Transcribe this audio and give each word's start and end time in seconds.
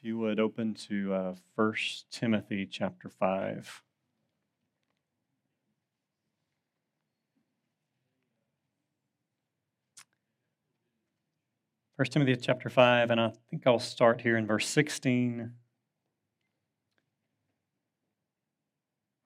If 0.00 0.04
you 0.04 0.18
would 0.18 0.38
open 0.38 0.74
to 0.88 1.12
uh, 1.12 1.34
1 1.56 1.74
Timothy 2.12 2.66
chapter 2.70 3.08
5. 3.08 3.82
First 11.96 12.12
Timothy 12.12 12.36
chapter 12.36 12.68
5, 12.68 13.10
and 13.10 13.20
I 13.20 13.32
think 13.50 13.66
I'll 13.66 13.80
start 13.80 14.20
here 14.20 14.36
in 14.36 14.46
verse 14.46 14.68
16 14.68 15.50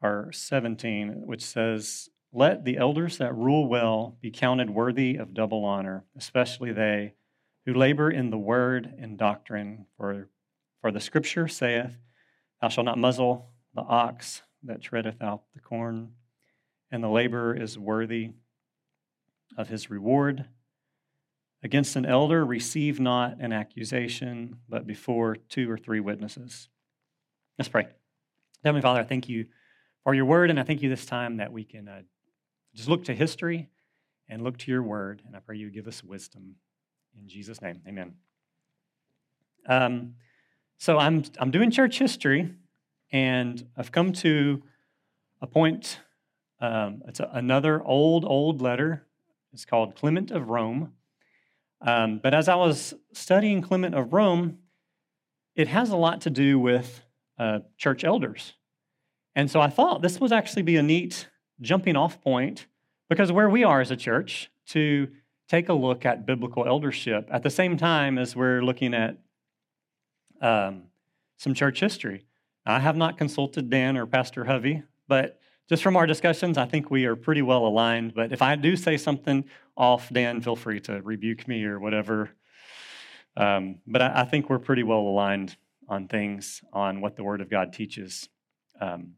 or 0.00 0.30
17, 0.32 1.26
which 1.26 1.44
says, 1.44 2.08
Let 2.32 2.64
the 2.64 2.78
elders 2.78 3.18
that 3.18 3.36
rule 3.36 3.68
well 3.68 4.16
be 4.22 4.30
counted 4.30 4.70
worthy 4.70 5.16
of 5.16 5.34
double 5.34 5.66
honor, 5.66 6.06
especially 6.16 6.72
they 6.72 7.12
who 7.66 7.74
labor 7.74 8.10
in 8.10 8.30
the 8.30 8.38
word 8.38 8.94
and 8.98 9.18
doctrine. 9.18 9.84
For, 9.98 10.30
for 10.82 10.90
the 10.90 11.00
scripture 11.00 11.48
saith, 11.48 11.96
Thou 12.60 12.68
shalt 12.68 12.84
not 12.84 12.98
muzzle 12.98 13.48
the 13.74 13.82
ox 13.82 14.42
that 14.64 14.82
treadeth 14.82 15.22
out 15.22 15.44
the 15.54 15.60
corn, 15.60 16.10
and 16.90 17.02
the 17.02 17.08
laborer 17.08 17.54
is 17.54 17.78
worthy 17.78 18.32
of 19.56 19.68
his 19.68 19.88
reward. 19.88 20.44
Against 21.62 21.94
an 21.94 22.04
elder, 22.04 22.44
receive 22.44 22.98
not 22.98 23.38
an 23.40 23.52
accusation, 23.52 24.58
but 24.68 24.86
before 24.86 25.36
two 25.36 25.70
or 25.70 25.78
three 25.78 26.00
witnesses. 26.00 26.68
Let's 27.58 27.68
pray. 27.68 27.86
Heavenly 28.64 28.82
Father, 28.82 29.00
I 29.00 29.04
thank 29.04 29.28
you 29.28 29.46
for 30.02 30.14
your 30.14 30.24
word, 30.24 30.50
and 30.50 30.58
I 30.58 30.64
thank 30.64 30.82
you 30.82 30.88
this 30.88 31.06
time 31.06 31.36
that 31.36 31.52
we 31.52 31.64
can 31.64 31.88
uh, 31.88 32.02
just 32.74 32.88
look 32.88 33.04
to 33.04 33.14
history 33.14 33.68
and 34.28 34.42
look 34.42 34.58
to 34.58 34.70
your 34.70 34.82
word, 34.82 35.22
and 35.26 35.36
I 35.36 35.38
pray 35.38 35.56
you 35.56 35.70
give 35.70 35.86
us 35.86 36.02
wisdom. 36.02 36.56
In 37.16 37.28
Jesus' 37.28 37.62
name, 37.62 37.82
amen. 37.86 38.14
Um, 39.68 40.14
so 40.82 40.98
I'm, 40.98 41.22
I'm 41.38 41.52
doing 41.52 41.70
church 41.70 41.96
history, 42.00 42.52
and 43.12 43.64
I've 43.76 43.92
come 43.92 44.12
to 44.14 44.64
a 45.40 45.46
point. 45.46 46.00
Um, 46.58 47.04
it's 47.06 47.20
a, 47.20 47.30
another 47.32 47.80
old, 47.84 48.24
old 48.24 48.60
letter. 48.60 49.06
It's 49.52 49.64
called 49.64 49.94
Clement 49.94 50.32
of 50.32 50.48
Rome. 50.48 50.92
Um, 51.82 52.18
but 52.20 52.34
as 52.34 52.48
I 52.48 52.56
was 52.56 52.94
studying 53.12 53.62
Clement 53.62 53.94
of 53.94 54.12
Rome, 54.12 54.58
it 55.54 55.68
has 55.68 55.90
a 55.90 55.96
lot 55.96 56.22
to 56.22 56.30
do 56.30 56.58
with 56.58 57.02
uh, 57.38 57.60
church 57.78 58.02
elders. 58.02 58.54
And 59.36 59.48
so 59.48 59.60
I 59.60 59.68
thought 59.68 60.02
this 60.02 60.18
would 60.18 60.32
actually 60.32 60.62
be 60.62 60.78
a 60.78 60.82
neat 60.82 61.28
jumping 61.60 61.94
off 61.94 62.20
point 62.20 62.66
because 63.08 63.30
where 63.30 63.48
we 63.48 63.62
are 63.62 63.80
as 63.80 63.92
a 63.92 63.96
church 63.96 64.50
to 64.70 65.06
take 65.48 65.68
a 65.68 65.74
look 65.74 66.04
at 66.04 66.26
biblical 66.26 66.66
eldership 66.66 67.28
at 67.30 67.44
the 67.44 67.50
same 67.50 67.76
time 67.76 68.18
as 68.18 68.34
we're 68.34 68.62
looking 68.62 68.94
at 68.94 69.18
um, 70.42 70.82
some 71.38 71.54
church 71.54 71.80
history. 71.80 72.26
I 72.66 72.80
have 72.80 72.96
not 72.96 73.16
consulted 73.16 73.70
Dan 73.70 73.96
or 73.96 74.06
Pastor 74.06 74.44
Hovey, 74.44 74.82
but 75.08 75.40
just 75.68 75.82
from 75.82 75.96
our 75.96 76.06
discussions, 76.06 76.58
I 76.58 76.66
think 76.66 76.90
we 76.90 77.06
are 77.06 77.16
pretty 77.16 77.42
well 77.42 77.66
aligned. 77.66 78.14
But 78.14 78.32
if 78.32 78.42
I 78.42 78.56
do 78.56 78.76
say 78.76 78.96
something 78.96 79.44
off, 79.76 80.10
Dan, 80.10 80.40
feel 80.40 80.56
free 80.56 80.80
to 80.80 81.00
rebuke 81.00 81.48
me 81.48 81.64
or 81.64 81.80
whatever. 81.80 82.30
Um, 83.36 83.76
but 83.86 84.02
I, 84.02 84.20
I, 84.20 84.24
think 84.24 84.50
we're 84.50 84.58
pretty 84.58 84.82
well 84.82 85.00
aligned 85.00 85.56
on 85.88 86.06
things, 86.06 86.60
on 86.72 87.00
what 87.00 87.16
the 87.16 87.24
Word 87.24 87.40
of 87.40 87.48
God 87.48 87.72
teaches. 87.72 88.28
Um, 88.78 89.14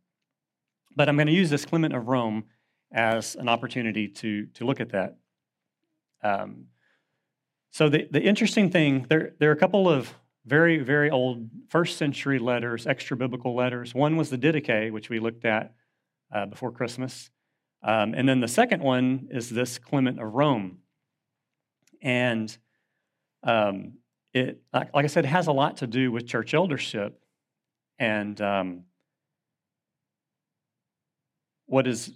but 0.94 1.08
I'm 1.08 1.16
going 1.16 1.26
to 1.26 1.32
use 1.32 1.50
this 1.50 1.66
Clement 1.66 1.94
of 1.94 2.06
Rome 2.06 2.44
as 2.92 3.34
an 3.34 3.48
opportunity 3.48 4.06
to, 4.06 4.46
to 4.54 4.64
look 4.64 4.78
at 4.80 4.90
that. 4.90 5.16
Um, 6.22 6.66
so 7.72 7.88
the, 7.88 8.06
the 8.08 8.22
interesting 8.22 8.70
thing, 8.70 9.06
there, 9.08 9.32
there 9.40 9.50
are 9.50 9.54
a 9.54 9.58
couple 9.58 9.88
of 9.88 10.14
very, 10.46 10.78
very 10.78 11.10
old 11.10 11.48
first 11.68 11.96
century 11.96 12.38
letters, 12.38 12.86
extra 12.86 13.16
biblical 13.16 13.54
letters. 13.54 13.94
One 13.94 14.16
was 14.16 14.30
the 14.30 14.38
Didache, 14.38 14.92
which 14.92 15.08
we 15.08 15.18
looked 15.18 15.44
at 15.44 15.74
uh, 16.32 16.46
before 16.46 16.70
Christmas. 16.70 17.30
Um, 17.82 18.14
and 18.14 18.28
then 18.28 18.40
the 18.40 18.48
second 18.48 18.82
one 18.82 19.28
is 19.30 19.50
this 19.50 19.78
Clement 19.78 20.20
of 20.20 20.32
Rome. 20.32 20.78
And 22.02 22.56
um, 23.42 23.94
it, 24.32 24.62
like, 24.72 24.90
I 24.94 25.06
said, 25.06 25.24
has 25.24 25.46
a 25.46 25.52
lot 25.52 25.78
to 25.78 25.86
do 25.86 26.12
with 26.12 26.26
church 26.26 26.54
eldership. 26.54 27.22
And 27.98 28.40
um, 28.40 28.84
what 31.66 31.86
is, 31.86 32.12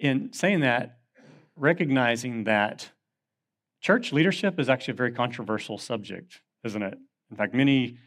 in 0.00 0.32
saying 0.32 0.60
that, 0.60 0.98
recognizing 1.56 2.44
that 2.44 2.90
Church 3.86 4.12
leadership 4.12 4.58
is 4.58 4.68
actually 4.68 4.92
a 4.92 4.96
very 4.96 5.12
controversial 5.12 5.78
subject, 5.78 6.40
isn't 6.64 6.82
it? 6.82 6.98
In 7.30 7.36
fact, 7.36 7.54
many 7.54 7.98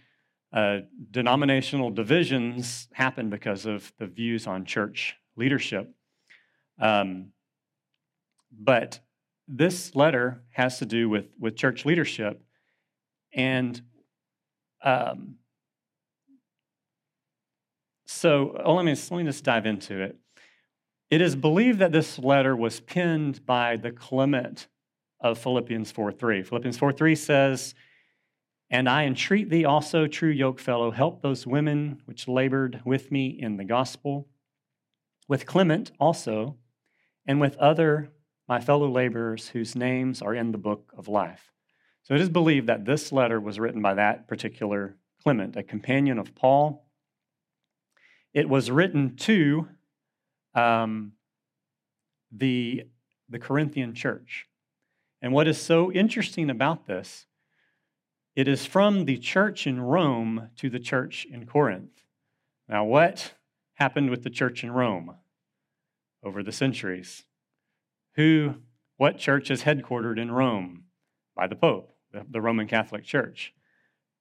uh, 0.51 0.79
denominational 1.11 1.91
divisions 1.91 2.87
happen 2.93 3.29
because 3.29 3.65
of 3.65 3.91
the 3.99 4.07
views 4.07 4.47
on 4.47 4.65
church 4.65 5.15
leadership. 5.35 5.93
Um, 6.79 7.31
but 8.51 8.99
this 9.47 9.95
letter 9.95 10.43
has 10.51 10.79
to 10.79 10.85
do 10.85 11.09
with, 11.09 11.25
with 11.39 11.55
church 11.55 11.85
leadership. 11.85 12.41
And 13.33 13.79
um, 14.83 15.35
so 18.05 18.59
oh, 18.63 18.75
let, 18.75 18.85
me, 18.85 18.91
let 18.91 19.11
me 19.11 19.23
just 19.23 19.43
dive 19.43 19.65
into 19.65 20.01
it. 20.01 20.17
It 21.09 21.21
is 21.21 21.35
believed 21.35 21.79
that 21.79 21.91
this 21.91 22.19
letter 22.19 22.55
was 22.55 22.79
penned 22.79 23.45
by 23.45 23.77
the 23.77 23.91
Clement 23.91 24.67
of 25.19 25.37
Philippians 25.39 25.91
4:3. 25.91 26.45
Philippians 26.45 26.77
4:3 26.77 27.17
says, 27.17 27.75
"And 28.69 28.87
I 28.87 29.05
entreat 29.05 29.49
thee 29.49 29.65
also, 29.65 30.07
true 30.07 30.33
yokefellow, 30.33 30.93
help 30.93 31.21
those 31.21 31.47
women 31.47 32.01
which 32.05 32.27
labored 32.27 32.81
with 32.85 33.11
me 33.11 33.27
in 33.27 33.57
the 33.57 33.63
gospel, 33.63 34.27
with 35.27 35.45
Clement 35.45 35.91
also, 35.99 36.57
and 37.25 37.39
with 37.39 37.57
other 37.57 38.11
my 38.47 38.59
fellow 38.59 38.89
laborers 38.89 39.49
whose 39.49 39.75
names 39.75 40.21
are 40.21 40.33
in 40.33 40.51
the 40.51 40.57
book 40.57 40.91
of 40.97 41.07
life." 41.07 41.51
So 42.03 42.15
it 42.15 42.21
is 42.21 42.29
believed 42.29 42.67
that 42.67 42.85
this 42.85 43.11
letter 43.11 43.39
was 43.39 43.59
written 43.59 43.81
by 43.81 43.93
that 43.93 44.27
particular 44.27 44.97
Clement, 45.21 45.55
a 45.55 45.63
companion 45.63 46.17
of 46.17 46.33
Paul. 46.33 46.85
It 48.33 48.47
was 48.47 48.71
written 48.71 49.15
to 49.17 49.67
um, 50.55 51.13
the, 52.31 52.85
the 53.27 53.39
Corinthian 53.39 53.93
church. 53.93 54.47
And 55.21 55.33
what 55.33 55.47
is 55.47 55.59
so 55.59 55.91
interesting 55.91 56.49
about 56.49 56.87
this, 56.87 57.25
it 58.39 58.47
is 58.47 58.65
from 58.65 59.03
the 59.03 59.17
church 59.17 59.67
in 59.67 59.81
Rome 59.81 60.49
to 60.55 60.69
the 60.69 60.79
church 60.79 61.27
in 61.29 61.45
Corinth. 61.45 62.05
Now, 62.69 62.85
what 62.85 63.33
happened 63.73 64.09
with 64.09 64.23
the 64.23 64.29
church 64.29 64.63
in 64.63 64.71
Rome 64.71 65.15
over 66.23 66.41
the 66.41 66.53
centuries? 66.53 67.25
Who, 68.15 68.55
what 68.95 69.17
church 69.17 69.51
is 69.51 69.63
headquartered 69.63 70.17
in 70.17 70.31
Rome? 70.31 70.85
By 71.35 71.47
the 71.47 71.57
Pope, 71.57 71.93
the, 72.13 72.39
Roman 72.39 72.65
Catholic 72.65 73.03
Church. 73.03 73.53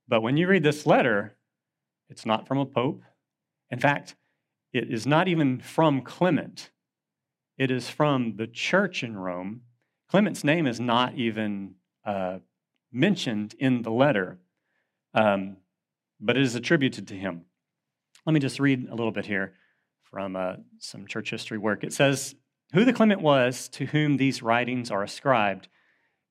But 0.09 0.23
when 0.23 0.37
you 0.37 0.49
read 0.49 0.65
this 0.65 0.85
letter, 0.85 1.37
it's 2.11 2.27
not 2.27 2.49
from 2.49 2.59
a 2.59 2.67
pope. 2.67 3.05
In 3.71 3.79
fact, 3.79 4.17
it 4.73 4.93
is 4.93 5.07
not 5.07 5.29
even 5.29 5.61
from 5.61 6.03
Clement. 6.03 6.71
It 7.57 7.71
is 7.71 7.89
from 7.89 8.35
the 8.35 8.49
church 8.49 9.05
in 9.05 9.17
Rome 9.17 9.61
Clement's 10.09 10.43
name 10.43 10.67
is 10.67 10.81
not 10.81 11.15
even 11.17 11.75
uh, 12.05 12.39
mentioned 12.93 13.55
in 13.59 13.83
the 13.83 13.91
letter, 13.91 14.39
um, 15.15 15.57
but 16.21 16.37
it 16.37 16.43
is 16.43 16.55
attributed 16.55 17.09
to 17.09 17.15
him. 17.15 17.45
Let 18.27 18.33
me 18.33 18.41
just 18.41 18.61
read 18.61 18.89
a 18.89 18.95
little 18.95 19.13
bit 19.13 19.27
here 19.27 19.55
from 20.03 20.37
uh, 20.37 20.55
some 20.79 21.07
church 21.07 21.31
history 21.31 21.59
work. 21.59 21.85
It 21.85 21.93
says, 21.93 22.35
Who 22.73 22.85
the 22.85 22.93
Clement 22.93 23.21
was 23.21 23.69
to 23.71 23.87
whom 23.87 24.17
these 24.17 24.43
writings 24.43 24.91
are 24.91 25.03
ascribed 25.03 25.69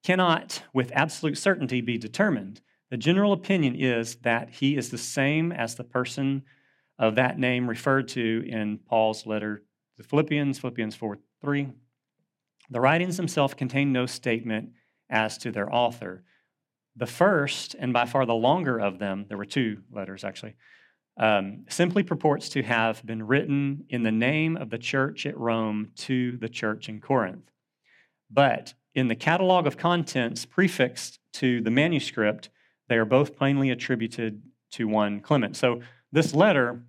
cannot 0.03 0.63
with 0.73 0.91
absolute 0.94 1.38
certainty 1.38 1.81
be 1.81 1.97
determined. 1.97 2.62
The 2.89 2.97
general 2.97 3.34
opinion 3.34 3.75
is 3.75 4.16
that 4.18 4.50
he 4.50 4.77
is 4.77 4.89
the 4.89 4.98
same 4.98 5.51
as 5.51 5.75
the 5.75 5.83
person 5.83 6.44
of 6.98 7.15
that 7.15 7.38
name 7.38 7.69
referred 7.69 8.07
to 8.10 8.44
in 8.48 8.80
Paul's 8.80 9.25
letter 9.25 9.63
to 9.98 10.03
Philippians, 10.03 10.60
Philippians 10.60 10.95
4 10.95 11.18
3. 11.42 11.69
The 12.69 12.81
writings 12.81 13.18
themselves 13.18 13.53
contain 13.53 13.92
no 13.92 14.06
statement 14.06 14.71
as 15.10 15.38
to 15.39 15.51
their 15.51 15.74
author. 15.74 16.24
The 16.97 17.05
first, 17.05 17.75
and 17.79 17.94
by 17.94 18.05
far 18.05 18.25
the 18.25 18.33
longer 18.33 18.79
of 18.79 18.99
them, 18.99 19.25
there 19.29 19.38
were 19.38 19.45
two 19.45 19.83
letters 19.91 20.23
actually, 20.23 20.55
um, 21.19 21.65
simply 21.69 22.03
purports 22.03 22.49
to 22.49 22.63
have 22.63 23.05
been 23.05 23.25
written 23.25 23.85
in 23.89 24.03
the 24.03 24.11
name 24.11 24.57
of 24.57 24.69
the 24.69 24.77
church 24.77 25.25
at 25.25 25.38
Rome 25.38 25.91
to 25.97 26.38
the 26.38 26.49
church 26.49 26.89
in 26.89 26.99
Corinth. 26.99 27.49
But 28.29 28.73
in 28.94 29.07
the 29.07 29.15
catalog 29.15 29.67
of 29.67 29.77
contents 29.77 30.45
prefixed 30.45 31.19
to 31.33 31.61
the 31.61 31.71
manuscript, 31.71 32.49
they 32.89 32.97
are 32.97 33.05
both 33.05 33.35
plainly 33.35 33.69
attributed 33.69 34.41
to 34.71 34.88
one 34.88 35.21
Clement. 35.21 35.55
So 35.55 35.81
this 36.11 36.33
letter, 36.33 36.83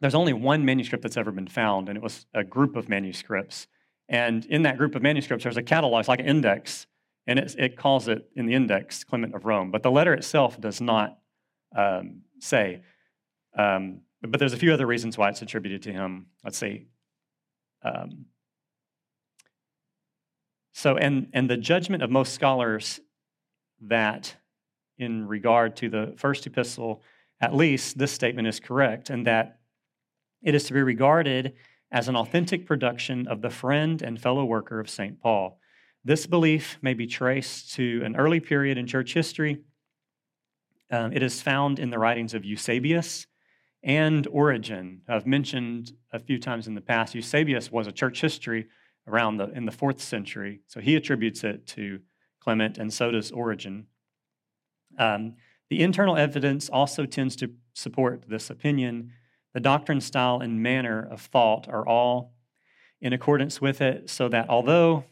there's 0.00 0.14
only 0.14 0.32
one 0.32 0.64
manuscript 0.64 1.02
that's 1.02 1.16
ever 1.16 1.32
been 1.32 1.48
found, 1.48 1.88
and 1.88 1.96
it 1.96 2.02
was 2.02 2.26
a 2.34 2.44
group 2.44 2.76
of 2.76 2.88
manuscripts 2.88 3.66
and 4.08 4.46
in 4.46 4.62
that 4.62 4.78
group 4.78 4.94
of 4.94 5.02
manuscripts, 5.02 5.44
there's 5.44 5.56
a 5.56 5.62
catalog, 5.62 6.00
it's 6.00 6.08
like 6.08 6.20
an 6.20 6.26
index, 6.26 6.86
and 7.28 7.38
it 7.38 7.76
calls 7.76 8.08
it 8.08 8.26
in 8.34 8.46
the 8.46 8.54
index 8.54 9.04
Clement 9.04 9.34
of 9.34 9.44
Rome. 9.44 9.70
But 9.70 9.82
the 9.82 9.90
letter 9.90 10.14
itself 10.14 10.58
does 10.58 10.80
not 10.80 11.18
um, 11.76 12.22
say. 12.40 12.80
Um, 13.56 14.00
but 14.22 14.40
there's 14.40 14.54
a 14.54 14.58
few 14.58 14.72
other 14.72 14.86
reasons 14.86 15.18
why 15.18 15.28
it's 15.28 15.42
attributed 15.42 15.82
to 15.82 15.92
him. 15.92 16.28
Let's 16.42 16.56
see. 16.56 16.86
Um, 17.84 18.24
so, 20.72 20.96
and, 20.96 21.28
and 21.34 21.50
the 21.50 21.58
judgment 21.58 22.02
of 22.02 22.10
most 22.10 22.32
scholars 22.32 22.98
that 23.82 24.34
in 24.96 25.28
regard 25.28 25.76
to 25.76 25.90
the 25.90 26.14
first 26.16 26.46
epistle, 26.46 27.02
at 27.42 27.54
least 27.54 27.98
this 27.98 28.10
statement 28.10 28.48
is 28.48 28.58
correct, 28.58 29.10
and 29.10 29.26
that 29.26 29.58
it 30.42 30.54
is 30.54 30.64
to 30.64 30.72
be 30.72 30.80
regarded 30.80 31.52
as 31.92 32.08
an 32.08 32.16
authentic 32.16 32.64
production 32.64 33.28
of 33.28 33.42
the 33.42 33.50
friend 33.50 34.00
and 34.00 34.18
fellow 34.18 34.46
worker 34.46 34.80
of 34.80 34.88
St. 34.88 35.20
Paul. 35.20 35.57
This 36.04 36.26
belief 36.26 36.78
may 36.80 36.94
be 36.94 37.06
traced 37.06 37.74
to 37.74 38.02
an 38.04 38.16
early 38.16 38.40
period 38.40 38.78
in 38.78 38.86
church 38.86 39.14
history. 39.14 39.58
Um, 40.90 41.12
it 41.12 41.22
is 41.22 41.42
found 41.42 41.78
in 41.78 41.90
the 41.90 41.98
writings 41.98 42.34
of 42.34 42.44
Eusebius 42.44 43.26
and 43.82 44.26
Origen. 44.28 45.02
I've 45.08 45.26
mentioned 45.26 45.92
a 46.12 46.18
few 46.18 46.38
times 46.38 46.66
in 46.66 46.74
the 46.74 46.80
past, 46.80 47.14
Eusebius 47.14 47.70
was 47.70 47.86
a 47.86 47.92
church 47.92 48.20
history 48.20 48.68
around 49.06 49.36
the, 49.36 49.50
in 49.50 49.64
the 49.64 49.72
fourth 49.72 50.00
century, 50.00 50.60
so 50.66 50.80
he 50.80 50.96
attributes 50.96 51.44
it 51.44 51.66
to 51.68 52.00
Clement, 52.40 52.78
and 52.78 52.92
so 52.92 53.10
does 53.10 53.30
Origen. 53.30 53.86
Um, 54.98 55.34
the 55.70 55.82
internal 55.82 56.16
evidence 56.16 56.68
also 56.68 57.04
tends 57.04 57.36
to 57.36 57.50
support 57.74 58.24
this 58.28 58.50
opinion. 58.50 59.12
The 59.54 59.60
doctrine, 59.60 60.00
style, 60.00 60.40
and 60.40 60.62
manner 60.62 61.06
of 61.10 61.20
thought 61.20 61.68
are 61.68 61.86
all 61.86 62.32
in 63.00 63.12
accordance 63.12 63.60
with 63.60 63.80
it, 63.80 64.10
so 64.10 64.28
that 64.28 64.48
although, 64.48 65.04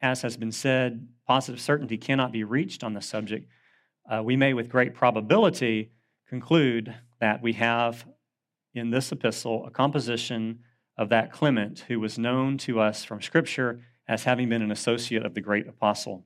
as 0.00 0.22
has 0.22 0.36
been 0.36 0.52
said, 0.52 1.08
positive 1.26 1.60
certainty 1.60 1.96
cannot 1.96 2.32
be 2.32 2.44
reached 2.44 2.84
on 2.84 2.94
the 2.94 3.00
subject, 3.00 3.48
uh, 4.10 4.22
we 4.22 4.36
may 4.36 4.54
with 4.54 4.68
great 4.68 4.94
probability 4.94 5.90
conclude 6.28 6.94
that 7.20 7.42
we 7.42 7.54
have 7.54 8.06
in 8.74 8.90
this 8.90 9.10
epistle 9.10 9.66
a 9.66 9.70
composition 9.70 10.60
of 10.98 11.08
that 11.08 11.32
Clement 11.32 11.84
who 11.88 12.00
was 12.00 12.18
known 12.18 12.58
to 12.58 12.80
us 12.80 13.04
from 13.04 13.20
Scripture 13.20 13.80
as 14.08 14.24
having 14.24 14.48
been 14.48 14.62
an 14.62 14.70
associate 14.70 15.24
of 15.24 15.34
the 15.34 15.40
great 15.40 15.66
apostle. 15.66 16.24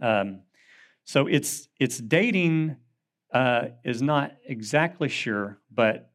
Um, 0.00 0.42
so 1.04 1.26
its 1.26 1.68
its 1.78 1.98
dating 1.98 2.76
uh, 3.32 3.68
is 3.84 4.02
not 4.02 4.32
exactly 4.46 5.08
sure, 5.08 5.58
but 5.70 6.10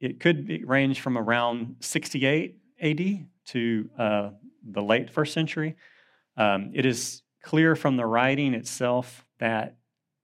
it 0.00 0.20
could 0.20 0.48
range 0.66 1.00
from 1.00 1.16
around 1.16 1.76
68 1.80 2.58
AD 2.80 3.26
to 3.46 3.88
uh, 3.98 4.30
the 4.62 4.82
late 4.82 5.10
first 5.10 5.32
century. 5.32 5.76
Um, 6.36 6.70
it 6.74 6.86
is 6.86 7.22
clear 7.42 7.74
from 7.74 7.96
the 7.96 8.06
writing 8.06 8.54
itself 8.54 9.24
that 9.38 9.76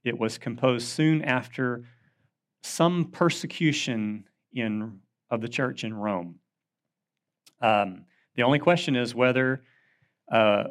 it 0.04 0.18
was 0.18 0.38
composed 0.38 0.86
soon 0.86 1.22
after 1.22 1.84
some 2.62 3.06
persecution 3.06 4.24
in, 4.52 5.00
of 5.30 5.40
the 5.40 5.48
church 5.48 5.84
in 5.84 5.94
Rome. 5.94 6.36
Um, 7.60 8.04
the 8.36 8.42
only 8.44 8.58
question 8.58 8.96
is 8.96 9.14
whether 9.14 9.62
uh, 10.30 10.64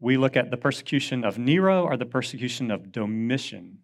we 0.00 0.16
look 0.16 0.36
at 0.36 0.50
the 0.50 0.56
persecution 0.56 1.24
of 1.24 1.38
Nero 1.38 1.84
or 1.84 1.96
the 1.96 2.06
persecution 2.06 2.70
of 2.70 2.92
Domitian. 2.92 3.78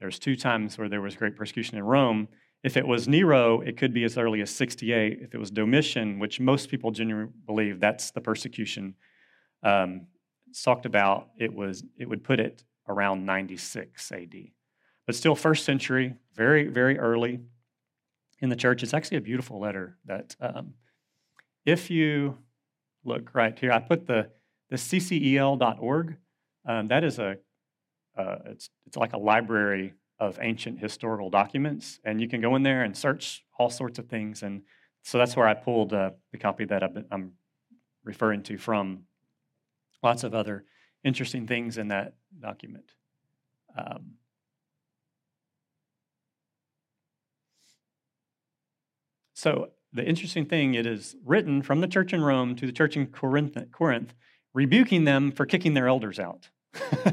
There's 0.00 0.18
two 0.18 0.36
times 0.36 0.78
where 0.78 0.88
there 0.88 1.00
was 1.00 1.16
great 1.16 1.36
persecution 1.36 1.78
in 1.78 1.84
Rome. 1.84 2.28
If 2.64 2.76
it 2.76 2.86
was 2.86 3.06
Nero, 3.06 3.60
it 3.60 3.76
could 3.76 3.94
be 3.94 4.04
as 4.04 4.18
early 4.18 4.40
as 4.40 4.50
68. 4.50 5.20
If 5.22 5.34
it 5.34 5.38
was 5.38 5.50
Domitian, 5.50 6.18
which 6.18 6.40
most 6.40 6.68
people 6.68 6.90
genuinely 6.90 7.32
believe 7.46 7.78
that's 7.78 8.10
the 8.10 8.20
persecution 8.20 8.94
um, 9.62 10.06
talked 10.64 10.86
about, 10.86 11.28
it 11.38 11.52
was 11.52 11.84
it 11.98 12.08
would 12.08 12.24
put 12.24 12.40
it 12.40 12.64
around 12.88 13.24
96 13.24 14.10
AD. 14.10 14.34
But 15.06 15.14
still, 15.14 15.34
first 15.34 15.64
century, 15.64 16.14
very 16.34 16.66
very 16.68 16.98
early 16.98 17.40
in 18.40 18.48
the 18.48 18.56
church. 18.56 18.82
It's 18.82 18.94
actually 18.94 19.18
a 19.18 19.22
beautiful 19.22 19.60
letter 19.60 19.96
that, 20.06 20.36
um, 20.40 20.74
if 21.64 21.90
you 21.90 22.38
look 23.04 23.34
right 23.34 23.56
here, 23.58 23.72
I 23.72 23.78
put 23.78 24.06
the 24.06 24.30
the 24.70 24.76
ccel.org. 24.76 26.16
Um, 26.66 26.88
that 26.88 27.04
is 27.04 27.18
a 27.18 27.36
uh, 28.16 28.36
it's 28.46 28.68
it's 28.86 28.96
like 28.96 29.12
a 29.12 29.18
library 29.18 29.94
of 30.18 30.38
ancient 30.40 30.80
historical 30.80 31.30
documents, 31.30 32.00
and 32.04 32.20
you 32.20 32.28
can 32.28 32.40
go 32.40 32.56
in 32.56 32.62
there 32.62 32.82
and 32.82 32.96
search 32.96 33.44
all 33.58 33.70
sorts 33.70 33.98
of 33.98 34.08
things. 34.08 34.42
And 34.42 34.62
so 35.02 35.18
that's 35.18 35.36
where 35.36 35.46
I 35.46 35.54
pulled 35.54 35.92
uh, 35.92 36.10
the 36.32 36.38
copy 36.38 36.64
that 36.64 36.82
i 36.82 36.88
am 37.12 37.32
referring 38.04 38.42
to 38.44 38.58
from. 38.58 39.04
Lots 40.02 40.24
of 40.24 40.34
other 40.34 40.64
interesting 41.04 41.46
things 41.46 41.78
in 41.78 41.88
that 41.88 42.14
document. 42.40 42.92
Um, 43.76 44.14
so 49.34 49.70
the 49.92 50.04
interesting 50.04 50.46
thing, 50.46 50.74
it 50.74 50.86
is 50.86 51.16
written 51.24 51.62
from 51.62 51.80
the 51.80 51.88
church 51.88 52.12
in 52.12 52.22
Rome 52.22 52.54
to 52.56 52.66
the 52.66 52.72
church 52.72 52.96
in 52.96 53.06
Corinth, 53.06 53.56
Corinth 53.72 54.14
rebuking 54.54 55.04
them 55.04 55.30
for 55.32 55.46
kicking 55.46 55.74
their 55.74 55.88
elders 55.88 56.18
out. 56.18 56.48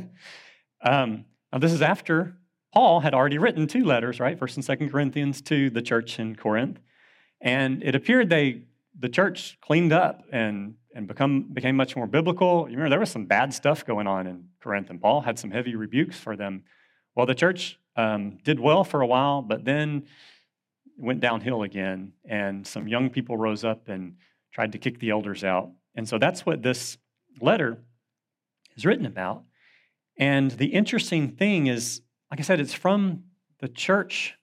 um, 0.81 1.25
now, 1.51 1.59
this 1.59 1.71
is 1.71 1.81
after 1.81 2.37
Paul 2.75 2.99
had 2.99 3.13
already 3.13 3.37
written 3.37 3.67
two 3.67 3.85
letters, 3.85 4.19
right? 4.19 4.37
First 4.37 4.57
and 4.57 4.65
Second 4.65 4.89
Corinthians 4.91 5.41
to 5.43 5.69
the 5.69 5.81
church 5.81 6.19
in 6.19 6.35
Corinth, 6.35 6.79
and 7.39 7.81
it 7.81 7.95
appeared 7.95 8.29
they 8.29 8.63
the 8.99 9.09
church 9.09 9.57
cleaned 9.61 9.93
up 9.93 10.23
and 10.31 10.75
and 10.93 11.07
become 11.07 11.43
became 11.53 11.77
much 11.77 11.95
more 11.95 12.05
biblical. 12.05 12.67
You 12.67 12.75
remember 12.75 12.89
there 12.89 12.99
was 12.99 13.11
some 13.11 13.25
bad 13.25 13.53
stuff 13.53 13.85
going 13.85 14.07
on 14.07 14.27
in 14.27 14.49
Corinth, 14.61 14.89
and 14.89 15.01
Paul 15.01 15.21
had 15.21 15.39
some 15.39 15.51
heavy 15.51 15.75
rebukes 15.75 16.19
for 16.19 16.35
them. 16.35 16.63
Well, 17.15 17.25
the 17.25 17.35
church 17.35 17.79
um, 17.95 18.39
did 18.43 18.59
well 18.59 18.83
for 18.83 18.99
a 18.99 19.07
while, 19.07 19.41
but 19.41 19.63
then 19.63 20.07
went 20.97 21.21
downhill 21.21 21.63
again, 21.63 22.11
and 22.27 22.67
some 22.67 22.89
young 22.89 23.09
people 23.09 23.37
rose 23.37 23.63
up 23.63 23.87
and 23.87 24.17
tried 24.53 24.73
to 24.73 24.77
kick 24.77 24.99
the 24.99 25.11
elders 25.11 25.45
out. 25.45 25.71
And 25.95 26.07
so 26.07 26.17
that's 26.17 26.45
what 26.45 26.61
this 26.61 26.97
letter 27.39 27.77
is 28.75 28.85
written 28.85 29.05
about. 29.05 29.43
And 30.17 30.51
the 30.51 30.67
interesting 30.67 31.29
thing 31.29 31.67
is, 31.67 32.01
like 32.35 32.41
I 32.41 32.43
said, 32.43 32.59
it's 32.59 32.73
from 32.73 33.23
the 33.61 33.69
church 33.69 34.33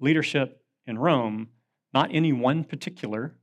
leadership 0.00 0.64
in 0.84 0.98
Rome, 0.98 1.50
not 1.94 2.10
any 2.12 2.32
one 2.32 2.64
particular, 2.64 3.36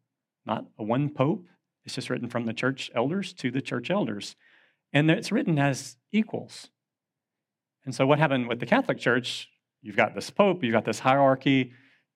not 0.46 0.66
a 0.78 0.84
one 0.84 1.10
pope. 1.10 1.46
It's 1.86 1.96
just 1.96 2.10
written 2.10 2.28
from 2.28 2.46
the 2.46 2.54
church 2.54 2.92
elders 2.94 3.32
to 3.36 3.50
the 3.50 3.62
church 3.62 3.90
elders. 3.90 4.36
And 4.92 5.10
it's 5.10 5.32
written 5.32 5.58
as 5.58 5.96
equals. 6.12 6.68
And 7.86 7.96
so, 7.96 8.06
what 8.06 8.20
happened 8.20 8.50
with 8.50 8.60
the 8.60 8.66
Catholic 8.66 9.00
Church? 9.00 9.48
You've 9.82 9.96
got 9.96 10.14
this 10.14 10.30
pope, 10.30 10.66
you've 10.66 10.74
got 10.74 10.84
this 10.84 11.00
hierarchy, 11.00 11.72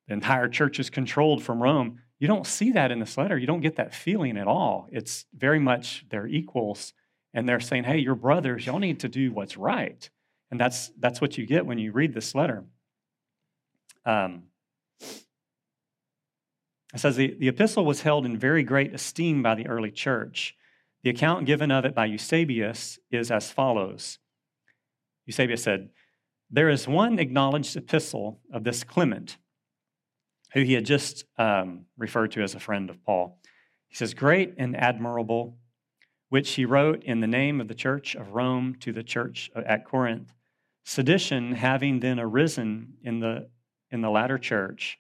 the 0.09 0.13
entire 0.13 0.49
church 0.49 0.77
is 0.77 0.89
controlled 0.89 1.41
from 1.41 1.63
Rome. 1.63 2.01
You 2.19 2.27
don't 2.27 2.45
see 2.45 2.73
that 2.73 2.91
in 2.91 2.99
this 2.99 3.17
letter. 3.17 3.37
You 3.37 3.47
don't 3.47 3.61
get 3.61 3.77
that 3.77 3.95
feeling 3.95 4.35
at 4.35 4.45
all. 4.45 4.89
It's 4.91 5.23
very 5.33 5.59
much 5.59 6.03
they're 6.09 6.27
equals 6.27 6.91
and 7.33 7.47
they're 7.47 7.61
saying, 7.61 7.85
hey, 7.85 7.99
you're 7.99 8.15
brothers, 8.15 8.65
y'all 8.65 8.77
need 8.77 8.99
to 8.99 9.07
do 9.07 9.31
what's 9.31 9.55
right. 9.55 10.09
And 10.51 10.60
that's, 10.60 10.91
that's 11.00 11.22
what 11.22 11.38
you 11.38 11.46
get 11.46 11.65
when 11.65 11.79
you 11.79 11.91
read 11.91 12.13
this 12.13 12.36
letter. 12.36 12.65
Um, 14.05 14.43
it 16.93 17.00
says 17.00 17.15
the, 17.15 17.36
the 17.39 17.48
epistle 17.48 17.86
was 17.86 18.01
held 18.01 18.25
in 18.25 18.38
very 18.38 18.63
great 18.63 18.93
esteem 18.93 19.41
by 19.41 19.55
the 19.55 19.67
early 19.67 19.91
church. 19.91 20.55
The 21.03 21.10
account 21.10 21.46
given 21.46 21.72
of 21.72 21.86
it 21.86 21.96
by 21.96 22.05
Eusebius 22.05 23.00
is 23.10 23.31
as 23.31 23.50
follows 23.50 24.20
Eusebius 25.25 25.63
said, 25.63 25.89
There 26.50 26.70
is 26.70 26.88
one 26.88 27.20
acknowledged 27.20 27.77
epistle 27.77 28.41
of 28.51 28.63
this 28.63 28.84
Clement 28.84 29.38
who 30.53 30.62
he 30.62 30.74
had 30.74 30.86
just 30.86 31.24
um, 31.38 31.86
referred 31.98 32.31
to 32.34 32.41
as 32.41 32.55
a 32.55 32.60
friend 32.60 32.89
of 32.89 33.01
Paul. 33.05 33.39
He 33.88 33.96
says, 33.96 34.13
Great 34.13 34.55
and 34.58 34.75
admirable, 34.75 35.58
which 36.29 36.51
he 36.51 36.65
wrote 36.65 37.03
in 37.03 37.22
the 37.22 37.27
name 37.27 37.62
of 37.62 37.67
the 37.67 37.75
church 37.75 38.15
of 38.15 38.34
Rome 38.34 38.75
to 38.81 38.91
the 38.91 39.03
church 39.03 39.50
at 39.55 39.86
Corinth. 39.86 40.34
Sedition 40.83 41.53
having 41.53 42.00
then 42.00 42.19
arisen 42.19 42.93
in 43.03 43.19
the, 43.19 43.50
in 43.89 44.01
the 44.01 44.09
latter 44.09 44.38
church, 44.38 45.00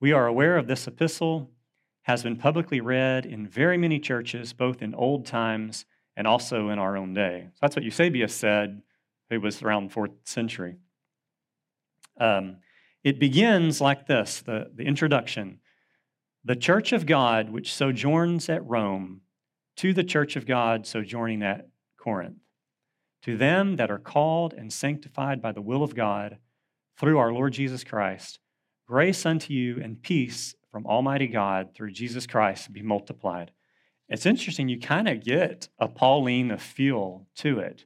we 0.00 0.12
are 0.12 0.26
aware 0.26 0.56
of 0.56 0.66
this 0.66 0.86
epistle, 0.86 1.50
has 2.02 2.22
been 2.22 2.36
publicly 2.36 2.80
read 2.80 3.26
in 3.26 3.46
very 3.46 3.76
many 3.76 4.00
churches, 4.00 4.52
both 4.52 4.82
in 4.82 4.94
old 4.94 5.26
times 5.26 5.84
and 6.16 6.26
also 6.26 6.70
in 6.70 6.78
our 6.78 6.96
own 6.96 7.14
day. 7.14 7.48
So 7.52 7.58
that's 7.62 7.76
what 7.76 7.84
Eusebius 7.84 8.34
said, 8.34 8.82
who 9.28 9.40
was 9.40 9.62
around 9.62 9.88
the 9.88 9.92
fourth 9.92 10.10
century. 10.24 10.76
Um, 12.18 12.56
it 13.04 13.18
begins 13.18 13.80
like 13.80 14.06
this 14.06 14.40
the, 14.40 14.70
the 14.74 14.84
introduction. 14.84 15.60
The 16.44 16.56
church 16.56 16.92
of 16.92 17.06
God, 17.06 17.50
which 17.50 17.72
sojourns 17.72 18.48
at 18.48 18.66
Rome, 18.66 19.20
to 19.76 19.92
the 19.92 20.04
church 20.04 20.36
of 20.36 20.46
God 20.46 20.86
sojourning 20.86 21.42
at 21.42 21.68
Corinth. 21.98 22.38
To 23.22 23.36
them 23.36 23.76
that 23.76 23.90
are 23.90 23.98
called 23.98 24.54
and 24.54 24.72
sanctified 24.72 25.42
by 25.42 25.52
the 25.52 25.60
will 25.60 25.82
of 25.82 25.94
God 25.94 26.38
through 26.98 27.18
our 27.18 27.32
Lord 27.32 27.52
Jesus 27.52 27.84
Christ, 27.84 28.38
grace 28.86 29.26
unto 29.26 29.52
you 29.52 29.80
and 29.82 30.02
peace 30.02 30.54
from 30.70 30.86
Almighty 30.86 31.26
God 31.26 31.74
through 31.74 31.92
Jesus 31.92 32.26
Christ 32.26 32.72
be 32.72 32.82
multiplied. 32.82 33.50
It's 34.08 34.26
interesting, 34.26 34.68
you 34.68 34.78
kind 34.80 35.08
of 35.08 35.22
get 35.22 35.68
a 35.78 35.86
Pauline 35.86 36.56
feel 36.58 37.26
to 37.36 37.60
it. 37.60 37.84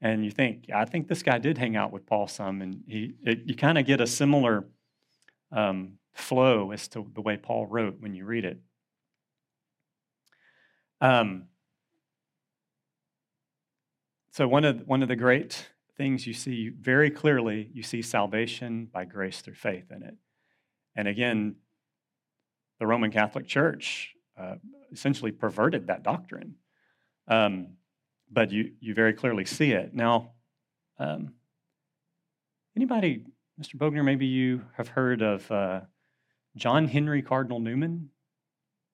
And 0.00 0.24
you 0.24 0.30
think, 0.30 0.66
I 0.74 0.84
think 0.84 1.08
this 1.08 1.22
guy 1.22 1.38
did 1.38 1.58
hang 1.58 1.76
out 1.76 1.92
with 1.92 2.06
Paul 2.06 2.28
some, 2.28 2.62
and 2.62 2.82
he, 2.86 3.14
it, 3.22 3.42
you 3.46 3.54
kind 3.54 3.78
of 3.78 3.86
get 3.86 4.00
a 4.00 4.06
similar 4.06 4.66
um, 5.52 5.94
flow 6.14 6.70
as 6.70 6.88
to 6.88 7.06
the 7.14 7.20
way 7.20 7.36
Paul 7.36 7.66
wrote 7.66 7.96
when 8.00 8.14
you 8.14 8.24
read 8.24 8.44
it. 8.44 8.58
Um, 11.00 11.44
so 14.36 14.46
one 14.46 14.66
of 14.66 14.86
one 14.86 15.00
of 15.00 15.08
the 15.08 15.16
great 15.16 15.70
things 15.96 16.26
you 16.26 16.34
see 16.34 16.68
very 16.68 17.10
clearly, 17.10 17.70
you 17.72 17.82
see 17.82 18.02
salvation 18.02 18.86
by 18.92 19.06
grace 19.06 19.40
through 19.40 19.54
faith 19.54 19.90
in 19.90 20.02
it. 20.02 20.14
And 20.94 21.08
again, 21.08 21.56
the 22.78 22.86
Roman 22.86 23.10
Catholic 23.10 23.46
Church 23.46 24.14
uh, 24.38 24.56
essentially 24.92 25.32
perverted 25.32 25.86
that 25.86 26.02
doctrine. 26.02 26.56
Um, 27.26 27.76
but 28.30 28.50
you, 28.50 28.72
you 28.78 28.92
very 28.92 29.14
clearly 29.14 29.46
see 29.46 29.72
it. 29.72 29.94
Now, 29.94 30.32
um, 30.98 31.32
anybody, 32.76 33.24
Mr. 33.58 33.76
Bogner, 33.76 34.04
maybe 34.04 34.26
you 34.26 34.66
have 34.76 34.88
heard 34.88 35.22
of 35.22 35.50
uh, 35.50 35.80
John 36.56 36.88
Henry 36.88 37.22
Cardinal 37.22 37.60
Newman? 37.60 38.10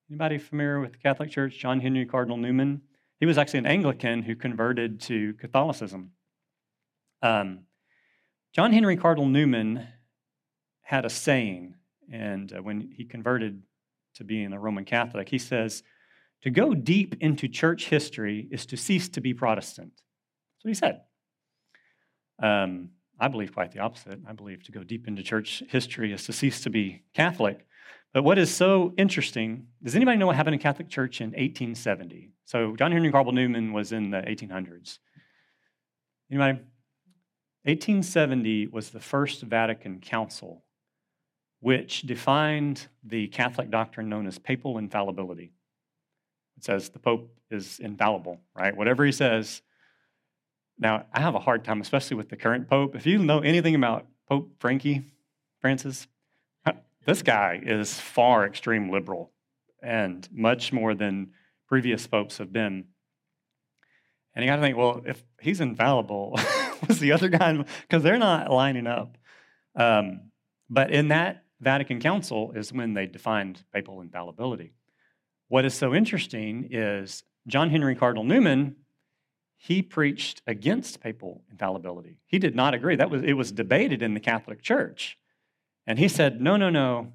Anybody 0.09 0.37
familiar 0.37 0.79
with 0.79 0.93
the 0.93 0.99
Catholic 0.99 1.31
Church? 1.31 1.57
John 1.57 1.81
Henry 1.81 2.05
Cardinal 2.05 2.37
Newman? 2.37 2.83
He 3.19 3.25
was 3.25 3.37
actually 3.37 3.59
an 3.59 3.65
Anglican 3.67 4.23
who 4.23 4.35
converted 4.35 4.99
to 5.01 5.33
Catholicism. 5.35 6.11
Um, 7.21 7.61
John 8.53 8.73
Henry 8.73 8.97
Cardinal 8.97 9.27
Newman 9.27 9.87
had 10.81 11.05
a 11.05 11.09
saying, 11.09 11.75
and 12.11 12.53
uh, 12.53 12.61
when 12.61 12.81
he 12.81 13.05
converted 13.05 13.63
to 14.15 14.23
being 14.23 14.53
a 14.53 14.59
Roman 14.59 14.85
Catholic, 14.85 15.29
he 15.29 15.37
says, 15.37 15.83
To 16.43 16.49
go 16.49 16.73
deep 16.73 17.15
into 17.19 17.47
church 17.47 17.85
history 17.85 18.47
is 18.51 18.65
to 18.67 18.77
cease 18.77 19.09
to 19.09 19.21
be 19.21 19.33
Protestant. 19.33 19.93
That's 19.95 20.63
what 20.63 20.69
he 20.69 20.73
said. 20.75 21.01
Um, 22.41 22.89
I 23.19 23.27
believe 23.27 23.53
quite 23.53 23.71
the 23.71 23.79
opposite. 23.79 24.19
I 24.27 24.33
believe 24.33 24.63
to 24.63 24.71
go 24.71 24.83
deep 24.83 25.07
into 25.07 25.23
church 25.23 25.63
history 25.69 26.11
is 26.11 26.25
to 26.25 26.33
cease 26.33 26.61
to 26.61 26.69
be 26.69 27.03
Catholic. 27.13 27.65
But 28.13 28.23
what 28.23 28.37
is 28.37 28.53
so 28.53 28.93
interesting, 28.95 29.67
does 29.81 29.95
anybody 29.95 30.17
know 30.17 30.27
what 30.27 30.35
happened 30.35 30.53
in 30.53 30.59
Catholic 30.59 30.87
Church 30.87 31.19
in 31.19 31.29
1870? 31.29 32.29
So 32.45 32.75
John 32.75 32.91
Henry 32.91 33.11
Cardinal 33.11 33.33
Newman 33.33 33.73
was 33.73 33.91
in 33.91 34.11
the 34.11 34.17
1800s. 34.17 34.99
Anybody? 36.29 36.59
1870 37.65 38.67
was 38.67 38.91
the 38.91 38.99
First 38.99 39.41
Vatican 39.41 39.99
Council, 39.99 40.63
which 41.59 42.01
defined 42.01 42.87
the 43.03 43.27
Catholic 43.27 43.71
doctrine 43.71 44.09
known 44.09 44.27
as 44.27 44.37
papal 44.37 44.77
infallibility. 44.77 45.53
It 46.57 46.63
says 46.63 46.89
the 46.89 46.99
Pope 46.99 47.33
is 47.49 47.79
infallible, 47.79 48.41
right? 48.53 48.75
Whatever 48.75 49.05
he 49.05 49.11
says. 49.11 49.61
Now, 50.77 51.05
I 51.13 51.21
have 51.21 51.35
a 51.35 51.39
hard 51.39 51.63
time, 51.63 51.81
especially 51.81 52.17
with 52.17 52.29
the 52.29 52.35
current 52.35 52.69
Pope. 52.69 52.95
If 52.95 53.05
you 53.05 53.17
know 53.19 53.39
anything 53.39 53.75
about 53.75 54.07
Pope 54.27 54.51
Frankie 54.59 55.03
Francis, 55.61 56.07
this 57.05 57.21
guy 57.21 57.61
is 57.63 57.99
far 57.99 58.45
extreme 58.45 58.89
liberal 58.89 59.31
and 59.81 60.27
much 60.31 60.71
more 60.71 60.95
than 60.95 61.31
previous 61.67 62.07
popes 62.07 62.37
have 62.37 62.53
been. 62.53 62.85
And 64.35 64.43
you 64.43 64.49
got 64.49 64.55
to 64.55 64.61
think, 64.61 64.77
well, 64.77 65.01
if 65.05 65.23
he's 65.39 65.61
infallible, 65.61 66.39
was 66.87 66.99
the 66.99 67.11
other 67.11 67.29
guy, 67.29 67.63
because 67.81 68.03
they're 68.03 68.17
not 68.17 68.51
lining 68.51 68.87
up. 68.87 69.17
Um, 69.75 70.31
but 70.69 70.91
in 70.91 71.09
that 71.09 71.43
Vatican 71.59 71.99
Council 71.99 72.51
is 72.55 72.73
when 72.73 72.93
they 72.93 73.05
defined 73.05 73.63
papal 73.73 74.01
infallibility. 74.01 74.73
What 75.49 75.65
is 75.65 75.73
so 75.73 75.93
interesting 75.93 76.69
is 76.71 77.23
John 77.47 77.69
Henry 77.69 77.95
Cardinal 77.95 78.23
Newman, 78.23 78.77
he 79.57 79.81
preached 79.81 80.41
against 80.47 80.99
papal 80.99 81.43
infallibility. 81.49 82.17
He 82.25 82.39
did 82.39 82.55
not 82.55 82.73
agree. 82.73 82.95
That 82.95 83.09
was 83.09 83.21
it 83.23 83.33
was 83.33 83.51
debated 83.51 84.01
in 84.01 84.13
the 84.13 84.19
Catholic 84.19 84.61
Church. 84.61 85.17
And 85.85 85.99
he 85.99 86.07
said, 86.07 86.41
no, 86.41 86.57
no, 86.57 86.69
no. 86.69 87.13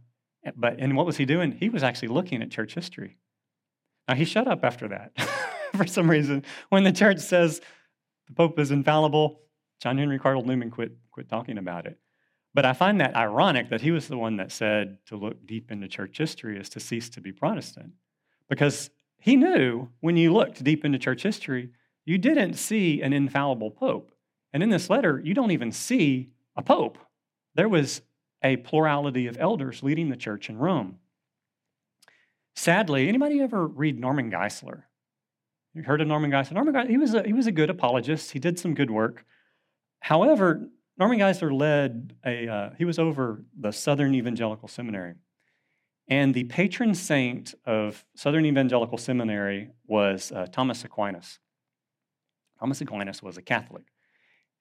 But 0.56 0.78
and 0.78 0.96
what 0.96 1.06
was 1.06 1.16
he 1.16 1.25
doing? 1.25 1.52
He 1.52 1.68
was 1.68 1.82
actually 1.82 2.08
looking 2.08 2.42
at 2.42 2.50
church 2.50 2.75
history. 2.75 3.16
Now 4.06 4.14
he 4.14 4.25
shut 4.25 4.48
up 4.48 4.64
after 4.64 4.88
that 4.88 5.12
for 5.76 5.87
some 5.87 6.10
reason. 6.10 6.44
When 6.68 6.84
the 6.84 6.92
church 6.92 7.18
says 7.18 7.60
the 8.26 8.34
Pope 8.34 8.58
is 8.58 8.70
infallible, 8.70 9.40
John 9.80 9.98
Henry 9.98 10.18
Cardinal 10.18 10.46
Newman 10.46 10.70
quit, 10.70 10.92
quit 11.10 11.28
talking 11.28 11.58
about 11.58 11.87
it. 11.87 11.98
But 12.54 12.64
I 12.64 12.72
find 12.72 13.00
that 13.00 13.14
ironic 13.14 13.68
that 13.70 13.82
he 13.82 13.90
was 13.90 14.08
the 14.08 14.16
one 14.16 14.37
that 14.37 14.50
said 14.50 14.98
to 15.06 15.16
look 15.16 15.46
deep 15.46 15.70
into 15.70 15.87
church 15.87 16.16
history 16.16 16.58
is 16.58 16.68
to 16.70 16.80
cease 16.80 17.08
to 17.10 17.20
be 17.20 17.30
Protestant. 17.30 17.92
Because 18.48 18.90
he 19.18 19.37
knew 19.37 19.88
when 20.00 20.16
you 20.16 20.32
looked 20.32 20.64
deep 20.64 20.84
into 20.84 20.98
church 20.98 21.22
history, 21.22 21.70
you 22.04 22.18
didn't 22.18 22.54
see 22.54 23.02
an 23.02 23.12
infallible 23.12 23.70
pope. 23.70 24.12
And 24.52 24.62
in 24.62 24.70
this 24.70 24.88
letter, 24.88 25.20
you 25.22 25.34
don't 25.34 25.50
even 25.50 25.72
see 25.72 26.30
a 26.56 26.62
pope. 26.62 26.98
There 27.54 27.68
was 27.68 28.00
a 28.42 28.57
plurality 28.57 29.26
of 29.26 29.37
elders 29.38 29.83
leading 29.83 30.11
the 30.11 30.16
church 30.16 30.49
in 30.49 30.59
Rome. 30.59 30.99
Sadly, 32.54 33.09
anybody 33.09 33.40
ever 33.40 33.66
read 33.66 33.99
Norman 33.99 34.30
Geisler? 34.30 34.83
You 35.75 35.83
heard 35.83 36.00
of 36.00 36.09
Norman 36.09 36.30
Geisler? 36.30 36.52
Norman 36.52 36.75
Geisler, 36.75 36.90
he 36.90 36.99
was 36.99 37.14
a, 37.14 37.23
he 37.23 37.33
was 37.33 37.47
a 37.47 37.52
good 37.52 37.71
apologist. 37.71 38.33
He 38.33 38.38
did 38.38 38.59
some 38.59 38.75
good 38.75 38.90
work. 38.90 39.25
However, 40.00 40.68
Norman 40.97 41.18
Geisler 41.18 41.57
led 41.57 42.14
a, 42.26 42.49
uh, 42.49 42.71
he 42.76 42.85
was 42.85 42.99
over 42.99 43.45
the 43.59 43.73
Southern 43.73 44.14
Evangelical 44.14 44.68
Seminary. 44.68 45.14
And 46.09 46.35
the 46.35 46.45
patron 46.45 46.95
saint 46.95 47.54
of 47.66 48.04
Southern 48.16 48.47
Evangelical 48.47 48.99
Seminary 48.99 49.71
was 49.87 50.33
uh, 50.33 50.47
Thomas 50.50 50.83
Aquinas. 50.85 51.38
Thomas 52.59 52.80
Aquinas 52.80 53.23
was 53.23 53.37
a 53.37 53.42
Catholic. 53.42 53.85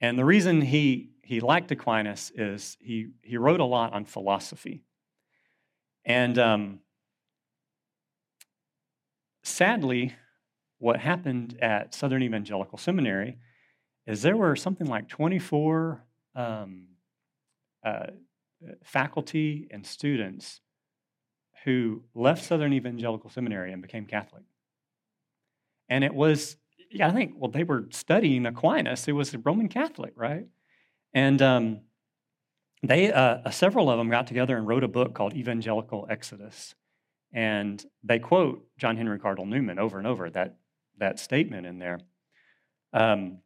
And 0.02 0.20
the 0.20 0.26
reason 0.26 0.62
he, 0.62 1.12
he 1.28 1.42
liked 1.42 1.70
Aquinas 1.72 2.32
is 2.36 2.78
he, 2.80 3.08
he 3.22 3.36
wrote 3.36 3.60
a 3.60 3.66
lot 3.66 3.92
on 3.92 4.06
philosophy. 4.06 4.86
And 6.06 6.40
um, 6.40 6.80
sadly, 9.44 10.16
what 10.78 11.02
happened 11.02 11.58
at 11.62 11.94
Southern 11.94 12.24
Evangelical 12.24 12.78
Seminary 12.78 13.40
is 14.06 14.22
there 14.22 14.38
were 14.38 14.56
something 14.56 14.88
like 14.88 15.10
24 15.10 16.02
um, 16.34 16.86
uh, 17.86 18.06
faculty 18.86 19.68
and 19.70 19.86
students 19.86 20.62
who 21.66 22.04
left 22.16 22.46
Southern 22.46 22.72
Evangelical 22.72 23.30
Seminary 23.30 23.74
and 23.74 23.82
became 23.82 24.06
Catholic. 24.06 24.44
And 25.90 26.06
it 26.06 26.14
was, 26.14 26.56
yeah, 26.90 27.10
I 27.10 27.12
think, 27.12 27.34
well, 27.36 27.52
they 27.52 27.66
were 27.66 27.88
studying 27.90 28.46
Aquinas. 28.46 29.10
It 29.10 29.12
was 29.12 29.34
a 29.34 29.40
Roman 29.40 29.68
Catholic, 29.68 30.14
right? 30.16 30.48
And 31.14 31.42
um, 31.42 31.82
they, 32.84 33.12
uh, 33.12 33.50
several 33.50 33.90
of 33.90 33.98
them 33.98 34.10
got 34.10 34.28
together 34.28 34.58
and 34.58 34.68
wrote 34.68 34.84
a 34.84 34.88
book 34.88 35.14
called 35.14 35.34
Evangelical 35.34 36.08
Exodus. 36.10 36.76
And 37.34 37.84
they 38.04 38.20
quote 38.20 38.66
John 38.78 38.98
Henry 38.98 39.20
Cardinal 39.20 39.46
Newman 39.46 39.80
over 39.80 39.98
and 39.98 40.08
over, 40.08 40.30
that, 40.30 40.58
that 40.98 41.20
statement 41.20 41.66
in 41.66 41.80
there. 41.80 42.00
Um, 42.94 43.40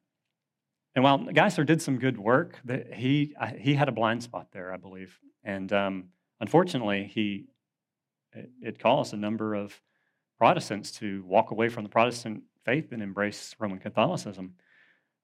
and 0.93 1.03
while 1.03 1.19
Geisler 1.19 1.65
did 1.65 1.81
some 1.81 1.97
good 1.97 2.17
work, 2.17 2.59
he, 2.93 3.33
he 3.57 3.73
had 3.75 3.87
a 3.87 3.93
blind 3.93 4.23
spot 4.23 4.47
there, 4.51 4.73
I 4.73 4.77
believe. 4.77 5.17
And 5.43 5.71
um, 5.71 6.09
unfortunately, 6.39 7.09
he, 7.11 7.45
it 8.61 8.77
caused 8.79 9.13
a 9.13 9.17
number 9.17 9.55
of 9.55 9.81
Protestants 10.37 10.91
to 10.93 11.23
walk 11.25 11.51
away 11.51 11.69
from 11.69 11.83
the 11.83 11.89
Protestant 11.89 12.43
faith 12.65 12.91
and 12.91 13.01
embrace 13.01 13.55
Roman 13.57 13.79
Catholicism. 13.79 14.55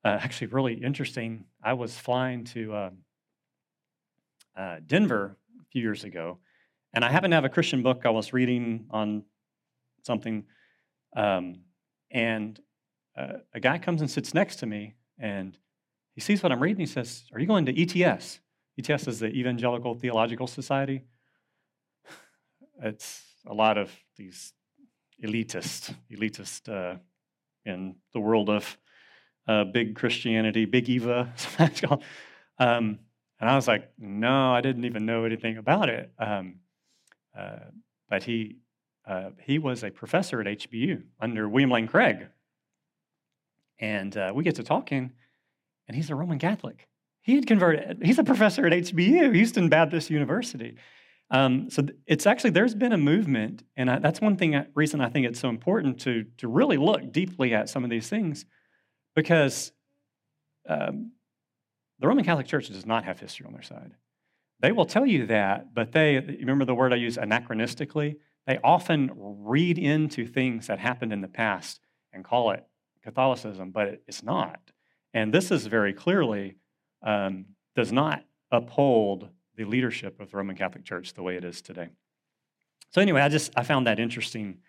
Uh, 0.08 0.18
actually, 0.22 0.48
really 0.48 0.76
interesting. 0.76 1.44
I 1.62 1.74
was 1.74 1.98
flying 1.98 2.46
to 2.46 2.74
uh, 2.74 2.90
uh, 4.56 4.78
Denver 4.88 5.36
a 5.60 5.66
few 5.66 5.82
years 5.82 6.06
ago, 6.06 6.38
and 6.94 7.04
I 7.04 7.10
happened 7.12 7.32
to 7.32 7.36
have 7.36 7.44
a 7.44 7.50
Christian 7.50 7.84
book 7.84 8.04
I 8.06 8.10
was 8.12 8.32
reading 8.32 8.86
on 8.90 9.24
something, 10.04 10.46
um, 11.14 11.56
and 12.10 12.58
uh, 13.18 13.40
a 13.54 13.60
guy 13.60 13.80
comes 13.80 14.00
and 14.00 14.10
sits 14.10 14.34
next 14.34 14.60
to 14.60 14.66
me, 14.66 14.96
and 15.20 15.58
he 16.16 16.22
sees 16.22 16.42
what 16.42 16.54
I'm 16.54 16.64
reading. 16.64 16.80
He 16.80 16.86
says, 16.86 17.26
Are 17.34 17.40
you 17.42 17.46
going 17.46 17.66
to 17.66 17.78
ETS? 17.78 18.40
ETS 18.80 19.08
is 19.10 19.20
the 19.20 19.28
Evangelical 19.28 19.94
Theological 19.94 20.48
Society. 20.48 21.04
It's 22.82 23.24
a 23.46 23.54
lot 23.54 23.78
of 23.78 23.92
these 24.16 24.54
elitist, 25.22 25.94
elitist 26.10 26.70
uh, 26.70 26.98
in 27.66 27.98
the 28.14 28.22
world 28.22 28.50
of 28.50 28.78
uh, 29.48 29.64
big 29.66 29.96
Christianity, 29.96 30.66
big 30.66 30.90
Eva. 30.90 31.32
Something 31.36 32.00
um, 32.60 33.00
and 33.40 33.50
I 33.50 33.56
was 33.56 33.68
like, 33.68 33.92
no, 33.98 34.52
I 34.52 34.62
didn't 34.62 34.86
even 34.86 35.06
know 35.06 35.24
anything 35.24 35.58
about 35.58 35.90
it. 35.90 36.12
Um, 36.18 36.56
uh, 37.38 37.58
but 38.10 38.24
he 38.24 38.58
uh, 39.06 39.30
he 39.42 39.60
was 39.60 39.84
a 39.84 39.92
professor 39.92 40.42
at 40.42 40.48
HBU 40.48 41.04
under 41.22 41.48
William 41.48 41.72
Lane 41.72 41.88
Craig, 41.88 42.28
and 43.80 44.16
uh, 44.18 44.32
we 44.34 44.44
get 44.44 44.56
to 44.56 44.64
talking, 44.64 45.12
and 45.88 45.96
he's 45.96 46.10
a 46.10 46.16
Roman 46.16 46.40
Catholic. 46.40 46.88
He 47.22 47.36
had 47.36 47.46
converted. 47.46 48.00
He's 48.04 48.20
a 48.20 48.24
professor 48.24 48.66
at 48.66 48.74
HBU, 48.74 49.34
Houston 49.34 49.70
Baptist 49.70 50.10
University. 50.10 50.78
Um, 51.30 51.70
so 51.70 51.86
it's 52.06 52.26
actually 52.26 52.52
there's 52.52 52.74
been 52.74 52.94
a 52.94 52.98
movement, 52.98 53.64
and 53.76 53.90
I, 53.90 54.00
that's 54.00 54.20
one 54.20 54.36
thing 54.36 54.66
reason 54.74 55.00
I 55.02 55.10
think 55.10 55.28
it's 55.28 55.40
so 55.40 55.50
important 55.50 56.00
to 56.02 56.26
to 56.38 56.48
really 56.48 56.78
look 56.78 57.12
deeply 57.12 57.54
at 57.54 57.70
some 57.70 57.84
of 57.84 57.90
these 57.90 58.10
things, 58.10 58.46
because 59.18 59.72
um, 60.70 61.12
the 61.98 62.08
Roman 62.08 62.24
Catholic 62.24 62.46
Church 62.46 62.68
does 62.68 62.86
not 62.86 63.04
have 63.04 63.20
history 63.20 63.48
on 63.48 63.52
their 63.52 63.64
side. 63.64 63.94
They 64.60 64.72
will 64.72 64.86
tell 64.86 65.08
you 65.08 65.26
that, 65.26 65.74
but 65.74 65.92
they, 65.92 66.20
remember 66.20 66.66
the 66.66 66.76
word 66.76 66.94
I 66.94 66.98
use 66.98 67.18
anachronistically? 67.18 68.18
They 68.46 68.60
often 68.64 69.10
read 69.16 69.80
into 69.80 70.28
things 70.28 70.68
that 70.68 70.78
happened 70.78 71.14
in 71.14 71.22
the 71.22 71.28
past 71.28 71.80
and 72.14 72.24
call 72.24 72.52
it 72.52 72.64
Catholicism, 73.04 73.72
but 73.72 74.04
it's 74.08 74.22
not. 74.22 74.60
And 75.16 75.34
this 75.34 75.50
is 75.50 75.66
very 75.66 75.94
clearly 75.94 76.58
um, 77.02 77.46
does 77.76 77.92
not 77.92 78.24
uphold 78.52 79.30
the 79.56 79.66
leadership 79.66 80.20
of 80.20 80.30
the 80.30 80.38
Roman 80.38 80.56
Catholic 80.56 80.86
Church 80.86 81.16
the 81.16 81.24
way 81.24 81.38
it 81.38 81.44
is 81.44 81.64
today. 81.64 81.90
So 82.92 83.02
anyway, 83.02 83.22
I 83.22 83.30
just 83.30 83.52
I 83.58 83.64
found 83.64 83.88
that 83.88 84.00
interesting, 84.00 84.60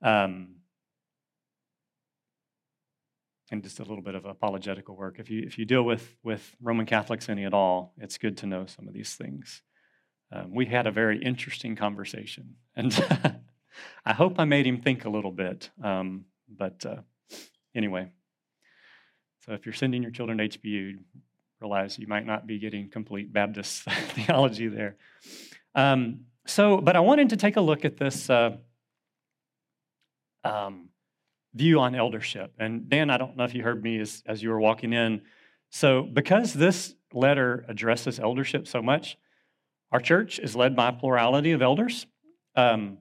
um, 0.00 0.53
and 3.50 3.62
just 3.62 3.78
a 3.78 3.82
little 3.82 4.02
bit 4.02 4.14
of 4.14 4.24
apologetical 4.24 4.96
work. 4.96 5.18
If 5.18 5.30
you 5.30 5.42
if 5.46 5.58
you 5.58 5.64
deal 5.64 5.82
with 5.82 6.16
with 6.22 6.54
Roman 6.60 6.86
Catholics 6.86 7.28
any 7.28 7.44
at 7.44 7.54
all, 7.54 7.94
it's 7.98 8.18
good 8.18 8.36
to 8.38 8.46
know 8.46 8.66
some 8.66 8.88
of 8.88 8.94
these 8.94 9.14
things. 9.14 9.62
Um, 10.32 10.54
we 10.54 10.66
had 10.66 10.86
a 10.86 10.90
very 10.90 11.22
interesting 11.22 11.76
conversation, 11.76 12.56
and 12.76 12.92
I 14.04 14.12
hope 14.12 14.38
I 14.38 14.44
made 14.44 14.66
him 14.66 14.80
think 14.80 15.04
a 15.04 15.10
little 15.10 15.32
bit. 15.32 15.70
Um, 15.82 16.24
but 16.48 16.84
uh, 16.86 17.02
anyway, 17.74 18.08
so 19.44 19.52
if 19.52 19.66
you're 19.66 19.74
sending 19.74 20.02
your 20.02 20.10
children 20.10 20.38
to 20.38 20.48
HBU, 20.48 20.98
realize 21.60 21.98
you 21.98 22.06
might 22.06 22.26
not 22.26 22.46
be 22.46 22.58
getting 22.58 22.88
complete 22.88 23.32
Baptist 23.32 23.82
theology 24.12 24.68
there. 24.68 24.96
Um, 25.74 26.26
so, 26.46 26.78
but 26.78 26.96
I 26.96 27.00
wanted 27.00 27.30
to 27.30 27.36
take 27.36 27.56
a 27.56 27.60
look 27.60 27.84
at 27.84 27.96
this 27.96 28.28
uh, 28.28 28.56
um, 30.44 30.88
view 31.54 31.80
on 31.80 31.94
eldership. 31.94 32.52
And 32.58 32.88
Dan, 32.88 33.10
I 33.10 33.16
don't 33.16 33.36
know 33.36 33.44
if 33.44 33.54
you 33.54 33.62
heard 33.62 33.82
me 33.82 34.00
as, 34.00 34.22
as 34.26 34.42
you 34.42 34.50
were 34.50 34.60
walking 34.60 34.92
in. 34.92 35.22
So, 35.70 36.02
because 36.02 36.52
this 36.52 36.94
letter 37.12 37.64
addresses 37.68 38.18
eldership 38.18 38.66
so 38.66 38.82
much, 38.82 39.16
our 39.92 40.00
church 40.00 40.38
is 40.38 40.56
led 40.56 40.74
by 40.74 40.88
a 40.88 40.92
plurality 40.92 41.52
of 41.52 41.62
elders. 41.62 42.06
Um, 42.56 42.98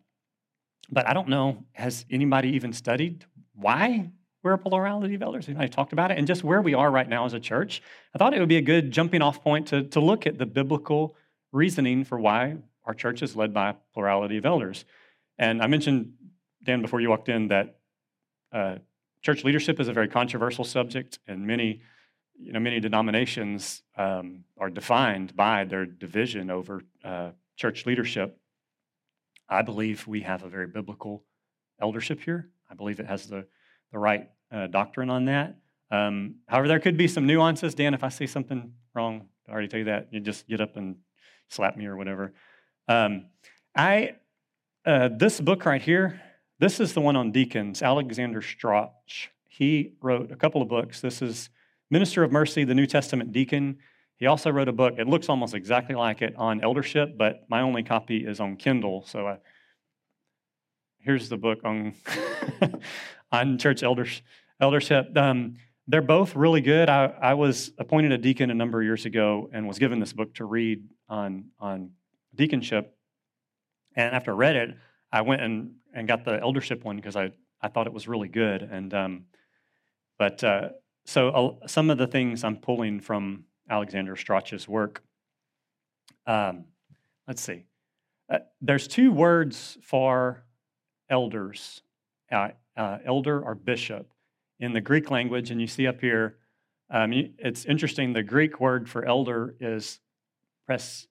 but 0.89 1.07
I 1.07 1.13
don't 1.13 1.29
know, 1.29 1.65
has 1.73 2.05
anybody 2.11 2.49
even 2.49 2.73
studied 2.73 3.25
why 3.55 4.11
we're 4.43 4.53
a 4.53 4.57
plurality 4.57 5.15
of 5.15 5.21
elders? 5.21 5.47
Anybody 5.47 5.69
talked 5.69 5.93
about 5.93 6.11
it? 6.11 6.17
And 6.17 6.27
just 6.27 6.43
where 6.43 6.61
we 6.61 6.73
are 6.73 6.91
right 6.91 7.07
now 7.07 7.25
as 7.25 7.33
a 7.33 7.39
church, 7.39 7.81
I 8.13 8.17
thought 8.17 8.33
it 8.33 8.39
would 8.39 8.49
be 8.49 8.57
a 8.57 8.61
good 8.61 8.91
jumping 8.91 9.21
off 9.21 9.43
point 9.43 9.67
to, 9.67 9.83
to 9.83 9.99
look 9.99 10.27
at 10.27 10.37
the 10.37 10.45
biblical 10.45 11.15
reasoning 11.51 12.03
for 12.03 12.19
why 12.19 12.57
our 12.85 12.93
church 12.93 13.21
is 13.21 13.35
led 13.35 13.53
by 13.53 13.69
a 13.69 13.75
plurality 13.93 14.37
of 14.37 14.45
elders. 14.45 14.85
And 15.37 15.61
I 15.61 15.67
mentioned, 15.67 16.13
Dan, 16.63 16.81
before 16.81 16.99
you 17.01 17.09
walked 17.09 17.29
in, 17.29 17.47
that 17.47 17.79
uh, 18.53 18.75
church 19.21 19.43
leadership 19.43 19.79
is 19.79 19.87
a 19.87 19.93
very 19.93 20.07
controversial 20.07 20.63
subject, 20.63 21.19
and 21.27 21.45
many, 21.45 21.81
you 22.39 22.53
know, 22.53 22.59
many 22.59 22.79
denominations 22.79 23.81
um, 23.97 24.43
are 24.57 24.69
defined 24.69 25.35
by 25.35 25.63
their 25.63 25.85
division 25.85 26.49
over 26.49 26.81
uh, 27.03 27.31
church 27.55 27.85
leadership. 27.85 28.39
I 29.49 29.61
believe 29.61 30.07
we 30.07 30.21
have 30.21 30.43
a 30.43 30.49
very 30.49 30.67
biblical 30.67 31.23
eldership 31.81 32.21
here. 32.21 32.49
I 32.69 32.75
believe 32.75 32.99
it 32.99 33.07
has 33.07 33.27
the, 33.27 33.45
the 33.91 33.99
right 33.99 34.29
uh, 34.51 34.67
doctrine 34.67 35.09
on 35.09 35.25
that. 35.25 35.55
Um, 35.91 36.35
however, 36.47 36.67
there 36.67 36.79
could 36.79 36.97
be 36.97 37.07
some 37.07 37.27
nuances. 37.27 37.75
Dan, 37.75 37.93
if 37.93 38.03
I 38.03 38.09
say 38.09 38.25
something 38.25 38.73
wrong, 38.95 39.27
I 39.47 39.51
already 39.51 39.67
tell 39.67 39.79
you 39.79 39.85
that. 39.85 40.07
You 40.11 40.19
just 40.19 40.47
get 40.47 40.61
up 40.61 40.77
and 40.77 40.95
slap 41.49 41.77
me 41.77 41.85
or 41.85 41.95
whatever. 41.95 42.33
Um, 42.87 43.25
I 43.75 44.15
uh, 44.85 45.09
this 45.09 45.39
book 45.39 45.65
right 45.65 45.81
here, 45.81 46.21
this 46.59 46.79
is 46.79 46.93
the 46.93 47.01
one 47.01 47.15
on 47.15 47.31
deacons. 47.31 47.81
Alexander 47.81 48.41
Strauch. 48.41 48.91
He 49.47 49.93
wrote 50.01 50.31
a 50.31 50.35
couple 50.35 50.61
of 50.61 50.67
books. 50.67 51.01
This 51.01 51.21
is 51.21 51.49
Minister 51.89 52.23
of 52.23 52.31
Mercy, 52.31 52.63
the 52.63 52.75
New 52.75 52.87
Testament 52.87 53.31
deacon. 53.31 53.77
He 54.17 54.27
also 54.27 54.51
wrote 54.51 54.67
a 54.67 54.73
book. 54.73 54.95
It 54.97 55.07
looks 55.07 55.29
almost 55.29 55.53
exactly 55.53 55.95
like 55.95 56.21
it 56.21 56.35
on 56.37 56.63
eldership, 56.63 57.17
but 57.17 57.45
my 57.49 57.61
only 57.61 57.83
copy 57.83 58.25
is 58.25 58.39
on 58.39 58.55
Kindle. 58.55 59.03
So 59.05 59.27
I, 59.27 59.37
here's 60.99 61.29
the 61.29 61.37
book 61.37 61.59
on 61.63 61.93
on 63.31 63.57
church 63.57 63.83
elders, 63.83 64.21
eldership. 64.59 65.15
Um, 65.17 65.57
they're 65.87 66.01
both 66.01 66.35
really 66.35 66.61
good. 66.61 66.89
I, 66.89 67.05
I 67.21 67.33
was 67.33 67.71
appointed 67.77 68.11
a 68.11 68.17
deacon 68.17 68.49
a 68.49 68.53
number 68.53 68.79
of 68.79 68.85
years 68.85 69.05
ago 69.05 69.49
and 69.51 69.67
was 69.67 69.79
given 69.79 69.99
this 69.99 70.13
book 70.13 70.33
to 70.35 70.45
read 70.45 70.83
on 71.09 71.45
on 71.59 71.91
deaconship. 72.35 72.85
And 73.95 74.15
after 74.15 74.31
I 74.31 74.35
read 74.35 74.55
it, 74.55 74.69
I 75.13 75.21
went 75.21 75.43
and, 75.43 75.75
and 75.93 76.07
got 76.07 76.25
the 76.25 76.41
eldership 76.41 76.83
one 76.83 76.95
because 76.95 77.15
I, 77.15 77.31
I 77.61 77.67
thought 77.67 77.85
it 77.85 77.93
was 77.93 78.07
really 78.07 78.27
good. 78.27 78.63
And 78.63 78.91
um, 78.95 79.25
but 80.17 80.43
uh, 80.43 80.69
so 81.05 81.29
uh, 81.29 81.67
some 81.67 81.91
of 81.91 81.99
the 81.99 82.07
things 82.07 82.43
I'm 82.43 82.57
pulling 82.57 82.99
from 82.99 83.45
Alexander 83.69 84.15
Strauch's 84.15 84.67
work. 84.67 85.03
Um, 86.25 86.65
let's 87.27 87.43
see. 87.43 87.65
Uh, 88.27 88.39
there's 88.59 88.87
two 88.87 89.11
words 89.11 89.77
for 89.83 90.45
elders, 91.09 91.83
uh, 92.31 92.49
uh, 92.75 92.97
elder 93.05 93.39
or 93.39 93.53
bishop, 93.53 94.11
in 94.59 94.73
the 94.73 94.81
Greek 94.81 95.11
language, 95.11 95.51
and 95.51 95.61
you 95.61 95.67
see 95.67 95.85
up 95.85 96.01
here. 96.01 96.37
Um, 96.89 97.13
it's 97.37 97.65
interesting. 97.65 98.13
The 98.13 98.23
Greek 98.23 98.59
word 98.59 98.89
for 98.89 99.05
elder 99.05 99.55
is 99.59 99.99
pres, 100.65 101.07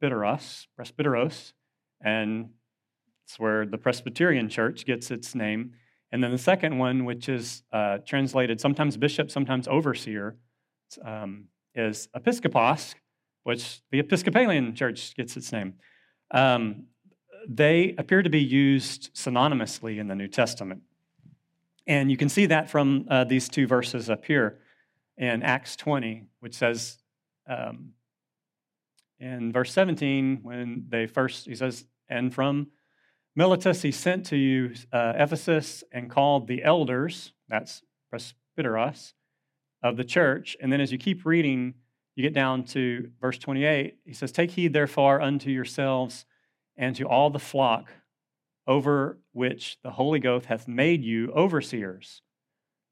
presbyteros, 0.00 0.66
presbyteros, 0.78 1.52
and 2.00 2.50
it's 3.30 3.38
where 3.38 3.64
the 3.64 3.78
Presbyterian 3.78 4.48
Church 4.48 4.84
gets 4.84 5.12
its 5.12 5.36
name. 5.36 5.72
And 6.10 6.22
then 6.22 6.32
the 6.32 6.38
second 6.38 6.78
one, 6.78 7.04
which 7.04 7.28
is 7.28 7.62
uh, 7.72 7.98
translated 8.04 8.60
sometimes 8.60 8.96
bishop, 8.96 9.30
sometimes 9.30 9.68
overseer, 9.68 10.36
um, 11.04 11.44
is 11.76 12.08
episkopos, 12.16 12.96
which 13.44 13.82
the 13.92 14.00
Episcopalian 14.00 14.74
Church 14.74 15.14
gets 15.14 15.36
its 15.36 15.52
name. 15.52 15.74
Um, 16.32 16.86
they 17.48 17.94
appear 17.98 18.24
to 18.24 18.30
be 18.30 18.40
used 18.40 19.14
synonymously 19.14 19.98
in 19.98 20.08
the 20.08 20.16
New 20.16 20.28
Testament. 20.28 20.82
And 21.86 22.10
you 22.10 22.16
can 22.16 22.28
see 22.28 22.46
that 22.46 22.68
from 22.68 23.06
uh, 23.08 23.22
these 23.24 23.48
two 23.48 23.68
verses 23.68 24.10
up 24.10 24.24
here 24.24 24.58
in 25.16 25.44
Acts 25.44 25.76
20, 25.76 26.24
which 26.40 26.56
says, 26.56 26.98
um, 27.48 27.90
in 29.20 29.52
verse 29.52 29.72
17, 29.72 30.40
when 30.42 30.86
they 30.88 31.06
first, 31.06 31.46
he 31.46 31.54
says, 31.54 31.84
and 32.08 32.34
from 32.34 32.66
Miletus 33.36 33.82
he 33.82 33.92
sent 33.92 34.26
to 34.26 34.36
you 34.36 34.74
uh, 34.92 35.12
Ephesus 35.16 35.84
and 35.92 36.10
called 36.10 36.46
the 36.46 36.62
elders, 36.64 37.32
that's 37.48 37.82
presbyteros, 38.12 39.12
of 39.82 39.96
the 39.96 40.04
church. 40.04 40.56
And 40.60 40.72
then 40.72 40.80
as 40.80 40.90
you 40.92 40.98
keep 40.98 41.24
reading, 41.24 41.74
you 42.16 42.22
get 42.22 42.34
down 42.34 42.64
to 42.64 43.10
verse 43.20 43.38
28. 43.38 43.96
He 44.04 44.12
says, 44.12 44.32
Take 44.32 44.50
heed 44.50 44.72
therefore 44.72 45.20
unto 45.20 45.50
yourselves 45.50 46.26
and 46.76 46.94
to 46.96 47.04
all 47.04 47.30
the 47.30 47.38
flock 47.38 47.90
over 48.66 49.18
which 49.32 49.78
the 49.82 49.90
Holy 49.90 50.18
Ghost 50.18 50.46
hath 50.46 50.68
made 50.68 51.02
you 51.02 51.32
overseers. 51.32 52.22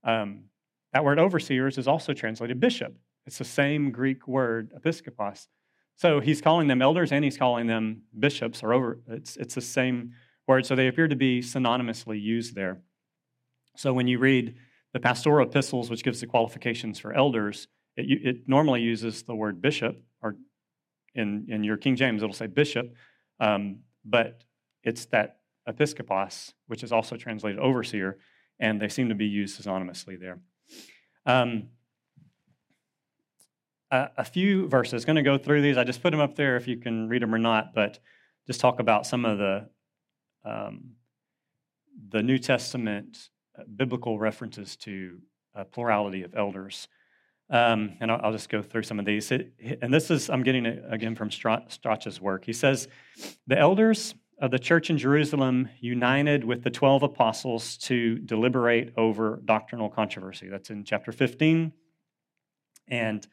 Um, 0.04 0.44
that 0.92 1.04
word 1.04 1.18
overseers 1.18 1.78
is 1.78 1.88
also 1.88 2.14
translated 2.14 2.60
bishop. 2.60 2.96
It's 3.26 3.38
the 3.38 3.44
same 3.44 3.90
Greek 3.90 4.26
word, 4.26 4.72
episkopos. 4.72 5.48
So 5.96 6.20
he's 6.20 6.40
calling 6.40 6.68
them 6.68 6.80
elders 6.80 7.12
and 7.12 7.24
he's 7.24 7.36
calling 7.36 7.66
them 7.66 8.02
bishops, 8.18 8.62
or 8.62 8.72
over, 8.72 9.00
it's, 9.08 9.36
it's 9.36 9.54
the 9.54 9.60
same 9.60 10.14
word. 10.48 10.66
So 10.66 10.74
they 10.74 10.88
appear 10.88 11.06
to 11.06 11.14
be 11.14 11.40
synonymously 11.40 12.20
used 12.20 12.54
there. 12.54 12.80
So 13.76 13.92
when 13.92 14.08
you 14.08 14.18
read 14.18 14.56
the 14.92 14.98
pastoral 14.98 15.46
epistles, 15.46 15.90
which 15.90 16.02
gives 16.02 16.20
the 16.20 16.26
qualifications 16.26 16.98
for 16.98 17.12
elders, 17.12 17.68
it, 17.96 18.06
it 18.26 18.48
normally 18.48 18.80
uses 18.80 19.22
the 19.22 19.34
word 19.34 19.60
bishop, 19.62 20.02
or 20.22 20.36
in, 21.14 21.46
in 21.48 21.62
your 21.62 21.76
King 21.76 21.94
James, 21.94 22.22
it'll 22.22 22.34
say 22.34 22.46
bishop, 22.46 22.94
um, 23.38 23.80
but 24.04 24.42
it's 24.82 25.04
that 25.06 25.40
episkopos, 25.68 26.54
which 26.66 26.82
is 26.82 26.92
also 26.92 27.16
translated 27.16 27.60
overseer, 27.60 28.18
and 28.58 28.80
they 28.80 28.88
seem 28.88 29.10
to 29.10 29.14
be 29.14 29.26
used 29.26 29.62
synonymously 29.62 30.18
there. 30.18 30.40
Um, 31.26 31.68
a, 33.90 34.08
a 34.18 34.24
few 34.24 34.68
verses. 34.68 35.04
Going 35.04 35.16
to 35.16 35.22
go 35.22 35.38
through 35.38 35.62
these. 35.62 35.76
I 35.76 35.84
just 35.84 36.02
put 36.02 36.10
them 36.10 36.20
up 36.20 36.36
there 36.36 36.56
if 36.56 36.66
you 36.66 36.78
can 36.78 37.08
read 37.08 37.22
them 37.22 37.34
or 37.34 37.38
not, 37.38 37.74
but 37.74 37.98
just 38.46 38.60
talk 38.60 38.80
about 38.80 39.06
some 39.06 39.24
of 39.24 39.38
the 39.38 39.68
um, 40.44 40.92
the 42.10 42.22
New 42.22 42.38
Testament 42.38 43.30
uh, 43.58 43.62
biblical 43.76 44.18
references 44.18 44.76
to 44.76 45.18
a 45.54 45.64
plurality 45.64 46.22
of 46.22 46.34
elders. 46.34 46.88
Um, 47.50 47.96
and 48.00 48.12
I'll, 48.12 48.20
I'll, 48.24 48.32
just 48.32 48.50
go 48.50 48.62
through 48.62 48.82
some 48.82 48.98
of 48.98 49.06
these. 49.06 49.30
It, 49.32 49.52
and 49.80 49.92
this 49.92 50.10
is, 50.10 50.28
I'm 50.28 50.42
getting 50.42 50.66
it 50.66 50.84
again 50.88 51.14
from 51.14 51.30
Strauch's 51.30 52.20
work. 52.20 52.44
He 52.44 52.52
says, 52.52 52.88
The 53.46 53.58
elders 53.58 54.14
of 54.40 54.50
the 54.50 54.58
church 54.58 54.90
in 54.90 54.98
Jerusalem 54.98 55.68
united 55.80 56.44
with 56.44 56.62
the 56.62 56.70
12 56.70 57.02
apostles 57.02 57.76
to 57.78 58.18
deliberate 58.18 58.92
over 58.96 59.40
doctrinal 59.44 59.88
controversy. 59.88 60.48
That's 60.48 60.70
in 60.70 60.84
chapter 60.84 61.10
15. 61.10 61.72
And 62.88 63.26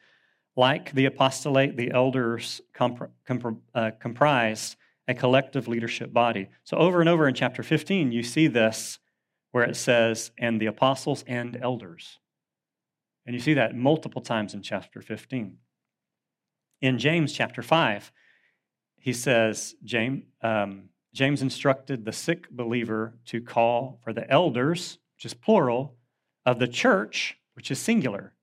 like 0.56 0.92
the 0.92 1.04
apostolate, 1.04 1.76
the 1.76 1.92
elders 1.92 2.60
comp- 2.74 3.10
uh, 3.74 3.90
comprised 4.00 4.76
a 5.08 5.14
collective 5.14 5.68
leadership 5.68 6.12
body. 6.12 6.48
So, 6.64 6.76
over 6.76 7.00
and 7.00 7.08
over 7.08 7.28
in 7.28 7.34
chapter 7.34 7.62
15, 7.62 8.12
you 8.12 8.22
see 8.22 8.46
this 8.46 8.98
where 9.52 9.64
it 9.64 9.76
says, 9.76 10.32
and 10.38 10.60
the 10.60 10.66
apostles 10.66 11.24
and 11.26 11.56
elders. 11.62 12.18
And 13.24 13.34
you 13.34 13.40
see 13.40 13.54
that 13.54 13.74
multiple 13.74 14.20
times 14.20 14.54
in 14.54 14.62
chapter 14.62 15.00
15. 15.00 15.56
In 16.82 16.98
James 16.98 17.32
chapter 17.32 17.62
5, 17.62 18.12
he 18.98 19.12
says, 19.12 19.74
James, 19.82 20.24
um, 20.42 20.90
James 21.14 21.40
instructed 21.40 22.04
the 22.04 22.12
sick 22.12 22.50
believer 22.50 23.14
to 23.26 23.40
call 23.40 23.98
for 24.04 24.12
the 24.12 24.30
elders, 24.30 24.98
which 25.16 25.24
is 25.24 25.32
plural, 25.32 25.96
of 26.44 26.58
the 26.58 26.68
church, 26.68 27.38
which 27.54 27.70
is 27.70 27.78
singular. 27.78 28.34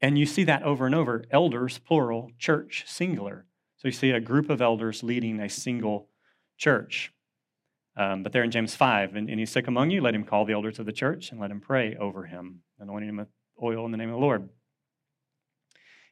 And 0.00 0.18
you 0.18 0.24
see 0.24 0.44
that 0.44 0.62
over 0.62 0.86
and 0.86 0.94
over 0.94 1.24
elders, 1.30 1.78
plural, 1.78 2.30
church, 2.38 2.84
singular. 2.86 3.44
So 3.78 3.86
you 3.86 3.92
see 3.92 4.10
a 4.10 4.20
group 4.20 4.50
of 4.50 4.60
elders 4.60 5.04
leading 5.04 5.38
a 5.38 5.48
single 5.48 6.08
church. 6.56 7.12
Um, 7.96 8.24
but 8.24 8.32
there 8.32 8.42
in 8.42 8.50
James 8.50 8.74
5, 8.74 9.14
and 9.14 9.28
he's 9.28 9.50
sick 9.50 9.68
among 9.68 9.90
you, 9.90 10.00
let 10.00 10.14
him 10.14 10.24
call 10.24 10.44
the 10.44 10.52
elders 10.52 10.80
of 10.80 10.86
the 10.86 10.92
church 10.92 11.30
and 11.30 11.40
let 11.40 11.50
him 11.50 11.60
pray 11.60 11.96
over 11.96 12.24
him, 12.24 12.62
anointing 12.80 13.08
him 13.08 13.16
with 13.18 13.28
oil 13.62 13.84
in 13.86 13.92
the 13.92 13.96
name 13.96 14.08
of 14.08 14.14
the 14.16 14.20
Lord. 14.20 14.48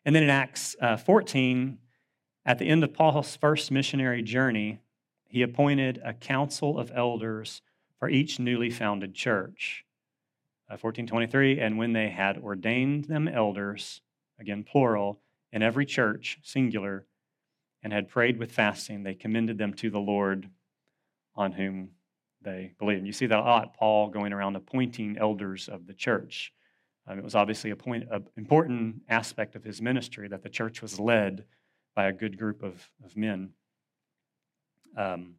And 0.05 0.14
then 0.14 0.22
in 0.22 0.31
Acts 0.31 0.76
uh, 0.81 0.96
14, 0.96 1.79
at 2.44 2.59
the 2.61 2.68
end 2.68 2.85
of 2.85 2.94
Paul's 2.94 3.35
first 3.35 3.72
missionary 3.72 4.22
journey, 4.22 4.79
he 5.26 5.42
appointed 5.42 6.00
a 6.05 6.14
council 6.14 6.79
of 6.79 6.92
elders 6.94 7.62
for 7.98 8.09
each 8.09 8.38
newly 8.38 8.70
founded 8.70 9.14
church. 9.14 9.85
Uh, 10.68 10.79
1423, 10.79 11.59
and 11.59 11.79
when 11.79 11.92
they 11.92 12.11
had 12.11 12.38
ordained 12.38 13.07
them 13.07 13.26
elders, 13.26 14.02
again 14.38 14.62
plural, 14.62 15.20
in 15.52 15.62
every 15.62 15.87
church, 15.87 16.38
singular, 16.42 17.07
and 17.87 17.92
had 17.92 18.09
prayed 18.09 18.37
with 18.37 18.51
fasting, 18.51 19.05
they 19.05 19.14
commended 19.14 19.59
them 19.59 19.72
to 19.72 19.90
the 19.90 20.01
Lord 20.01 20.51
on 21.37 21.53
whom 21.53 21.90
they 22.42 22.72
believed. 22.81 22.99
And 22.99 23.07
you 23.07 23.12
see 23.12 23.27
that 23.27 23.38
a 23.38 23.42
lot, 23.42 23.77
Paul 23.77 24.09
going 24.09 24.33
around 24.33 24.57
appointing 24.57 25.16
elders 25.20 25.68
of 25.68 25.87
the 25.87 25.94
church. 25.94 26.53
Um, 27.07 27.16
it 27.16 27.22
was 27.22 27.37
obviously 27.37 27.70
a 27.70 27.77
point, 27.77 28.09
an 28.11 28.27
important 28.37 29.03
aspect 29.09 29.55
of 29.55 29.62
his 29.62 29.81
ministry 29.81 30.27
that 30.27 30.42
the 30.42 30.49
church 30.49 30.83
was 30.83 30.99
led 30.99 31.44
by 31.94 32.09
a 32.09 32.12
good 32.12 32.37
group 32.37 32.64
of, 32.64 32.90
of 33.05 33.16
men. 33.16 33.51
Um, 34.96 35.37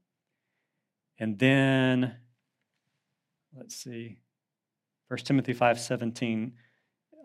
and 1.20 1.38
then, 1.38 2.16
let's 3.58 3.76
see, 3.76 4.20
1 5.10 5.18
Timothy 5.18 5.54
5.17, 5.54 6.54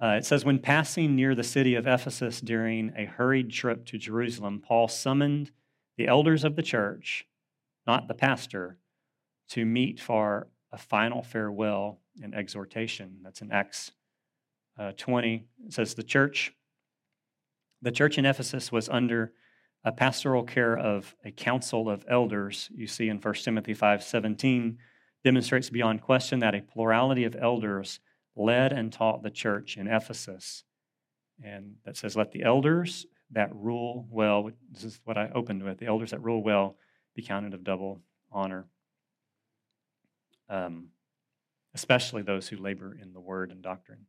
uh, 0.03 0.17
it 0.17 0.27
says, 0.27 0.45
When 0.45 0.59
passing 0.59 1.15
near 1.15 1.35
the 1.35 1.45
city 1.45 1.77
of 1.77 1.87
Ephesus 1.87 2.41
during 2.41 2.93
a 2.97 3.05
hurried 3.05 3.51
trip 3.51 3.87
to 3.87 3.99
Jerusalem, 3.99 4.61
Paul 4.61 4.89
summoned 4.89 5.53
the 5.97 6.09
elders 6.09 6.43
of 6.43 6.57
the 6.57 6.63
church, 6.63 7.27
not 7.87 8.09
the 8.09 8.15
pastor, 8.15 8.79
to 9.51 9.65
meet 9.65 10.01
for 10.01 10.49
a 10.73 10.79
final 10.79 11.23
farewell 11.23 12.01
and 12.21 12.35
exhortation. 12.35 13.19
That's 13.23 13.43
in 13.43 13.53
Acts 13.53 13.93
uh, 14.77 14.93
20. 14.97 15.47
It 15.67 15.73
says, 15.73 15.95
The 15.95 16.03
church, 16.03 16.53
the 17.81 17.93
church 17.93 18.19
in 18.19 18.27
Ephesus 18.27 18.73
was 18.73 18.89
under 18.89 19.33
a 19.85 19.93
pastoral 19.93 20.43
care 20.43 20.77
of 20.77 21.15
a 21.25 21.31
council 21.31 21.89
of 21.89 22.05
elders, 22.09 22.71
you 22.75 22.87
see 22.87 23.09
in 23.09 23.19
1 23.19 23.35
Timothy 23.35 23.75
5:17, 23.75 24.77
demonstrates 25.25 25.71
beyond 25.71 26.01
question 26.01 26.41
that 26.41 26.55
a 26.55 26.63
plurality 26.63 27.25
of 27.25 27.37
elders 27.37 28.01
led 28.37 28.73
and 28.73 28.93
taught 28.93 29.23
the 29.23 29.31
church 29.31 29.77
in 29.77 29.87
Ephesus. 29.87 30.65
And 31.43 31.75
that 31.85 31.97
says, 31.97 32.17
Let 32.17 32.33
the 32.33 32.43
elders 32.43 33.07
that 33.31 33.55
rule 33.55 34.07
well, 34.11 34.51
this 34.71 34.85
is 34.85 35.01
what 35.05 35.17
I 35.17 35.31
opened 35.35 35.63
with, 35.63 35.79
the 35.79 35.87
elders 35.87 36.11
that 36.11 36.23
rule 36.23 36.43
well 36.43 36.77
be 37.15 37.23
counted 37.23 37.55
of 37.55 37.65
double 37.65 38.03
honor. 38.31 38.67
Um, 40.49 40.89
especially 41.75 42.23
those 42.23 42.49
who 42.49 42.57
labor 42.57 42.97
in 43.01 43.13
the 43.13 43.21
word 43.21 43.51
and 43.51 43.63
doctrine. 43.63 44.07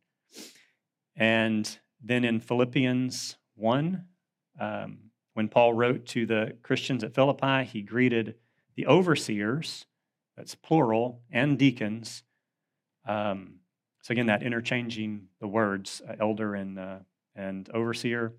And 1.16 1.78
then 2.02 2.24
in 2.24 2.40
Philippians 2.40 3.36
1, 3.54 4.04
um, 4.60 4.98
when 5.32 5.48
Paul 5.48 5.72
wrote 5.72 6.06
to 6.06 6.26
the 6.26 6.56
Christians 6.62 7.02
at 7.02 7.14
Philippi, 7.14 7.64
he 7.64 7.82
greeted 7.82 8.34
the 8.76 8.86
overseers, 8.86 9.86
that's 10.36 10.54
plural, 10.54 11.22
and 11.30 11.58
deacons. 11.58 12.22
Um, 13.06 13.60
so 14.04 14.12
again, 14.12 14.26
that 14.26 14.42
interchanging 14.42 15.28
the 15.40 15.48
words, 15.48 16.02
uh, 16.06 16.14
elder 16.20 16.54
and, 16.54 16.78
uh, 16.78 16.98
and 17.34 17.70
overseer. 17.70 18.34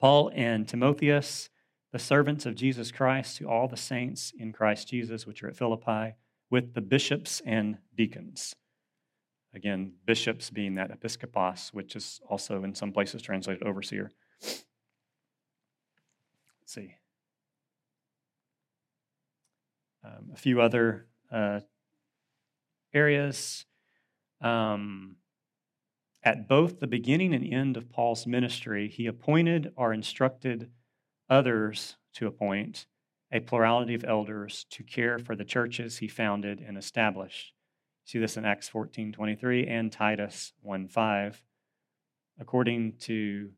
Paul 0.00 0.30
and 0.36 0.68
Timotheus, 0.68 1.50
the 1.90 1.98
servants 1.98 2.46
of 2.46 2.54
Jesus 2.54 2.92
Christ, 2.92 3.38
to 3.38 3.48
all 3.48 3.66
the 3.66 3.76
saints 3.76 4.32
in 4.38 4.52
Christ 4.52 4.86
Jesus, 4.86 5.26
which 5.26 5.42
are 5.42 5.48
at 5.48 5.56
Philippi, 5.56 6.14
with 6.48 6.74
the 6.74 6.80
bishops 6.80 7.42
and 7.44 7.78
deacons. 7.96 8.54
Again, 9.52 9.94
bishops 10.04 10.48
being 10.48 10.74
that 10.74 10.92
episkopos, 10.92 11.74
which 11.74 11.96
is 11.96 12.20
also 12.28 12.62
in 12.62 12.72
some 12.76 12.92
places 12.92 13.22
translated 13.22 13.64
overseer. 13.64 14.12
Let's 14.40 14.62
see. 16.66 16.94
Um, 20.04 20.30
a 20.32 20.36
few 20.36 20.60
other 20.60 21.08
uh, 21.32 21.60
areas. 22.94 23.65
Um, 24.40 25.16
at 26.22 26.48
both 26.48 26.80
the 26.80 26.86
beginning 26.86 27.34
and 27.34 27.44
end 27.44 27.76
of 27.76 27.90
Paul's 27.90 28.26
ministry, 28.26 28.88
he 28.88 29.06
appointed 29.06 29.72
or 29.76 29.92
instructed 29.92 30.70
others 31.28 31.96
to 32.14 32.26
appoint 32.26 32.86
a 33.32 33.40
plurality 33.40 33.94
of 33.94 34.04
elders 34.04 34.66
to 34.70 34.82
care 34.82 35.18
for 35.18 35.36
the 35.36 35.44
churches 35.44 35.98
he 35.98 36.08
founded 36.08 36.60
and 36.60 36.76
established. 36.76 37.52
See 38.04 38.18
this 38.18 38.36
in 38.36 38.44
Acts 38.44 38.68
14 38.68 39.12
23 39.12 39.66
and 39.66 39.90
Titus 39.90 40.52
1 40.62 40.88
5. 40.88 41.42
According 42.38 42.98
to 43.00 43.50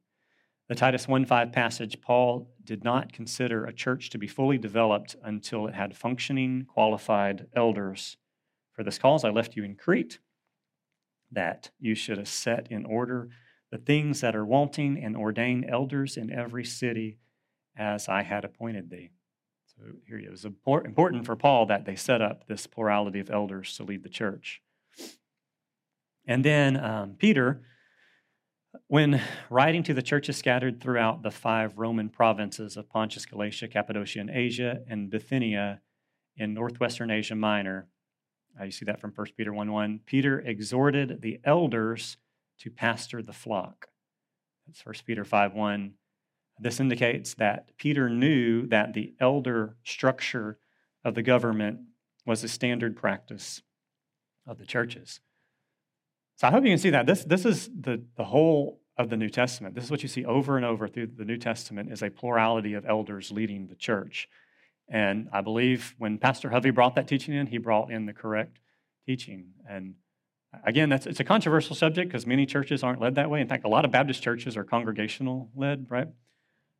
the 0.68 0.74
Titus 0.74 1.06
1:5 1.06 1.52
passage, 1.52 2.00
Paul 2.02 2.50
did 2.62 2.84
not 2.84 3.12
consider 3.12 3.64
a 3.64 3.72
church 3.72 4.10
to 4.10 4.18
be 4.18 4.26
fully 4.26 4.58
developed 4.58 5.16
until 5.22 5.66
it 5.66 5.74
had 5.74 5.96
functioning, 5.96 6.66
qualified 6.66 7.46
elders. 7.54 8.18
For 8.72 8.84
this 8.84 8.98
cause 8.98 9.24
I 9.24 9.30
left 9.30 9.56
you 9.56 9.64
in 9.64 9.76
Crete, 9.76 10.18
that 11.30 11.70
you 11.78 11.94
should 11.94 12.18
have 12.18 12.28
set 12.28 12.70
in 12.70 12.84
order 12.84 13.28
the 13.70 13.78
things 13.78 14.20
that 14.20 14.34
are 14.34 14.44
wanting 14.44 15.02
and 15.02 15.16
ordain 15.16 15.64
elders 15.68 16.16
in 16.16 16.32
every 16.32 16.64
city 16.64 17.18
as 17.76 18.08
I 18.08 18.22
had 18.22 18.44
appointed 18.44 18.90
thee. 18.90 19.10
So 19.66 19.82
here 20.06 20.18
it 20.18 20.30
was 20.30 20.44
important 20.44 21.26
for 21.26 21.36
Paul 21.36 21.66
that 21.66 21.84
they 21.84 21.96
set 21.96 22.22
up 22.22 22.46
this 22.46 22.66
plurality 22.66 23.20
of 23.20 23.30
elders 23.30 23.76
to 23.76 23.84
lead 23.84 24.02
the 24.02 24.08
church. 24.08 24.62
And 26.26 26.44
then 26.44 26.82
um, 26.82 27.14
Peter 27.18 27.62
when 28.86 29.20
writing 29.50 29.82
to 29.82 29.94
the 29.94 30.02
churches 30.02 30.36
scattered 30.36 30.80
throughout 30.80 31.22
the 31.22 31.30
five 31.30 31.78
Roman 31.78 32.08
provinces 32.08 32.76
of 32.76 32.88
Pontus, 32.88 33.26
Galatia, 33.26 33.68
Cappadocia, 33.68 34.20
and 34.20 34.30
Asia, 34.30 34.80
and 34.88 35.10
Bithynia 35.10 35.80
in 36.36 36.54
northwestern 36.54 37.10
Asia 37.10 37.34
Minor, 37.34 37.88
uh, 38.60 38.64
you 38.64 38.70
see 38.70 38.84
that 38.86 39.00
from 39.00 39.12
1 39.12 39.26
Peter 39.36 39.52
1 39.52 39.70
1, 39.70 40.00
Peter 40.06 40.40
exhorted 40.40 41.22
the 41.22 41.40
elders 41.44 42.16
to 42.60 42.70
pastor 42.70 43.22
the 43.22 43.32
flock. 43.32 43.88
That's 44.66 44.84
1 44.84 44.94
Peter 45.06 45.24
5 45.24 45.54
1. 45.54 45.94
This 46.60 46.80
indicates 46.80 47.34
that 47.34 47.76
Peter 47.76 48.08
knew 48.08 48.66
that 48.66 48.92
the 48.92 49.14
elder 49.20 49.76
structure 49.84 50.58
of 51.04 51.14
the 51.14 51.22
government 51.22 51.80
was 52.26 52.42
a 52.42 52.48
standard 52.48 52.96
practice 52.96 53.62
of 54.46 54.58
the 54.58 54.66
churches. 54.66 55.20
So 56.36 56.48
I 56.48 56.50
hope 56.50 56.64
you 56.64 56.70
can 56.70 56.78
see 56.78 56.90
that. 56.90 57.06
This, 57.06 57.24
this 57.24 57.44
is 57.44 57.68
the, 57.68 58.02
the 58.16 58.24
whole 58.24 58.80
of 58.96 59.10
the 59.10 59.16
New 59.16 59.28
Testament. 59.28 59.74
This 59.74 59.84
is 59.84 59.90
what 59.90 60.02
you 60.02 60.08
see 60.08 60.24
over 60.24 60.56
and 60.56 60.66
over 60.66 60.88
through 60.88 61.08
the 61.16 61.24
New 61.24 61.36
Testament 61.36 61.92
is 61.92 62.02
a 62.02 62.10
plurality 62.10 62.74
of 62.74 62.84
elders 62.84 63.30
leading 63.30 63.68
the 63.68 63.76
church. 63.76 64.28
And 64.88 65.28
I 65.32 65.42
believe 65.42 65.94
when 65.98 66.18
Pastor 66.18 66.50
Hovey 66.50 66.70
brought 66.70 66.94
that 66.94 67.06
teaching 67.06 67.34
in, 67.34 67.46
he 67.46 67.58
brought 67.58 67.90
in 67.90 68.06
the 68.06 68.12
correct 68.12 68.58
teaching. 69.06 69.52
And 69.68 69.94
again, 70.64 70.88
that's 70.88 71.06
it's 71.06 71.20
a 71.20 71.24
controversial 71.24 71.76
subject 71.76 72.10
because 72.10 72.26
many 72.26 72.46
churches 72.46 72.82
aren't 72.82 73.00
led 73.00 73.16
that 73.16 73.28
way. 73.30 73.40
In 73.40 73.48
fact, 73.48 73.64
a 73.64 73.68
lot 73.68 73.84
of 73.84 73.90
Baptist 73.90 74.22
churches 74.22 74.56
are 74.56 74.64
congregational 74.64 75.50
led, 75.54 75.86
right? 75.90 76.08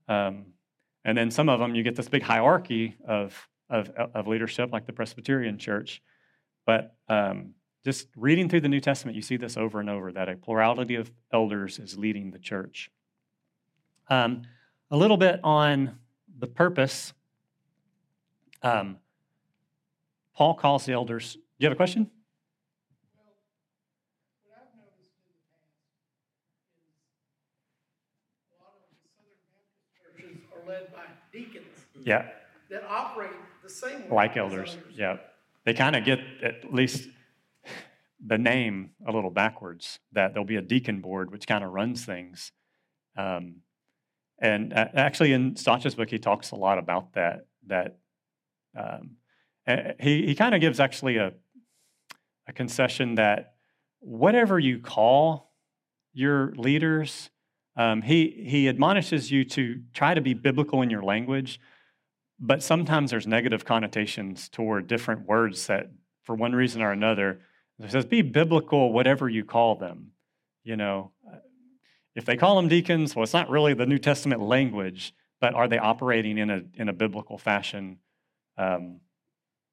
Um, 0.09 0.47
and 1.05 1.17
then 1.17 1.31
some 1.31 1.49
of 1.49 1.61
them, 1.61 1.75
you 1.75 1.83
get 1.83 1.97
this 1.97 2.09
big 2.09 2.23
hierarchy 2.23 2.97
of, 3.07 3.49
of, 3.71 3.91
of 3.91 4.27
leadership, 4.27 4.73
like 4.73 4.87
the 4.87 4.93
Presbyterian 4.93 5.59
church. 5.59 6.03
But 6.67 6.97
um, 7.09 7.55
just 7.85 8.09
reading 8.17 8.49
through 8.49 8.63
the 8.63 8.69
New 8.69 8.81
Testament, 8.81 9.17
you 9.17 9.23
see 9.23 9.37
this 9.37 9.57
over 9.57 9.81
and 9.81 9.89
over 9.89 10.13
that 10.13 10.29
a 10.29 10.37
plurality 10.37 10.97
of 10.97 11.11
elders 11.33 11.79
is 11.79 11.97
leading 11.97 12.31
the 12.31 12.39
church. 12.39 12.91
Um, 14.11 14.43
a 14.91 14.97
little 14.97 15.17
bit 15.17 15.41
on 15.45 15.99
the 16.39 16.47
purpose. 16.47 17.13
Um, 18.63 18.99
Paul 20.35 20.55
calls 20.55 20.87
the 20.87 20.93
elders. 20.93 21.35
Do 21.35 21.41
you 21.59 21.67
have 21.67 21.73
a 21.73 21.77
question? 21.77 22.11
led 30.69 30.93
by 30.93 31.05
deacons. 31.33 31.65
Yeah. 32.05 32.27
That 32.71 32.85
operate 32.89 33.31
the 33.63 33.71
same 33.71 34.03
way 34.03 34.09
like 34.11 34.37
elders. 34.37 34.77
elders. 34.77 34.95
Yeah. 34.95 35.17
They 35.65 35.75
kind 35.75 35.97
of 35.97 36.05
get 36.05 36.21
at 36.43 36.73
least 36.73 37.09
the 38.25 38.39
name 38.39 38.91
a 39.07 39.13
little 39.13 39.31
backwards, 39.31 39.99
that 40.13 40.35
there'll 40.35 40.47
be 40.47 40.57
a 40.57 40.63
deacon 40.63 41.01
board 41.01 41.31
which 41.31 41.47
kind 41.47 41.65
of 41.65 41.71
runs 41.71 42.05
things. 42.05 42.53
Um, 43.17 43.57
and 44.41 44.73
actually, 44.73 45.33
in 45.33 45.57
Strauch's 45.57 45.97
book, 45.97 46.11
he 46.11 46.19
talks 46.19 46.53
a 46.53 46.57
lot 46.57 46.79
about 46.79 47.15
that. 47.15 47.47
That 47.67 47.99
um, 48.79 49.17
he, 50.01 50.27
he 50.27 50.35
kind 50.35 50.55
of 50.55 50.61
gives 50.61 50.81
actually 50.81 51.17
a, 51.17 51.33
a 52.47 52.53
concession 52.53 53.17
that 53.17 53.55
whatever 54.01 54.59
you 54.59 54.79
call 54.79 55.53
your 56.13 56.53
leaders, 56.57 57.31
um, 57.77 58.03
he, 58.03 58.45
he 58.47 58.69
admonishes 58.69 59.31
you 59.31 59.45
to 59.45 59.83
try 59.93 60.15
to 60.15 60.21
be 60.21 60.35
biblical 60.35 60.83
in 60.83 60.91
your 60.91 61.03
language, 61.03 61.61
but 62.41 62.63
sometimes 62.63 63.11
there's 63.11 63.27
negative 63.27 63.65
connotations 63.65 64.49
toward 64.49 64.87
different 64.87 65.27
words 65.27 65.67
that, 65.67 65.91
for 66.23 66.35
one 66.35 66.55
reason 66.55 66.83
or 66.83 66.93
another, 66.93 67.41
he 67.81 67.89
says, 67.89 68.07
be 68.07 68.23
biblical, 68.23 68.93
whatever 68.93 69.29
you 69.29 69.45
call 69.45 69.77
them. 69.77 70.13
You 70.65 70.77
know, 70.77 71.13
if 72.15 72.25
they 72.25 72.37
call 72.37 72.57
them 72.57 72.69
deacons, 72.69 73.15
well, 73.15 73.23
it's 73.23 73.33
not 73.33 73.51
really 73.51 73.75
the 73.75 73.87
New 73.87 73.99
Testament 73.99 74.43
language, 74.43 75.15
but 75.41 75.55
are 75.55 75.69
they 75.69 75.79
operating 75.79 76.39
in 76.39 76.51
a, 76.51 76.63
in 76.75 76.89
a 76.89 76.93
biblical 76.93 77.39
fashion? 77.39 77.99
Um, 78.59 79.01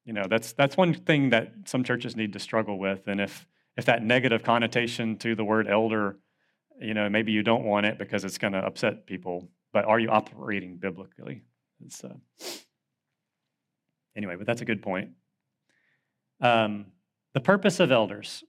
you 0.04 0.12
know, 0.12 0.24
that's, 0.28 0.52
that's 0.52 0.76
one 0.76 0.94
thing 0.94 1.30
that 1.30 1.52
some 1.64 1.82
churches 1.82 2.16
need 2.16 2.32
to 2.34 2.38
struggle 2.38 2.78
with. 2.78 3.08
And 3.08 3.20
if, 3.20 3.46
if 3.76 3.84
that 3.86 4.02
negative 4.02 4.42
connotation 4.42 5.16
to 5.18 5.34
the 5.34 5.44
word 5.44 5.66
elder, 5.68 6.16
you 6.80 6.94
know, 6.94 7.08
maybe 7.10 7.32
you 7.32 7.42
don't 7.42 7.64
want 7.64 7.86
it 7.86 7.98
because 7.98 8.24
it's 8.24 8.38
going 8.38 8.52
to 8.52 8.60
upset 8.60 9.06
people, 9.06 9.48
but 9.72 9.84
are 9.84 9.98
you 9.98 10.08
operating 10.08 10.76
biblically? 10.76 11.42
Uh, 12.04 12.08
anyway, 14.16 14.36
but 14.36 14.46
that's 14.46 14.62
a 14.62 14.64
good 14.64 14.82
point. 14.82 15.10
Um, 16.40 16.86
the 17.34 17.40
purpose 17.40 17.80
of 17.80 17.90
elders, 17.90 18.44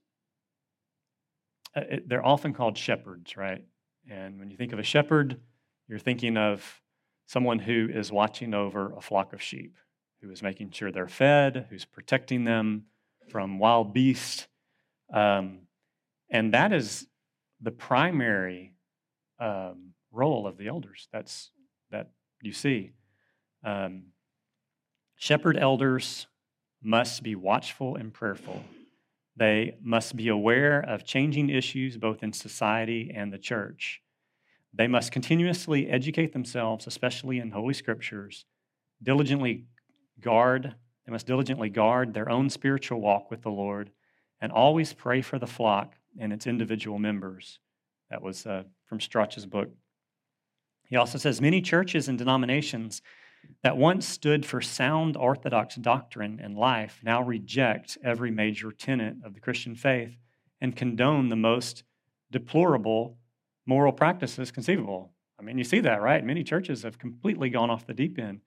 uh, 1.76 1.80
it, 1.90 2.08
they're 2.08 2.24
often 2.24 2.54
called 2.54 2.78
shepherds, 2.78 3.36
right? 3.36 3.64
And 4.08 4.38
when 4.38 4.50
you 4.50 4.56
think 4.56 4.72
of 4.72 4.78
a 4.78 4.84
shepherd, 4.84 5.40
you're 5.88 5.98
thinking 5.98 6.36
of 6.36 6.80
someone 7.26 7.58
who 7.58 7.88
is 7.92 8.10
watching 8.12 8.54
over 8.54 8.94
a 8.96 9.00
flock 9.00 9.32
of 9.32 9.42
sheep, 9.42 9.76
who 10.20 10.30
is 10.30 10.42
making 10.42 10.70
sure 10.70 10.90
they're 10.90 11.08
fed, 11.08 11.66
who's 11.70 11.84
protecting 11.84 12.44
them 12.44 12.84
from 13.30 13.58
wild 13.58 13.92
beasts. 13.92 14.46
Um, 15.12 15.60
and 16.30 16.52
that 16.54 16.72
is 16.72 17.06
the 17.60 17.70
primary 17.70 18.74
um, 19.40 19.94
role 20.12 20.46
of 20.46 20.58
the 20.58 20.68
elders. 20.68 21.08
That's 21.12 21.50
that 21.90 22.10
you 22.42 22.52
see. 22.52 22.92
Um, 23.64 24.04
shepherd 25.16 25.56
elders 25.56 26.26
must 26.82 27.22
be 27.22 27.34
watchful 27.34 27.96
and 27.96 28.12
prayerful. 28.12 28.62
They 29.36 29.76
must 29.82 30.16
be 30.16 30.28
aware 30.28 30.80
of 30.80 31.04
changing 31.04 31.50
issues 31.50 31.96
both 31.96 32.22
in 32.22 32.32
society 32.32 33.12
and 33.14 33.32
the 33.32 33.38
church. 33.38 34.02
They 34.74 34.86
must 34.86 35.12
continuously 35.12 35.88
educate 35.88 36.32
themselves, 36.32 36.86
especially 36.86 37.38
in 37.38 37.52
Holy 37.52 37.74
Scriptures, 37.74 38.44
diligently 39.02 39.64
guard, 40.20 40.74
they 41.06 41.12
must 41.12 41.26
diligently 41.26 41.70
guard 41.70 42.14
their 42.14 42.28
own 42.28 42.50
spiritual 42.50 43.00
walk 43.00 43.30
with 43.30 43.42
the 43.42 43.50
Lord, 43.50 43.90
and 44.40 44.52
always 44.52 44.92
pray 44.92 45.20
for 45.22 45.38
the 45.38 45.46
flock 45.46 45.94
and 46.18 46.32
its 46.32 46.46
individual 46.46 46.98
members. 46.98 47.58
That 48.10 48.22
was 48.22 48.46
uh, 48.46 48.64
from 48.84 49.00
Strauch's 49.00 49.46
book. 49.46 49.70
He 50.84 50.96
also 50.96 51.18
says 51.18 51.40
many 51.40 51.60
churches 51.60 52.08
and 52.08 52.16
denominations 52.16 53.02
that 53.62 53.76
once 53.76 54.06
stood 54.06 54.44
for 54.44 54.60
sound 54.60 55.16
orthodox 55.16 55.76
doctrine 55.76 56.40
and 56.42 56.56
life 56.56 57.00
now 57.04 57.22
reject 57.22 57.98
every 58.02 58.30
major 58.30 58.72
tenet 58.72 59.16
of 59.24 59.34
the 59.34 59.40
Christian 59.40 59.74
faith 59.74 60.16
and 60.60 60.74
condone 60.74 61.28
the 61.28 61.36
most 61.36 61.84
deplorable 62.30 63.18
moral 63.66 63.92
practices 63.92 64.50
conceivable. 64.50 65.12
I 65.38 65.42
mean, 65.42 65.58
you 65.58 65.64
see 65.64 65.80
that, 65.80 66.02
right? 66.02 66.24
Many 66.24 66.42
churches 66.42 66.82
have 66.82 66.98
completely 66.98 67.50
gone 67.50 67.70
off 67.70 67.86
the 67.86 67.94
deep 67.94 68.18
end. 68.18 68.40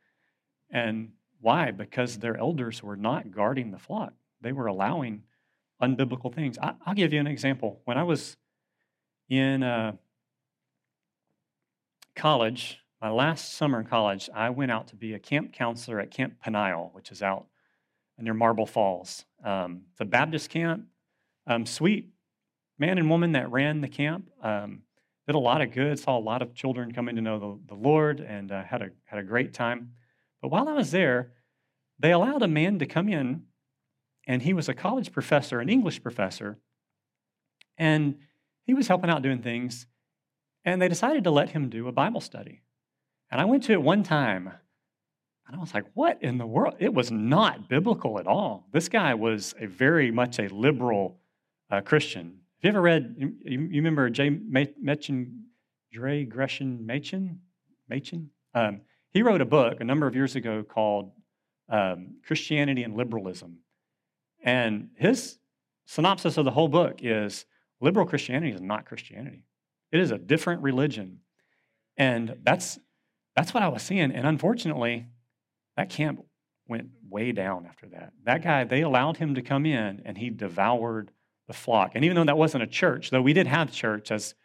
And 0.70 1.12
why? 1.42 1.72
Because 1.72 2.20
their 2.20 2.38
elders 2.38 2.82
were 2.82 2.96
not 2.96 3.32
guarding 3.32 3.72
the 3.72 3.80
flock, 3.80 4.14
they 4.42 4.52
were 4.52 4.68
allowing 4.68 5.24
unbiblical 5.82 6.34
things. 6.34 6.58
I, 6.60 6.74
will 6.86 6.94
give 6.94 7.12
you 7.12 7.20
an 7.20 7.28
example. 7.28 7.82
When 7.86 7.98
I 7.98 8.04
was 8.04 8.38
in 9.30 9.64
uh, 9.64 9.94
college, 12.16 12.80
my 13.02 13.10
last 13.10 13.54
summer 13.54 13.80
in 13.80 13.88
college, 13.88 14.30
I 14.34 14.52
went 14.52 14.72
out 14.72 14.88
to 14.90 14.96
be 14.96 15.14
a 15.14 15.20
camp 15.20 15.54
counselor 15.54 16.00
at 16.00 16.12
Camp 16.12 16.36
Peniel, 16.40 16.92
which 16.94 17.12
is 17.12 17.24
out 17.24 17.48
near 18.20 18.36
Marble 18.36 18.68
Falls. 18.68 19.26
Um, 19.44 19.82
it's 19.92 20.02
a 20.02 20.06
Baptist 20.06 20.52
camp. 20.52 20.86
Um, 21.48 21.66
sweet 21.66 22.10
man 22.78 22.98
and 22.98 23.10
woman 23.10 23.32
that 23.32 23.52
ran 23.52 23.82
the 23.82 23.88
camp 23.88 24.30
um, 24.44 24.82
did 25.26 25.36
a 25.36 25.40
lot 25.40 25.62
of 25.62 25.72
good. 25.72 25.98
Saw 25.98 26.18
a 26.18 26.20
lot 26.20 26.42
of 26.42 26.54
children 26.54 26.92
coming 26.92 27.16
to 27.16 27.22
know 27.22 27.40
the, 27.40 27.76
the 27.76 27.80
Lord 27.80 28.20
and 28.20 28.52
uh, 28.52 28.64
had 28.64 28.82
a 28.82 28.90
had 29.06 29.20
a 29.20 29.24
great 29.24 29.54
time. 29.54 29.94
But 30.42 30.50
while 30.50 30.68
I 30.68 30.74
was 30.74 30.92
there, 30.92 31.34
they 32.00 32.12
allowed 32.12 32.42
a 32.42 32.48
man 32.48 32.80
to 32.80 32.86
come 32.86 33.10
in, 33.10 33.44
and 34.28 34.42
he 34.42 34.54
was 34.54 34.68
a 34.68 34.74
college 34.74 35.12
professor, 35.12 35.60
an 35.60 35.70
English 35.70 36.02
professor, 36.02 36.60
and 37.78 38.18
he 38.66 38.74
was 38.74 38.88
helping 38.88 39.10
out 39.10 39.22
doing 39.22 39.42
things. 39.42 39.88
And 40.64 40.82
they 40.82 40.88
decided 40.88 41.24
to 41.24 41.32
let 41.32 41.50
him 41.50 41.70
do 41.70 41.88
a 41.88 41.92
Bible 41.92 42.22
study. 42.22 42.62
And 43.32 43.42
I 43.42 43.46
went 43.46 43.64
to 43.64 43.74
it 43.74 43.82
one 43.82 44.04
time, 44.04 44.52
and 45.48 45.56
I 45.56 45.60
was 45.60 45.74
like, 45.74 45.86
what 45.94 46.22
in 46.22 46.38
the 46.38 46.46
world? 46.46 46.76
It 46.80 46.94
was 46.94 47.12
not 47.12 47.68
biblical 47.68 48.20
at 48.20 48.28
all. 48.28 48.68
This 48.72 48.90
guy 48.90 49.14
was 49.14 49.54
a 49.60 49.68
very 49.68 50.12
much 50.12 50.40
a 50.40 50.48
liberal 50.48 51.20
uh, 51.70 51.82
Christian. 51.82 52.40
Have 52.62 52.64
you 52.64 52.70
ever 52.70 52.82
read, 52.82 53.16
you, 53.18 53.34
you 53.44 53.82
remember 53.82 54.10
J. 54.10 54.30
Machen, 54.30 55.46
Dre 55.92 56.26
Gresham 56.26 56.86
Machen? 56.86 57.40
Machen? 57.90 58.30
Um, 58.54 58.82
he 59.12 59.24
wrote 59.24 59.42
a 59.42 59.46
book 59.46 59.80
a 59.80 59.84
number 59.84 60.08
of 60.08 60.16
years 60.16 60.36
ago 60.36 60.64
called 60.64 61.12
um, 61.70 62.16
Christianity 62.26 62.84
and 62.84 62.96
Liberalism. 62.96 63.60
And 64.44 64.90
his 64.96 65.38
synopsis 65.86 66.38
of 66.38 66.46
the 66.46 66.52
whole 66.52 66.68
book 66.68 67.00
is 67.02 67.46
liberal 67.80 68.06
Christianity 68.06 68.54
is 68.54 68.62
not 68.62 68.86
Christianity. 68.86 69.44
It 69.92 70.00
is 70.00 70.12
a 70.12 70.18
different 70.18 70.62
religion. 70.62 71.20
And 71.98 72.38
that's 72.44 72.80
that's 73.36 73.54
what 73.54 73.64
I 73.64 73.70
was 73.70 73.82
seeing. 73.82 74.12
And 74.12 74.28
unfortunately, 74.28 75.08
that 75.78 75.90
camp 75.90 76.22
went 76.68 76.90
way 77.10 77.32
down 77.32 77.66
after 77.66 77.88
that. 77.88 78.12
That 78.26 78.44
guy, 78.44 78.64
they 78.66 78.82
allowed 78.82 79.18
him 79.18 79.36
to 79.36 79.42
come 79.42 79.66
in 79.66 80.02
and 80.06 80.18
he 80.18 80.30
devoured 80.30 81.12
the 81.48 81.54
flock. 81.54 81.92
And 81.96 82.04
even 82.04 82.16
though 82.16 82.26
that 82.26 82.38
wasn't 82.38 82.64
a 82.64 82.68
church, 82.68 83.10
though 83.10 83.22
we 83.22 83.34
did 83.34 83.48
have 83.48 83.72
church 83.72 84.12
as, 84.12 84.36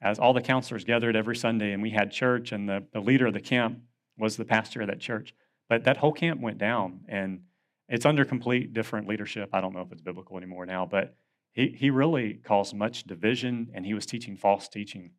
as 0.00 0.18
all 0.18 0.32
the 0.32 0.40
counselors 0.40 0.84
gathered 0.84 1.16
every 1.16 1.36
Sunday 1.36 1.72
and 1.72 1.82
we 1.82 1.90
had 1.90 2.10
church 2.10 2.52
and 2.52 2.68
the, 2.68 2.86
the 2.92 3.00
leader 3.00 3.26
of 3.26 3.34
the 3.34 3.40
camp 3.40 3.80
was 4.20 4.36
the 4.36 4.44
pastor 4.44 4.82
of 4.82 4.88
that 4.88 5.00
church. 5.00 5.34
But 5.68 5.84
that 5.84 5.96
whole 5.96 6.12
camp 6.12 6.40
went 6.40 6.58
down 6.58 7.00
and 7.08 7.40
it's 7.88 8.06
under 8.06 8.24
complete 8.24 8.72
different 8.72 9.08
leadership. 9.08 9.50
I 9.52 9.60
don't 9.60 9.74
know 9.74 9.82
if 9.82 9.90
it's 9.92 10.02
biblical 10.02 10.36
anymore 10.36 10.66
now, 10.66 10.86
but 10.86 11.16
he, 11.52 11.74
he 11.76 11.90
really 11.90 12.34
caused 12.34 12.74
much 12.74 13.04
division 13.04 13.70
and 13.74 13.84
he 13.84 13.94
was 13.94 14.06
teaching 14.06 14.36
false 14.36 14.68
teaching. 14.68 15.12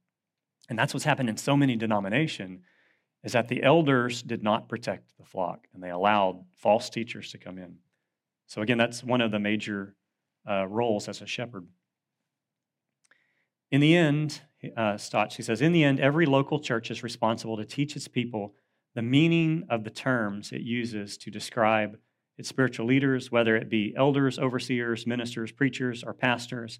And 0.69 0.79
that's 0.79 0.93
what's 0.93 1.05
happened 1.05 1.29
in 1.29 1.37
so 1.37 1.57
many 1.57 1.75
denominations 1.75 2.61
is 3.23 3.33
that 3.33 3.49
the 3.49 3.61
elders 3.61 4.23
did 4.23 4.41
not 4.41 4.69
protect 4.69 5.17
the 5.17 5.25
flock 5.25 5.67
and 5.73 5.83
they 5.83 5.89
allowed 5.89 6.43
false 6.57 6.89
teachers 6.89 7.31
to 7.31 7.37
come 7.37 7.57
in. 7.57 7.75
So, 8.47 8.61
again, 8.61 8.77
that's 8.77 9.03
one 9.03 9.21
of 9.21 9.31
the 9.31 9.39
major 9.39 9.95
uh, 10.49 10.67
roles 10.67 11.07
as 11.07 11.21
a 11.21 11.27
shepherd. 11.27 11.67
In 13.69 13.79
the 13.79 13.95
end, 13.95 14.41
uh, 14.75 14.97
Strauch, 14.97 15.33
he 15.33 15.43
says, 15.43 15.61
in 15.61 15.71
the 15.71 15.83
end, 15.83 15.99
every 15.99 16.25
local 16.25 16.59
church 16.59 16.91
is 16.91 17.03
responsible 17.03 17.57
to 17.57 17.65
teach 17.65 17.95
its 17.95 18.07
people 18.07 18.55
the 18.95 19.01
meaning 19.01 19.65
of 19.69 19.83
the 19.83 19.89
terms 19.89 20.51
it 20.51 20.61
uses 20.61 21.17
to 21.17 21.31
describe 21.31 21.97
its 22.37 22.49
spiritual 22.49 22.85
leaders, 22.85 23.31
whether 23.31 23.55
it 23.55 23.69
be 23.69 23.93
elders, 23.95 24.39
overseers, 24.39 25.05
ministers, 25.05 25.51
preachers, 25.51 26.03
or 26.03 26.13
pastors. 26.13 26.79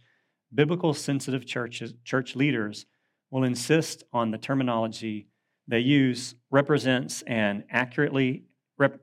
Biblical 0.54 0.94
sensitive 0.94 1.46
churches, 1.46 1.94
church 2.04 2.36
leaders 2.36 2.86
will 3.30 3.44
insist 3.44 4.04
on 4.12 4.32
the 4.32 4.38
terminology 4.38 5.28
they 5.68 5.80
use 5.80 6.36
represents 6.50 7.22
and 7.28 7.64
accurately, 7.70 8.44
rep, 8.78 9.00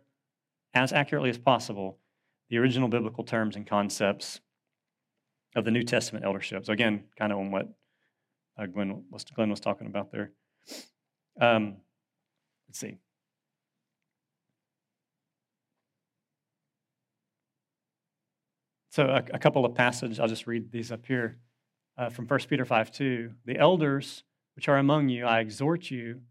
as 0.74 0.92
accurately 0.92 1.30
as 1.30 1.38
possible, 1.38 1.98
the 2.50 2.58
original 2.58 2.88
biblical 2.88 3.24
terms 3.24 3.56
and 3.56 3.66
concepts 3.66 4.40
of 5.56 5.64
the 5.64 5.70
New 5.70 5.82
Testament 5.82 6.24
eldership. 6.24 6.66
So 6.66 6.72
again, 6.72 7.04
kind 7.18 7.32
of 7.32 7.38
on 7.38 7.50
what 7.50 7.68
uh, 8.58 8.66
Glenn, 8.66 9.04
was, 9.10 9.24
Glenn 9.24 9.48
was 9.48 9.60
talking 9.60 9.86
about 9.86 10.12
there. 10.12 10.32
Um, 11.40 11.76
let's 12.68 12.78
see. 12.78 12.98
So 18.90 19.06
a, 19.06 19.22
a, 19.34 19.38
couple 19.38 19.64
of 19.64 19.74
passages, 19.74 20.18
I'll 20.18 20.28
just 20.28 20.46
read 20.46 20.72
these 20.72 20.90
up 20.90 21.06
here 21.06 21.38
uh, 21.96 22.10
from 22.10 22.26
1 22.26 22.40
Peter 22.48 22.64
5 22.64 22.90
2. 22.90 23.30
The 23.44 23.58
elders 23.58 24.24
which 24.56 24.68
are 24.68 24.78
among 24.78 25.08
you, 25.08 25.24
I 25.24 25.38
exhort 25.40 25.90
you 25.90 26.22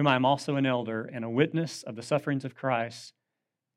whom 0.00 0.06
I 0.06 0.16
am 0.16 0.24
also 0.24 0.56
an 0.56 0.64
elder 0.64 1.10
and 1.12 1.26
a 1.26 1.30
witness 1.30 1.82
of 1.82 1.96
the 1.96 2.02
sufferings 2.02 2.46
of 2.46 2.54
Christ, 2.54 3.12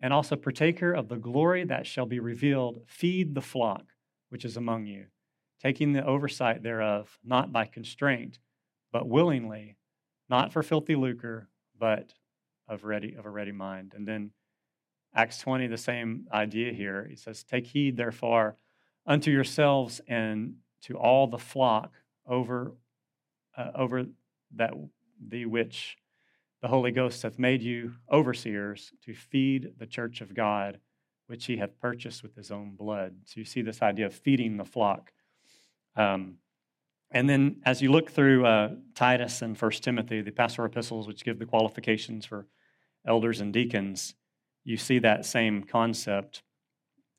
and 0.02 0.14
also 0.14 0.38
partaker 0.38 0.94
of 0.94 1.10
the 1.10 1.18
glory 1.18 1.66
that 1.66 1.86
shall 1.86 2.06
be 2.06 2.20
revealed, 2.20 2.82
feed 2.88 3.36
the 3.36 3.42
flock 3.42 3.84
which 4.30 4.46
is 4.46 4.58
among 4.58 4.86
you, 4.86 5.08
taking 5.62 5.92
the 5.92 6.06
oversight 6.06 6.64
thereof, 6.64 7.20
not 7.24 7.52
by 7.52 7.66
constraint, 7.66 8.40
but 8.92 9.08
willingly, 9.08 9.76
not 10.30 10.54
for 10.54 10.64
filthy 10.64 10.96
lucre, 10.96 11.50
but 11.84 12.14
of 12.70 12.86
ready 12.86 13.14
of 13.14 13.26
a 13.26 13.30
ready 13.30 13.52
mind. 13.52 13.92
And 13.94 14.08
then 14.08 14.32
Acts 15.14 15.40
20, 15.40 15.68
the 15.68 15.78
same 15.78 16.28
idea 16.32 16.72
here. 16.72 17.06
He 17.10 17.18
says, 17.18 17.44
Take 17.44 17.68
heed, 17.68 17.98
therefore, 17.98 18.56
unto 19.06 19.30
yourselves 19.32 20.00
and 20.08 20.56
to 20.84 20.98
all 20.98 21.28
the 21.28 21.38
flock 21.38 21.92
over, 22.26 22.72
uh, 23.58 23.72
over 23.76 24.06
that 24.56 24.72
the 25.28 25.46
which 25.46 25.98
the 26.62 26.70
Holy 26.70 26.92
Ghost 26.92 27.22
hath 27.24 27.38
made 27.38 27.62
you 27.62 27.96
overseers 28.10 28.94
to 29.04 29.14
feed 29.14 29.74
the 29.78 29.86
church 29.86 30.22
of 30.22 30.34
God, 30.34 30.80
which 31.28 31.48
he 31.48 31.58
hath 31.58 31.78
purchased 31.82 32.24
with 32.24 32.34
his 32.34 32.50
own 32.50 32.78
blood. 32.78 33.18
So 33.26 33.42
you 33.42 33.46
see 33.46 33.62
this 33.62 33.82
idea 33.82 34.06
of 34.06 34.14
feeding 34.14 34.56
the 34.56 34.64
flock. 34.64 35.12
Um, 35.98 36.36
and 37.14 37.30
then 37.30 37.58
as 37.64 37.82
you 37.82 37.92
look 37.92 38.10
through 38.10 38.46
uh, 38.46 38.70
Titus 38.96 39.44
and 39.44 39.58
First 39.58 39.84
Timothy, 39.84 40.22
the 40.22 40.32
pastoral 40.32 40.68
epistles, 40.68 41.08
which 41.08 41.24
give 41.24 41.38
the 41.38 41.46
qualifications 41.46 42.26
for 42.26 42.48
elders 43.08 43.40
and 43.40 43.54
deacons, 43.54 44.16
you 44.64 44.78
see 44.78 44.98
that 45.00 45.26
same 45.26 45.64
concept. 45.64 46.42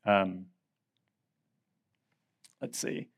Um, 0.05 0.47
let's 2.61 2.79
see. 2.79 3.09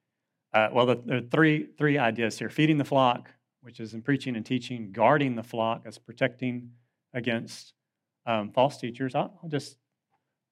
Uh, 0.52 0.68
well, 0.72 0.86
the, 0.86 1.02
there 1.04 1.18
are 1.18 1.22
three, 1.22 1.66
three 1.78 1.96
ideas 1.96 2.38
here 2.38 2.50
feeding 2.50 2.76
the 2.76 2.84
flock, 2.84 3.30
which 3.62 3.80
is 3.80 3.94
in 3.94 4.02
preaching 4.02 4.36
and 4.36 4.44
teaching, 4.44 4.92
guarding 4.92 5.34
the 5.34 5.42
flock 5.42 5.82
as 5.86 5.98
protecting 5.98 6.70
against 7.14 7.72
um, 8.26 8.50
false 8.52 8.76
teachers. 8.76 9.14
I'll, 9.14 9.38
I'll 9.42 9.48
just 9.48 9.78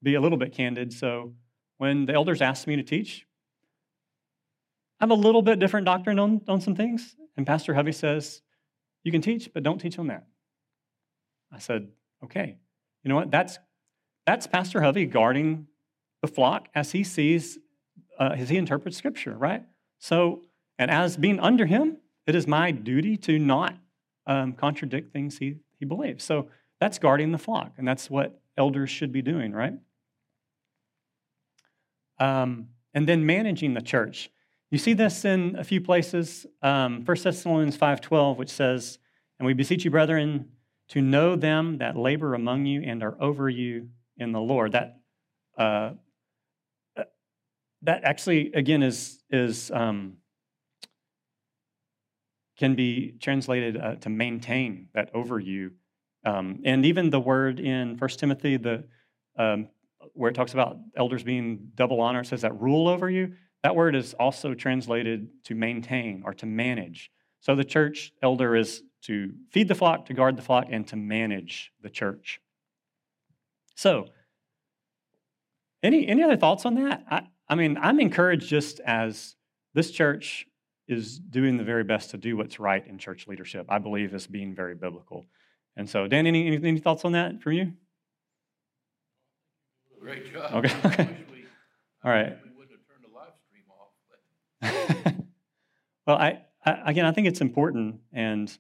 be 0.02 0.14
a 0.14 0.20
little 0.20 0.38
bit 0.38 0.54
candid. 0.54 0.92
So, 0.92 1.34
when 1.78 2.06
the 2.06 2.14
elders 2.14 2.40
ask 2.40 2.66
me 2.66 2.76
to 2.76 2.82
teach, 2.82 3.26
I 5.00 5.04
have 5.04 5.10
a 5.10 5.14
little 5.14 5.42
bit 5.42 5.58
different 5.58 5.86
doctrine 5.86 6.18
on, 6.18 6.40
on 6.48 6.60
some 6.60 6.74
things. 6.74 7.16
And 7.36 7.46
Pastor 7.46 7.74
Hovey 7.74 7.92
says, 7.92 8.42
You 9.02 9.12
can 9.12 9.20
teach, 9.20 9.50
but 9.52 9.62
don't 9.62 9.78
teach 9.78 9.98
on 9.98 10.06
that. 10.08 10.26
I 11.52 11.58
said, 11.58 11.88
Okay. 12.22 12.56
You 13.02 13.08
know 13.08 13.16
what? 13.16 13.30
That's, 13.30 13.58
that's 14.26 14.46
Pastor 14.46 14.80
Hovey 14.80 15.06
guarding 15.06 15.66
the 16.22 16.28
flock 16.28 16.68
as 16.74 16.92
he 16.92 17.04
sees, 17.04 17.58
uh, 18.18 18.34
as 18.36 18.48
he 18.48 18.56
interprets 18.56 18.96
Scripture, 18.96 19.36
right? 19.36 19.62
So, 19.98 20.42
and 20.78 20.90
as 20.90 21.16
being 21.16 21.38
under 21.38 21.66
him, 21.66 21.98
it 22.26 22.34
is 22.34 22.46
my 22.46 22.70
duty 22.70 23.16
to 23.18 23.38
not 23.38 23.76
um, 24.26 24.54
contradict 24.54 25.12
things 25.12 25.38
he, 25.38 25.56
he 25.78 25.84
believes. 25.84 26.24
So 26.24 26.48
that's 26.80 26.98
guarding 26.98 27.32
the 27.32 27.38
flock, 27.38 27.74
and 27.76 27.86
that's 27.86 28.08
what 28.08 28.40
elders 28.56 28.90
should 28.90 29.12
be 29.12 29.22
doing, 29.22 29.52
right? 29.52 29.74
Um, 32.18 32.68
and 32.94 33.08
then 33.08 33.26
managing 33.26 33.74
the 33.74 33.82
church. 33.82 34.30
You 34.74 34.78
see 34.78 34.94
this 34.94 35.24
in 35.24 35.54
a 35.56 35.62
few 35.62 35.80
places. 35.80 36.46
Um, 36.60 37.04
1 37.04 37.16
Thessalonians 37.22 37.78
5.12, 37.78 38.36
which 38.36 38.50
says, 38.50 38.98
And 39.38 39.46
we 39.46 39.54
beseech 39.54 39.84
you, 39.84 39.90
brethren, 39.92 40.48
to 40.88 41.00
know 41.00 41.36
them 41.36 41.78
that 41.78 41.96
labor 41.96 42.34
among 42.34 42.66
you 42.66 42.82
and 42.82 43.00
are 43.04 43.16
over 43.22 43.48
you 43.48 43.90
in 44.16 44.32
the 44.32 44.40
Lord. 44.40 44.72
That 44.72 44.98
uh, 45.56 45.92
that 47.82 48.02
actually 48.02 48.50
again 48.52 48.82
is 48.82 49.22
is 49.30 49.70
um, 49.70 50.14
can 52.58 52.74
be 52.74 53.14
translated 53.20 53.76
uh, 53.76 53.94
to 54.00 54.08
maintain 54.08 54.88
that 54.92 55.08
over 55.14 55.38
you, 55.38 55.70
um, 56.26 56.62
and 56.64 56.84
even 56.84 57.10
the 57.10 57.20
word 57.20 57.60
in 57.60 57.96
First 57.96 58.18
Timothy 58.18 58.56
the 58.56 58.82
um, 59.38 59.68
where 60.14 60.32
it 60.32 60.34
talks 60.34 60.52
about 60.52 60.78
elders 60.96 61.22
being 61.22 61.70
double 61.76 62.00
honor 62.00 62.24
says 62.24 62.40
that 62.40 62.60
rule 62.60 62.88
over 62.88 63.08
you. 63.08 63.34
That 63.64 63.74
word 63.74 63.96
is 63.96 64.14
also 64.14 64.54
translated 64.54 65.28
to 65.44 65.56
maintain 65.56 66.22
or 66.24 66.34
to 66.34 66.46
manage. 66.46 67.10
So 67.40 67.56
the 67.56 67.64
church 67.64 68.12
elder 68.22 68.54
is 68.54 68.82
to 69.02 69.32
feed 69.50 69.68
the 69.68 69.74
flock, 69.74 70.06
to 70.06 70.14
guard 70.14 70.36
the 70.36 70.42
flock, 70.42 70.66
and 70.70 70.86
to 70.88 70.96
manage 70.96 71.72
the 71.82 71.90
church. 71.90 72.40
So, 73.74 74.06
any, 75.82 76.06
any 76.06 76.22
other 76.22 76.36
thoughts 76.36 76.64
on 76.64 76.74
that? 76.76 77.04
I, 77.10 77.22
I 77.48 77.54
mean, 77.54 77.76
I'm 77.80 78.00
encouraged 78.00 78.48
just 78.48 78.80
as 78.80 79.34
this 79.74 79.90
church 79.90 80.46
is 80.88 81.18
doing 81.18 81.56
the 81.56 81.64
very 81.64 81.84
best 81.84 82.10
to 82.10 82.18
do 82.18 82.36
what's 82.36 82.58
right 82.60 82.86
in 82.86 82.98
church 82.98 83.26
leadership. 83.26 83.66
I 83.68 83.78
believe 83.78 84.14
is 84.14 84.26
being 84.26 84.54
very 84.54 84.74
biblical. 84.74 85.26
And 85.76 85.88
so, 85.88 86.06
Dan, 86.06 86.26
any, 86.26 86.46
any, 86.46 86.56
any 86.56 86.78
thoughts 86.78 87.04
on 87.04 87.12
that 87.12 87.42
from 87.42 87.52
you? 87.52 87.72
Great 90.00 90.32
job. 90.32 90.52
Okay. 90.54 90.74
okay. 90.84 91.16
All 92.04 92.10
right. 92.10 92.38
We 92.44 92.50
wouldn't 92.50 92.70
have 92.70 92.86
turned 92.86 93.04
the 93.06 93.14
live 93.14 93.32
stream 93.46 93.64
off. 93.70 93.88
well, 96.06 96.16
I, 96.16 96.42
I, 96.64 96.90
again, 96.90 97.06
I 97.06 97.12
think 97.12 97.26
it's 97.26 97.40
important, 97.40 98.00
and 98.12 98.56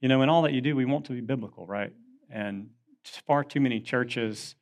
you 0.00 0.08
know, 0.08 0.22
in 0.22 0.28
all 0.28 0.42
that 0.42 0.52
you 0.52 0.60
do, 0.60 0.76
we 0.76 0.84
want 0.84 1.06
to 1.06 1.12
be 1.12 1.20
biblical, 1.20 1.66
right? 1.66 1.92
And 2.30 2.70
far 3.26 3.44
too 3.44 3.60
many 3.60 3.80
churches 3.80 4.54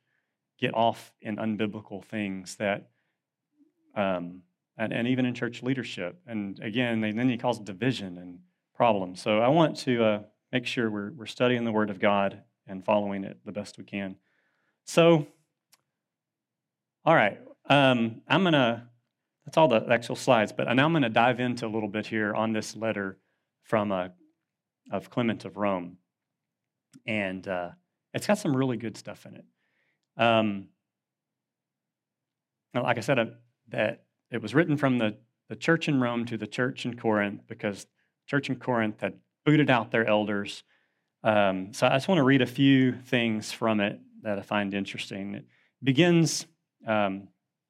get 0.59 0.73
off 0.73 1.13
in 1.21 1.37
unbiblical 1.37 2.03
things 2.05 2.55
that, 2.55 2.89
um, 3.95 4.41
and, 4.77 4.93
and 4.93 5.07
even 5.07 5.25
in 5.25 5.33
church 5.33 5.63
leadership. 5.63 6.19
And 6.27 6.59
again, 6.59 7.01
they, 7.01 7.11
then 7.11 7.29
it 7.29 7.41
causes 7.41 7.63
division 7.63 8.17
and 8.17 8.39
problems. 8.73 9.21
So 9.21 9.39
I 9.39 9.47
want 9.49 9.77
to 9.79 10.03
uh, 10.03 10.19
make 10.51 10.65
sure 10.65 10.89
we're, 10.89 11.11
we're 11.11 11.25
studying 11.25 11.65
the 11.65 11.71
Word 11.71 11.89
of 11.89 11.99
God 11.99 12.41
and 12.67 12.83
following 12.83 13.23
it 13.23 13.37
the 13.45 13.51
best 13.51 13.77
we 13.77 13.83
can. 13.83 14.15
So, 14.85 15.27
all 17.03 17.15
right, 17.15 17.39
um, 17.69 18.21
I'm 18.27 18.43
going 18.43 18.53
to, 18.53 18.83
that's 19.45 19.57
all 19.57 19.67
the 19.67 19.85
actual 19.91 20.15
slides, 20.15 20.51
but 20.51 20.71
now 20.73 20.85
I'm 20.85 20.91
going 20.91 21.03
to 21.03 21.09
dive 21.09 21.39
into 21.39 21.65
a 21.65 21.69
little 21.69 21.89
bit 21.89 22.07
here 22.07 22.33
on 22.33 22.51
this 22.51 22.75
letter 22.75 23.19
from 23.63 23.91
uh, 23.91 24.09
of 24.91 25.09
Clement 25.09 25.45
of 25.45 25.57
Rome. 25.57 25.97
And 27.05 27.47
uh, 27.47 27.69
it's 28.13 28.27
got 28.27 28.37
some 28.37 28.55
really 28.55 28.77
good 28.77 28.97
stuff 28.97 29.25
in 29.25 29.35
it. 29.35 29.45
Um, 30.17 30.67
like 32.73 32.97
I 32.97 33.01
said, 33.01 33.19
uh, 33.19 33.25
that 33.69 34.03
it 34.31 34.41
was 34.41 34.53
written 34.53 34.77
from 34.77 34.97
the, 34.97 35.17
the 35.49 35.55
church 35.55 35.87
in 35.87 35.99
Rome 35.99 36.25
to 36.25 36.37
the 36.37 36.47
church 36.47 36.85
in 36.85 36.97
Corinth 36.97 37.41
because 37.47 37.87
church 38.27 38.49
in 38.49 38.55
Corinth 38.55 39.01
had 39.01 39.13
booted 39.45 39.69
out 39.69 39.91
their 39.91 40.05
elders. 40.05 40.63
Um, 41.23 41.73
so 41.73 41.87
I 41.87 41.91
just 41.91 42.07
want 42.07 42.19
to 42.19 42.23
read 42.23 42.41
a 42.41 42.47
few 42.47 42.93
things 42.93 43.51
from 43.51 43.79
it 43.79 43.99
that 44.23 44.39
I 44.39 44.41
find 44.41 44.73
interesting. 44.73 45.35
It 45.35 45.45
begins, 45.83 46.45
um, 46.87 47.27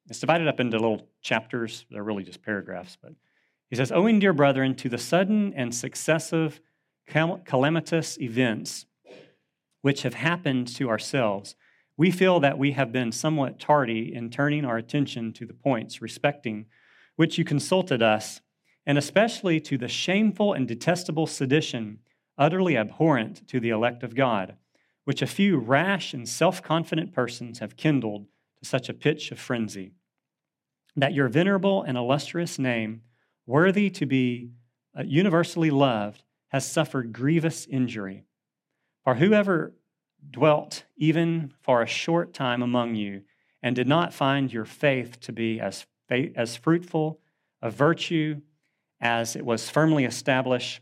it's 0.08 0.20
divided 0.20 0.48
up 0.48 0.60
into 0.60 0.78
little 0.78 1.08
chapters. 1.20 1.84
They're 1.90 2.04
really 2.04 2.24
just 2.24 2.42
paragraphs. 2.42 2.96
But 3.00 3.12
he 3.70 3.76
says, 3.76 3.90
oh, 3.90 3.96
Owing, 3.96 4.20
dear 4.20 4.32
brethren, 4.32 4.74
to 4.76 4.88
the 4.88 4.98
sudden 4.98 5.52
and 5.54 5.74
successive 5.74 6.60
calamitous 7.06 8.18
events 8.20 8.86
which 9.82 10.02
have 10.02 10.14
happened 10.14 10.66
to 10.66 10.88
ourselves, 10.88 11.54
we 11.96 12.10
feel 12.10 12.40
that 12.40 12.58
we 12.58 12.72
have 12.72 12.92
been 12.92 13.12
somewhat 13.12 13.58
tardy 13.58 14.12
in 14.14 14.30
turning 14.30 14.64
our 14.64 14.76
attention 14.76 15.32
to 15.32 15.46
the 15.46 15.54
points 15.54 16.02
respecting 16.02 16.66
which 17.16 17.38
you 17.38 17.44
consulted 17.44 18.02
us, 18.02 18.40
and 18.84 18.98
especially 18.98 19.58
to 19.58 19.78
the 19.78 19.88
shameful 19.88 20.52
and 20.52 20.68
detestable 20.68 21.26
sedition, 21.26 21.98
utterly 22.38 22.76
abhorrent 22.76 23.46
to 23.48 23.58
the 23.58 23.70
elect 23.70 24.02
of 24.02 24.14
God, 24.14 24.56
which 25.04 25.22
a 25.22 25.26
few 25.26 25.56
rash 25.56 26.12
and 26.12 26.28
self 26.28 26.62
confident 26.62 27.12
persons 27.12 27.58
have 27.60 27.76
kindled 27.76 28.26
to 28.58 28.68
such 28.68 28.88
a 28.88 28.94
pitch 28.94 29.30
of 29.32 29.38
frenzy, 29.38 29.92
that 30.96 31.14
your 31.14 31.28
venerable 31.28 31.82
and 31.82 31.96
illustrious 31.96 32.58
name, 32.58 33.02
worthy 33.46 33.90
to 33.90 34.06
be 34.06 34.50
uh, 34.98 35.02
universally 35.04 35.70
loved, 35.70 36.22
has 36.48 36.66
suffered 36.66 37.12
grievous 37.12 37.66
injury. 37.66 38.24
For 39.04 39.14
whoever 39.14 39.74
dwelt 40.30 40.84
even 40.96 41.52
for 41.60 41.82
a 41.82 41.86
short 41.86 42.32
time 42.32 42.62
among 42.62 42.94
you 42.94 43.22
and 43.62 43.76
did 43.76 43.86
not 43.86 44.14
find 44.14 44.52
your 44.52 44.64
faith 44.64 45.20
to 45.20 45.32
be 45.32 45.60
as, 45.60 45.86
as 46.10 46.56
fruitful 46.56 47.20
of 47.62 47.74
virtue 47.74 48.40
as 49.00 49.36
it 49.36 49.44
was 49.44 49.68
firmly 49.68 50.04
established, 50.04 50.80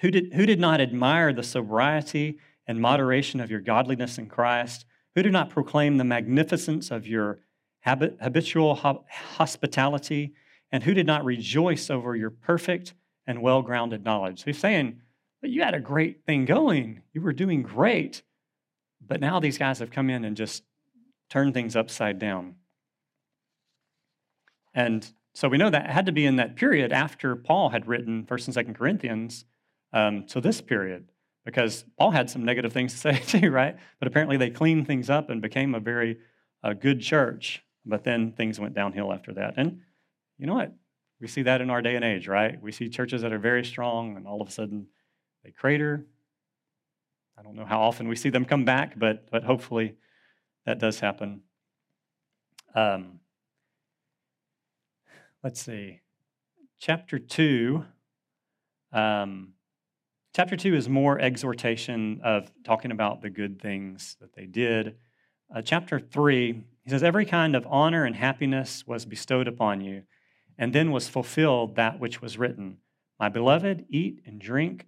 who 0.00 0.10
did, 0.10 0.32
who 0.32 0.46
did 0.46 0.60
not 0.60 0.80
admire 0.80 1.32
the 1.32 1.42
sobriety 1.42 2.38
and 2.66 2.80
moderation 2.80 3.40
of 3.40 3.50
your 3.50 3.60
godliness 3.60 4.18
in 4.18 4.26
Christ, 4.26 4.84
who 5.14 5.22
did 5.22 5.32
not 5.32 5.50
proclaim 5.50 5.96
the 5.96 6.04
magnificence 6.04 6.90
of 6.90 7.06
your 7.06 7.40
habit, 7.80 8.16
habitual 8.20 8.74
hospitality, 8.74 10.34
and 10.70 10.82
who 10.82 10.94
did 10.94 11.06
not 11.06 11.24
rejoice 11.24 11.90
over 11.90 12.14
your 12.14 12.30
perfect 12.30 12.94
and 13.26 13.42
well 13.42 13.62
grounded 13.62 14.04
knowledge. 14.04 14.40
So 14.40 14.46
he's 14.46 14.58
saying, 14.58 15.00
but 15.40 15.50
you 15.50 15.62
had 15.62 15.74
a 15.74 15.80
great 15.80 16.24
thing 16.24 16.44
going. 16.44 17.02
You 17.12 17.20
were 17.20 17.32
doing 17.32 17.62
great. 17.62 18.22
But 19.06 19.20
now 19.20 19.40
these 19.40 19.58
guys 19.58 19.78
have 19.78 19.90
come 19.90 20.10
in 20.10 20.24
and 20.24 20.36
just 20.36 20.64
turned 21.30 21.54
things 21.54 21.76
upside 21.76 22.18
down. 22.18 22.56
And 24.74 25.08
so 25.34 25.48
we 25.48 25.58
know 25.58 25.70
that 25.70 25.90
had 25.90 26.06
to 26.06 26.12
be 26.12 26.26
in 26.26 26.36
that 26.36 26.56
period 26.56 26.92
after 26.92 27.36
Paul 27.36 27.68
had 27.70 27.86
written 27.86 28.24
1st 28.24 28.56
and 28.56 28.68
2nd 28.68 28.76
Corinthians 28.76 29.44
um, 29.92 30.24
to 30.26 30.40
this 30.40 30.60
period, 30.60 31.10
because 31.44 31.84
Paul 31.96 32.10
had 32.10 32.28
some 32.28 32.44
negative 32.44 32.72
things 32.72 32.92
to 32.92 32.98
say 32.98 33.18
too, 33.40 33.50
right? 33.50 33.76
But 33.98 34.08
apparently 34.08 34.36
they 34.36 34.50
cleaned 34.50 34.86
things 34.86 35.08
up 35.08 35.30
and 35.30 35.40
became 35.40 35.74
a 35.74 35.80
very 35.80 36.18
uh, 36.64 36.72
good 36.72 37.00
church. 37.00 37.62
But 37.88 38.04
then 38.04 38.32
things 38.32 38.60
went 38.60 38.74
downhill 38.74 39.12
after 39.12 39.32
that. 39.34 39.54
And 39.56 39.80
you 40.36 40.46
know 40.46 40.54
what? 40.54 40.74
We 41.20 41.26
see 41.26 41.42
that 41.42 41.60
in 41.60 41.70
our 41.70 41.82
day 41.82 41.96
and 41.96 42.04
age, 42.04 42.28
right? 42.28 42.60
We 42.62 42.70
see 42.70 42.88
churches 42.88 43.22
that 43.22 43.32
are 43.32 43.38
very 43.38 43.64
strong 43.64 44.16
and 44.16 44.26
all 44.26 44.40
of 44.40 44.48
a 44.48 44.52
sudden 44.52 44.86
they 45.42 45.50
crater. 45.50 46.06
I 47.36 47.42
don't 47.42 47.56
know 47.56 47.64
how 47.64 47.80
often 47.80 48.08
we 48.08 48.16
see 48.16 48.30
them 48.30 48.44
come 48.44 48.64
back, 48.64 48.98
but, 48.98 49.30
but 49.30 49.42
hopefully 49.42 49.96
that 50.66 50.78
does 50.78 51.00
happen. 51.00 51.40
Um, 52.74 53.20
let's 55.42 55.60
see. 55.60 56.00
Chapter 56.78 57.18
2. 57.18 57.84
Um, 58.92 59.54
chapter 60.34 60.56
2 60.56 60.74
is 60.74 60.88
more 60.88 61.18
exhortation 61.18 62.20
of 62.22 62.50
talking 62.64 62.90
about 62.90 63.22
the 63.22 63.30
good 63.30 63.60
things 63.60 64.16
that 64.20 64.34
they 64.34 64.46
did. 64.46 64.96
Uh, 65.54 65.62
chapter 65.62 65.98
3, 65.98 66.62
he 66.88 66.90
says, 66.90 67.02
Every 67.02 67.26
kind 67.26 67.54
of 67.54 67.66
honor 67.68 68.06
and 68.06 68.16
happiness 68.16 68.86
was 68.86 69.04
bestowed 69.04 69.46
upon 69.46 69.82
you, 69.82 70.04
and 70.56 70.72
then 70.72 70.90
was 70.90 71.06
fulfilled 71.06 71.76
that 71.76 72.00
which 72.00 72.22
was 72.22 72.38
written 72.38 72.78
My 73.20 73.28
beloved, 73.28 73.84
eat 73.90 74.22
and 74.24 74.40
drink, 74.40 74.86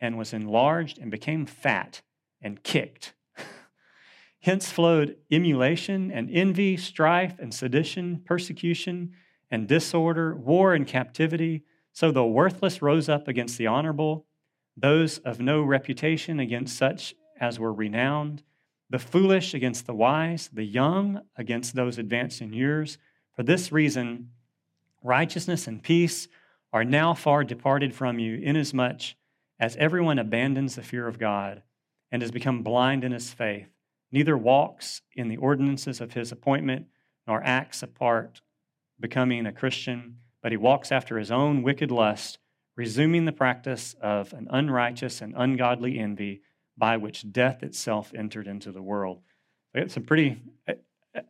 and 0.00 0.16
was 0.16 0.32
enlarged 0.32 0.96
and 0.96 1.10
became 1.10 1.44
fat 1.44 2.00
and 2.40 2.62
kicked. 2.62 3.12
Hence 4.40 4.72
flowed 4.72 5.18
emulation 5.30 6.10
and 6.10 6.30
envy, 6.30 6.78
strife 6.78 7.38
and 7.38 7.52
sedition, 7.52 8.22
persecution 8.24 9.12
and 9.50 9.68
disorder, 9.68 10.34
war 10.34 10.72
and 10.72 10.86
captivity. 10.86 11.64
So 11.92 12.10
the 12.10 12.24
worthless 12.24 12.80
rose 12.80 13.10
up 13.10 13.28
against 13.28 13.58
the 13.58 13.66
honorable, 13.66 14.24
those 14.78 15.18
of 15.18 15.40
no 15.40 15.60
reputation 15.60 16.40
against 16.40 16.78
such 16.78 17.14
as 17.38 17.58
were 17.58 17.74
renowned, 17.74 18.44
the 18.94 18.98
foolish 19.00 19.54
against 19.54 19.86
the 19.86 19.92
wise, 19.92 20.48
the 20.52 20.62
young 20.62 21.20
against 21.36 21.74
those 21.74 21.98
advanced 21.98 22.40
in 22.40 22.52
years. 22.52 22.96
For 23.34 23.42
this 23.42 23.72
reason, 23.72 24.30
righteousness 25.02 25.66
and 25.66 25.82
peace 25.82 26.28
are 26.72 26.84
now 26.84 27.12
far 27.12 27.42
departed 27.42 27.92
from 27.92 28.20
you, 28.20 28.36
inasmuch 28.36 29.16
as 29.58 29.74
everyone 29.78 30.20
abandons 30.20 30.76
the 30.76 30.82
fear 30.84 31.08
of 31.08 31.18
God 31.18 31.64
and 32.12 32.22
has 32.22 32.30
become 32.30 32.62
blind 32.62 33.02
in 33.02 33.10
his 33.10 33.32
faith, 33.32 33.66
neither 34.12 34.38
walks 34.38 35.02
in 35.16 35.26
the 35.26 35.38
ordinances 35.38 36.00
of 36.00 36.12
his 36.12 36.30
appointment, 36.30 36.86
nor 37.26 37.42
acts 37.42 37.82
apart 37.82 38.42
becoming 39.00 39.44
a 39.44 39.52
Christian, 39.52 40.18
but 40.40 40.52
he 40.52 40.56
walks 40.56 40.92
after 40.92 41.18
his 41.18 41.32
own 41.32 41.64
wicked 41.64 41.90
lust, 41.90 42.38
resuming 42.76 43.24
the 43.24 43.32
practice 43.32 43.96
of 44.00 44.32
an 44.34 44.46
unrighteous 44.52 45.20
and 45.20 45.34
ungodly 45.36 45.98
envy 45.98 46.42
by 46.76 46.96
which 46.96 47.30
death 47.32 47.62
itself 47.62 48.12
entered 48.14 48.46
into 48.46 48.72
the 48.72 48.82
world. 48.82 49.22
It's 49.74 49.96
a 49.96 50.00
pretty, 50.00 50.42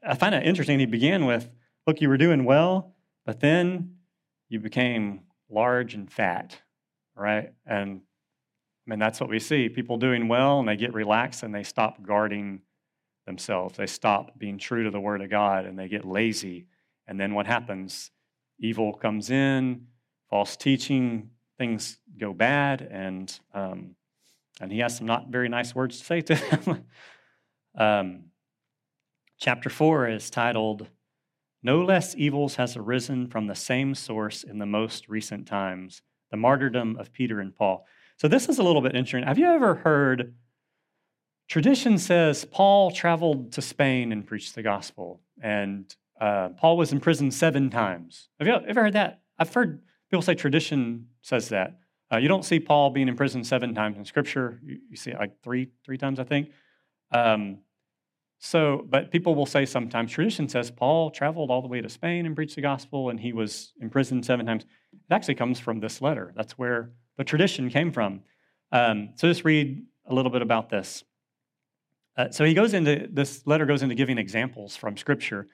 I 0.06 0.14
find 0.14 0.34
it 0.34 0.46
interesting. 0.46 0.78
He 0.78 0.86
began 0.86 1.26
with, 1.26 1.50
Look, 1.86 2.00
you 2.00 2.08
were 2.08 2.16
doing 2.16 2.44
well, 2.44 2.94
but 3.26 3.40
then 3.40 3.96
you 4.48 4.58
became 4.58 5.20
large 5.50 5.94
and 5.94 6.10
fat, 6.10 6.56
right? 7.14 7.52
And 7.66 8.00
I 8.86 8.90
mean, 8.90 8.98
that's 8.98 9.20
what 9.20 9.28
we 9.28 9.38
see 9.38 9.68
people 9.68 9.98
doing 9.98 10.28
well 10.28 10.60
and 10.60 10.68
they 10.68 10.76
get 10.76 10.94
relaxed 10.94 11.42
and 11.42 11.54
they 11.54 11.62
stop 11.62 12.02
guarding 12.02 12.60
themselves. 13.26 13.76
They 13.76 13.86
stop 13.86 14.38
being 14.38 14.58
true 14.58 14.84
to 14.84 14.90
the 14.90 15.00
Word 15.00 15.22
of 15.22 15.30
God 15.30 15.66
and 15.66 15.78
they 15.78 15.88
get 15.88 16.04
lazy. 16.04 16.66
And 17.06 17.18
then 17.18 17.34
what 17.34 17.46
happens? 17.46 18.10
Evil 18.58 18.92
comes 18.94 19.30
in, 19.30 19.86
false 20.30 20.56
teaching, 20.56 21.30
things 21.58 21.98
go 22.18 22.32
bad, 22.32 22.82
and 22.82 23.38
um, 23.52 23.94
and 24.60 24.70
he 24.70 24.78
has 24.80 24.96
some 24.96 25.06
not 25.06 25.28
very 25.28 25.48
nice 25.48 25.74
words 25.74 25.98
to 25.98 26.04
say 26.04 26.20
to 26.20 26.34
them. 26.34 26.84
um, 27.78 28.24
chapter 29.38 29.70
four 29.70 30.08
is 30.08 30.30
titled 30.30 30.88
"No 31.62 31.82
less 31.82 32.14
evils 32.16 32.56
has 32.56 32.76
arisen 32.76 33.26
from 33.28 33.46
the 33.46 33.54
same 33.54 33.94
source 33.94 34.42
in 34.42 34.58
the 34.58 34.66
most 34.66 35.08
recent 35.08 35.46
times: 35.46 36.02
the 36.30 36.36
martyrdom 36.36 36.96
of 36.98 37.12
Peter 37.12 37.40
and 37.40 37.54
Paul." 37.54 37.86
So 38.16 38.28
this 38.28 38.48
is 38.48 38.58
a 38.58 38.62
little 38.62 38.82
bit 38.82 38.94
interesting. 38.94 39.24
Have 39.24 39.38
you 39.38 39.46
ever 39.46 39.74
heard? 39.74 40.34
Tradition 41.46 41.98
says 41.98 42.46
Paul 42.46 42.90
traveled 42.90 43.52
to 43.52 43.60
Spain 43.60 44.12
and 44.12 44.26
preached 44.26 44.54
the 44.54 44.62
gospel, 44.62 45.20
and 45.42 45.94
uh, 46.20 46.50
Paul 46.50 46.76
was 46.76 46.92
in 46.92 47.00
prison 47.00 47.30
seven 47.30 47.68
times. 47.70 48.28
Have 48.38 48.48
you 48.48 48.54
ever 48.54 48.84
heard 48.84 48.94
that? 48.94 49.20
I've 49.38 49.52
heard 49.52 49.82
people 50.10 50.22
say 50.22 50.34
tradition 50.34 51.08
says 51.22 51.48
that. 51.50 51.80
Uh, 52.12 52.18
you 52.18 52.28
don't 52.28 52.44
see 52.44 52.60
Paul 52.60 52.90
being 52.90 53.08
in 53.08 53.16
prison 53.16 53.44
seven 53.44 53.74
times 53.74 53.96
in 53.96 54.04
Scripture. 54.04 54.60
You, 54.64 54.78
you 54.90 54.96
see 54.96 55.10
it 55.10 55.18
like 55.18 55.40
three, 55.42 55.70
three 55.84 55.98
times, 55.98 56.20
I 56.20 56.24
think. 56.24 56.50
Um, 57.12 57.58
so, 58.38 58.84
but 58.88 59.10
people 59.10 59.34
will 59.34 59.46
say 59.46 59.64
sometimes 59.64 60.12
tradition 60.12 60.48
says 60.48 60.70
Paul 60.70 61.10
traveled 61.10 61.50
all 61.50 61.62
the 61.62 61.68
way 61.68 61.80
to 61.80 61.88
Spain 61.88 62.26
and 62.26 62.36
preached 62.36 62.56
the 62.56 62.60
gospel, 62.60 63.08
and 63.08 63.18
he 63.18 63.32
was 63.32 63.72
in 63.80 63.88
prison 63.88 64.22
seven 64.22 64.44
times. 64.44 64.64
It 64.92 65.12
actually 65.12 65.36
comes 65.36 65.58
from 65.58 65.80
this 65.80 66.02
letter. 66.02 66.32
That's 66.36 66.58
where 66.58 66.90
the 67.16 67.24
tradition 67.24 67.70
came 67.70 67.90
from. 67.90 68.20
Um, 68.70 69.10
so, 69.14 69.28
just 69.28 69.44
read 69.44 69.84
a 70.06 70.14
little 70.14 70.30
bit 70.30 70.42
about 70.42 70.68
this. 70.68 71.04
Uh, 72.16 72.30
so 72.30 72.44
he 72.44 72.54
goes 72.54 72.74
into 72.74 73.08
this 73.10 73.42
letter 73.46 73.66
goes 73.66 73.82
into 73.82 73.94
giving 73.94 74.18
examples 74.18 74.76
from 74.76 74.96
Scripture. 74.96 75.48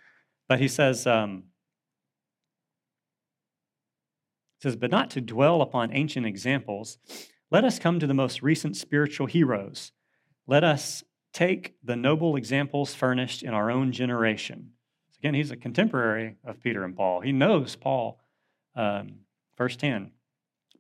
But 0.49 0.61
he 0.61 0.69
says, 0.69 1.07
um, 1.07 1.45
says, 4.63 4.77
but 4.77 4.91
not 4.91 5.11
to 5.11 5.21
dwell 5.21 5.63
upon 5.63 5.93
ancient 5.93 6.27
examples, 6.27 6.99
let 7.51 7.65
us 7.65 7.79
come 7.79 7.99
to 7.99 8.07
the 8.07 8.15
most 8.15 8.43
recent 8.43 8.77
spiritual 8.77 9.27
heroes. 9.27 9.93
Let 10.47 10.65
us 10.65 11.03
take 11.33 11.75
the 11.83 11.97
noble 11.97 12.37
examples 12.37 12.95
furnished 12.95 13.43
in 13.43 13.55
our 13.55 13.71
own 13.71 13.93
generation. 13.93 14.73
So 15.11 15.19
again, 15.21 15.35
he's 15.35 15.51
a 15.51 15.57
contemporary 15.57 16.37
of 16.45 16.61
Peter 16.61 16.85
and 16.85 16.97
Paul. 16.97 17.21
He 17.21 17.33
knows 17.33 17.77
Paul 17.77 18.21
um, 18.75 19.21
firsthand. 19.57 20.11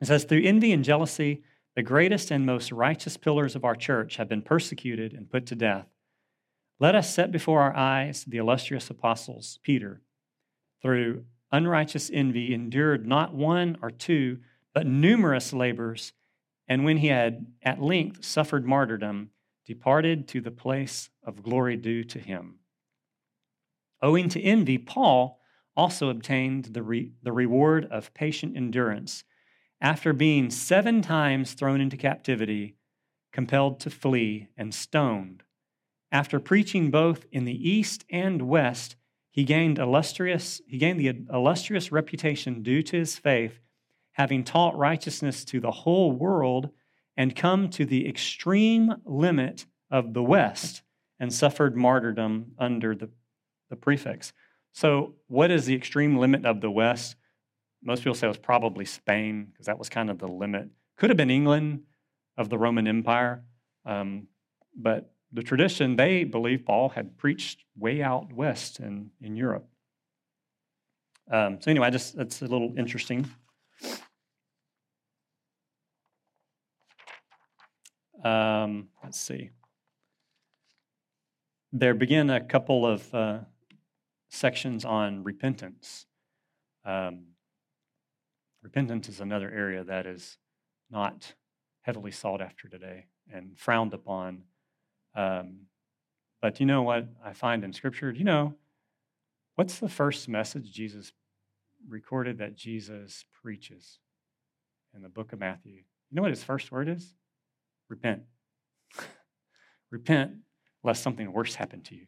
It 0.00 0.06
says, 0.06 0.24
through 0.24 0.42
envy 0.44 0.72
and 0.72 0.84
jealousy, 0.84 1.42
the 1.76 1.82
greatest 1.82 2.30
and 2.30 2.44
most 2.44 2.72
righteous 2.72 3.16
pillars 3.16 3.54
of 3.54 3.64
our 3.64 3.76
church 3.76 4.16
have 4.16 4.28
been 4.28 4.42
persecuted 4.42 5.12
and 5.12 5.30
put 5.30 5.46
to 5.46 5.54
death. 5.54 5.86
Let 6.78 6.94
us 6.94 7.14
set 7.14 7.30
before 7.30 7.60
our 7.60 7.76
eyes 7.76 8.24
the 8.24 8.38
illustrious 8.38 8.90
apostles, 8.90 9.58
Peter, 9.62 10.00
through 10.82 11.24
unrighteous 11.52 12.10
envy, 12.12 12.54
endured 12.54 13.06
not 13.06 13.34
one 13.34 13.76
or 13.82 13.90
two, 13.90 14.38
but 14.74 14.86
numerous 14.86 15.52
labors, 15.52 16.12
and 16.68 16.84
when 16.84 16.98
he 16.98 17.08
had 17.08 17.46
at 17.62 17.82
length 17.82 18.24
suffered 18.24 18.66
martyrdom, 18.66 19.30
departed 19.66 20.28
to 20.28 20.40
the 20.40 20.50
place 20.50 21.10
of 21.22 21.42
glory 21.42 21.76
due 21.76 22.04
to 22.04 22.18
him. 22.18 22.56
Owing 24.02 24.28
to 24.30 24.40
envy, 24.40 24.78
Paul 24.78 25.40
also 25.76 26.08
obtained 26.08 26.66
the, 26.66 26.82
re- 26.82 27.12
the 27.22 27.32
reward 27.32 27.86
of 27.86 28.14
patient 28.14 28.56
endurance 28.56 29.24
after 29.80 30.12
being 30.12 30.50
seven 30.50 31.02
times 31.02 31.54
thrown 31.54 31.80
into 31.80 31.96
captivity, 31.96 32.76
compelled 33.32 33.80
to 33.80 33.90
flee, 33.90 34.48
and 34.56 34.74
stoned. 34.74 35.42
After 36.12 36.40
preaching 36.40 36.90
both 36.90 37.26
in 37.32 37.44
the 37.44 37.70
East 37.70 38.04
and 38.10 38.42
West, 38.42 38.96
he 39.30 39.44
gained, 39.44 39.78
illustrious, 39.78 40.60
he 40.66 40.78
gained 40.78 40.98
the 40.98 41.14
illustrious 41.32 41.92
reputation 41.92 42.62
due 42.62 42.82
to 42.82 42.98
his 42.98 43.16
faith, 43.16 43.60
having 44.12 44.42
taught 44.42 44.76
righteousness 44.76 45.44
to 45.46 45.60
the 45.60 45.70
whole 45.70 46.12
world 46.12 46.70
and 47.16 47.36
come 47.36 47.68
to 47.70 47.84
the 47.84 48.08
extreme 48.08 48.94
limit 49.04 49.66
of 49.90 50.14
the 50.14 50.22
West 50.22 50.82
and 51.18 51.32
suffered 51.32 51.76
martyrdom 51.76 52.52
under 52.58 52.94
the, 52.94 53.08
the 53.68 53.76
prefects. 53.76 54.32
So, 54.72 55.14
what 55.26 55.50
is 55.50 55.66
the 55.66 55.74
extreme 55.74 56.16
limit 56.16 56.44
of 56.44 56.60
the 56.60 56.70
West? 56.70 57.16
Most 57.82 58.00
people 58.00 58.14
say 58.14 58.26
it 58.26 58.28
was 58.28 58.38
probably 58.38 58.84
Spain, 58.84 59.48
because 59.52 59.66
that 59.66 59.78
was 59.78 59.88
kind 59.88 60.10
of 60.10 60.18
the 60.18 60.28
limit. 60.28 60.68
Could 60.96 61.10
have 61.10 61.16
been 61.16 61.30
England 61.30 61.82
of 62.36 62.48
the 62.48 62.58
Roman 62.58 62.86
Empire, 62.86 63.44
um, 63.84 64.28
but 64.76 65.12
the 65.32 65.42
tradition, 65.42 65.96
they 65.96 66.24
believe 66.24 66.64
Paul 66.64 66.90
had 66.90 67.16
preached 67.16 67.64
way 67.76 68.02
out 68.02 68.32
west 68.32 68.80
in, 68.80 69.10
in 69.20 69.36
Europe. 69.36 69.66
Um, 71.30 71.58
so 71.60 71.70
anyway, 71.70 71.86
I 71.86 71.90
just 71.90 72.16
that's 72.16 72.42
a 72.42 72.46
little 72.46 72.74
interesting. 72.76 73.28
Um, 78.24 78.88
let's 79.02 79.18
see. 79.18 79.50
There 81.72 81.94
begin 81.94 82.30
a 82.30 82.40
couple 82.40 82.84
of 82.84 83.14
uh, 83.14 83.38
sections 84.28 84.84
on 84.84 85.22
repentance. 85.22 86.06
Um, 86.84 87.26
repentance 88.62 89.08
is 89.08 89.20
another 89.20 89.50
area 89.50 89.84
that 89.84 90.06
is 90.06 90.36
not 90.90 91.34
heavily 91.82 92.10
sought 92.10 92.42
after 92.42 92.68
today 92.68 93.06
and 93.32 93.56
frowned 93.56 93.94
upon 93.94 94.42
um, 95.14 95.66
but 96.40 96.60
you 96.60 96.66
know 96.66 96.82
what 96.82 97.08
I 97.24 97.32
find 97.32 97.64
in 97.64 97.72
Scripture? 97.72 98.10
You 98.10 98.24
know 98.24 98.54
what's 99.56 99.78
the 99.78 99.88
first 99.88 100.28
message 100.28 100.72
Jesus 100.72 101.12
recorded 101.88 102.38
that 102.38 102.56
Jesus 102.56 103.24
preaches 103.42 103.98
in 104.94 105.02
the 105.02 105.08
book 105.08 105.32
of 105.32 105.40
Matthew? 105.40 105.72
You 105.72 106.16
know 106.16 106.22
what 106.22 106.30
his 106.30 106.44
first 106.44 106.72
word 106.72 106.88
is? 106.88 107.14
Repent. 107.88 108.22
Repent, 109.90 110.32
lest 110.82 111.02
something 111.02 111.32
worse 111.32 111.54
happen 111.54 111.82
to 111.82 111.94
you. 111.94 112.06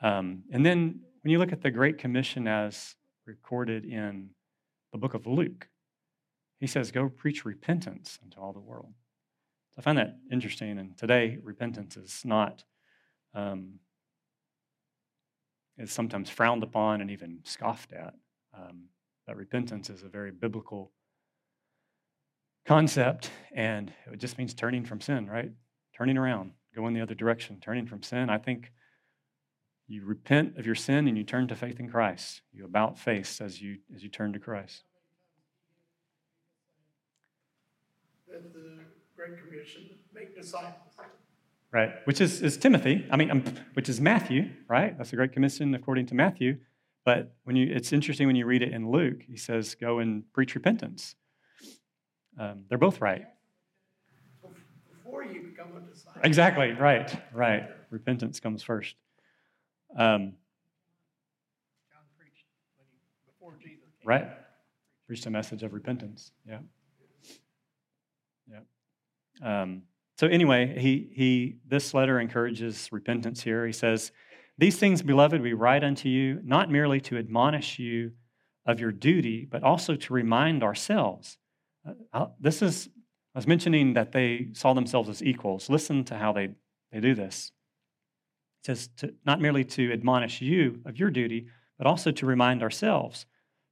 Um, 0.00 0.44
and 0.52 0.64
then 0.64 1.00
when 1.22 1.30
you 1.30 1.38
look 1.38 1.52
at 1.52 1.62
the 1.62 1.70
Great 1.70 1.98
Commission 1.98 2.48
as 2.48 2.96
recorded 3.26 3.84
in 3.84 4.30
the 4.92 4.98
book 4.98 5.14
of 5.14 5.26
Luke. 5.26 5.68
He 6.60 6.66
says, 6.66 6.92
Go 6.92 7.08
preach 7.08 7.44
repentance 7.44 8.18
unto 8.22 8.38
all 8.38 8.52
the 8.52 8.60
world. 8.60 8.92
So 9.74 9.78
I 9.78 9.82
find 9.82 9.98
that 9.98 10.18
interesting. 10.30 10.78
And 10.78 10.96
today, 10.98 11.38
repentance 11.42 11.96
is 11.96 12.22
not, 12.24 12.64
um, 13.34 13.78
is 15.78 15.90
sometimes 15.90 16.28
frowned 16.28 16.62
upon 16.62 17.00
and 17.00 17.10
even 17.10 17.40
scoffed 17.44 17.92
at. 17.92 18.14
Um, 18.54 18.88
but 19.26 19.36
repentance 19.36 19.88
is 19.88 20.02
a 20.02 20.08
very 20.08 20.30
biblical 20.30 20.92
concept, 22.66 23.30
and 23.54 23.92
it 24.12 24.18
just 24.18 24.36
means 24.36 24.52
turning 24.52 24.84
from 24.84 25.00
sin, 25.00 25.26
right? 25.26 25.50
Turning 25.96 26.18
around, 26.18 26.52
going 26.76 26.92
the 26.92 27.00
other 27.00 27.14
direction, 27.14 27.58
turning 27.60 27.86
from 27.86 28.02
sin. 28.02 28.28
I 28.28 28.38
think 28.38 28.72
you 29.88 30.04
repent 30.04 30.58
of 30.58 30.66
your 30.66 30.74
sin 30.74 31.08
and 31.08 31.16
you 31.16 31.24
turn 31.24 31.48
to 31.48 31.54
faith 31.54 31.80
in 31.80 31.88
Christ. 31.88 32.42
You 32.52 32.64
about 32.64 32.98
face 32.98 33.40
as 33.40 33.60
you 33.60 33.78
as 33.94 34.02
you 34.02 34.08
turn 34.08 34.32
to 34.32 34.38
Christ. 34.38 34.84
Great 39.16 39.38
Commission, 39.42 39.82
make 40.14 40.34
disciples. 40.34 40.74
Right, 41.70 41.94
which 42.04 42.20
is, 42.20 42.42
is 42.42 42.58
Timothy. 42.58 43.06
I 43.10 43.16
mean, 43.16 43.30
um, 43.30 43.44
which 43.72 43.88
is 43.88 43.98
Matthew, 43.98 44.50
right? 44.68 44.96
That's 44.98 45.08
the 45.10 45.16
Great 45.16 45.32
Commission 45.32 45.74
according 45.74 46.04
to 46.06 46.14
Matthew. 46.14 46.58
But 47.04 47.34
when 47.44 47.56
you, 47.56 47.72
it's 47.74 47.94
interesting 47.94 48.26
when 48.26 48.36
you 48.36 48.44
read 48.44 48.62
it 48.62 48.72
in 48.72 48.90
Luke. 48.90 49.22
He 49.26 49.38
says, 49.38 49.74
"Go 49.74 49.98
and 49.98 50.30
preach 50.34 50.54
repentance." 50.54 51.14
Um, 52.38 52.64
they're 52.68 52.76
both 52.78 53.00
right. 53.00 53.24
Before 55.02 55.24
you 55.24 55.40
become 55.42 55.68
a 55.76 55.80
disciple. 55.90 56.20
Exactly. 56.22 56.72
Right. 56.72 57.10
Right. 57.32 57.70
Repentance 57.90 58.38
comes 58.38 58.62
first. 58.62 58.94
Um, 59.96 60.34
John 61.90 62.02
preached 62.18 62.44
when 62.76 62.86
he, 62.90 62.98
before 63.26 63.54
Jesus 63.62 63.88
came. 63.98 64.08
right. 64.08 64.28
Preached 65.06 65.24
a 65.26 65.30
message 65.30 65.62
of 65.62 65.72
repentance. 65.72 66.32
Yeah. 66.46 66.58
Um, 69.40 69.82
so 70.18 70.26
anyway, 70.26 70.78
he 70.78 71.10
he 71.14 71.56
this 71.66 71.94
letter 71.94 72.20
encourages 72.20 72.88
repentance 72.92 73.42
here. 73.42 73.66
He 73.66 73.72
says, 73.72 74.12
"These 74.58 74.78
things, 74.78 75.02
beloved, 75.02 75.40
we 75.40 75.52
write 75.52 75.84
unto 75.84 76.08
you, 76.08 76.40
not 76.44 76.70
merely 76.70 77.00
to 77.02 77.16
admonish 77.16 77.78
you 77.78 78.12
of 78.66 78.78
your 78.78 78.92
duty, 78.92 79.46
but 79.50 79.62
also 79.62 79.94
to 79.94 80.12
remind 80.12 80.62
ourselves." 80.62 81.38
Uh, 82.12 82.26
this 82.38 82.62
is 82.62 82.88
I 83.34 83.38
was 83.38 83.46
mentioning 83.46 83.94
that 83.94 84.12
they 84.12 84.48
saw 84.52 84.74
themselves 84.74 85.08
as 85.08 85.22
equals. 85.22 85.70
Listen 85.70 86.04
to 86.04 86.18
how 86.18 86.32
they, 86.32 86.50
they 86.90 87.00
do 87.00 87.14
this. 87.14 87.52
It 88.60 88.66
says, 88.66 88.88
to, 88.98 89.14
not 89.24 89.40
merely 89.40 89.64
to 89.64 89.90
admonish 89.90 90.42
you 90.42 90.82
of 90.84 90.98
your 90.98 91.10
duty, 91.10 91.46
but 91.78 91.86
also 91.86 92.10
to 92.10 92.26
remind 92.26 92.62
ourselves. 92.62 93.24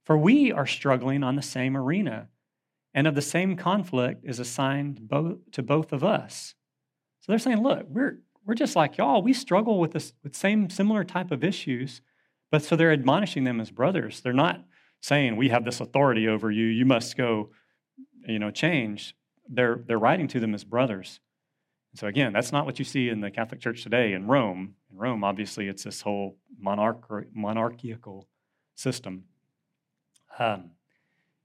For 0.03 0.17
we 0.17 0.51
are 0.51 0.65
struggling 0.65 1.23
on 1.23 1.35
the 1.35 1.43
same 1.43 1.77
arena, 1.77 2.27
and 2.93 3.07
of 3.07 3.15
the 3.15 3.21
same 3.21 3.55
conflict 3.55 4.23
is 4.25 4.39
assigned 4.39 5.09
to 5.51 5.63
both 5.63 5.93
of 5.93 6.03
us. 6.03 6.55
So 7.21 7.31
they're 7.31 7.39
saying, 7.39 7.61
look, 7.61 7.85
we're, 7.87 8.19
we're 8.45 8.55
just 8.55 8.75
like 8.75 8.97
y'all. 8.97 9.21
We 9.21 9.33
struggle 9.33 9.79
with 9.79 9.91
this 9.91 10.13
with 10.23 10.35
same 10.35 10.69
similar 10.69 11.03
type 11.03 11.31
of 11.31 11.43
issues, 11.43 12.01
but 12.51 12.63
so 12.63 12.75
they're 12.75 12.91
admonishing 12.91 13.43
them 13.43 13.61
as 13.61 13.71
brothers. 13.71 14.21
They're 14.21 14.33
not 14.33 14.65
saying 14.99 15.35
we 15.35 15.49
have 15.49 15.63
this 15.63 15.79
authority 15.79 16.27
over 16.27 16.51
you. 16.51 16.65
You 16.65 16.85
must 16.85 17.15
go, 17.15 17.51
you 18.27 18.39
know, 18.39 18.51
change 18.51 19.15
they're, 19.51 19.83
they're 19.85 19.99
writing 19.99 20.27
to 20.29 20.39
them 20.39 20.55
as 20.55 20.63
brothers. 20.63 21.19
So 21.95 22.07
again, 22.07 22.31
that's 22.31 22.51
not 22.51 22.65
what 22.65 22.79
you 22.79 22.85
see 22.85 23.09
in 23.09 23.19
the 23.19 23.29
Catholic 23.29 23.59
Church 23.59 23.83
today 23.83 24.13
in 24.13 24.27
Rome. 24.27 24.75
In 24.89 24.97
Rome, 24.97 25.23
obviously, 25.23 25.67
it's 25.67 25.83
this 25.83 26.01
whole 26.01 26.37
monarch, 26.57 27.05
monarchical 27.33 28.27
system. 28.75 29.25
Um, 30.39 30.71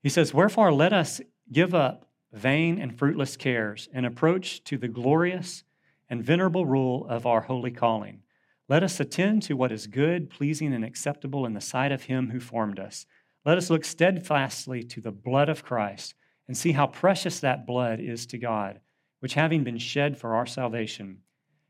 he 0.03 0.09
says, 0.09 0.33
Wherefore 0.33 0.73
let 0.73 0.93
us 0.93 1.21
give 1.53 1.75
up 1.75 2.07
vain 2.33 2.79
and 2.79 2.99
fruitless 2.99 3.37
cares 3.37 3.89
and 3.93 4.05
approach 4.05 4.63
to 4.65 4.77
the 4.77 4.89
glorious 4.89 5.65
and 6.09 6.23
venerable 6.23 6.67
rule 6.67 7.07
of 7.09 7.27
our 7.27 7.43
holy 7.43 7.71
calling. 7.71 8.23
Let 8.69 8.83
us 8.83 8.99
attend 9.01 9.43
to 9.45 9.57
what 9.57 9.73
is 9.73 9.87
good, 9.87 10.29
pleasing, 10.29 10.75
and 10.75 10.85
acceptable 10.85 11.47
in 11.47 11.55
the 11.55 11.61
sight 11.61 11.93
of 11.93 12.05
him 12.05 12.31
who 12.31 12.41
formed 12.41 12.81
us. 12.81 13.07
Let 13.45 13.59
us 13.59 13.71
look 13.71 13.85
steadfastly 13.85 14.83
to 14.85 15.01
the 15.01 15.13
blood 15.13 15.49
of 15.49 15.65
Christ 15.65 16.15
and 16.49 16.57
see 16.57 16.73
how 16.73 16.89
precious 16.89 17.41
that 17.41 17.67
blood 17.67 18.01
is 18.01 18.27
to 18.27 18.39
God, 18.39 18.81
which 19.21 19.35
having 19.35 19.63
been 19.65 19.79
shed 19.79 20.19
for 20.19 20.35
our 20.35 20.47
salvation, 20.47 21.19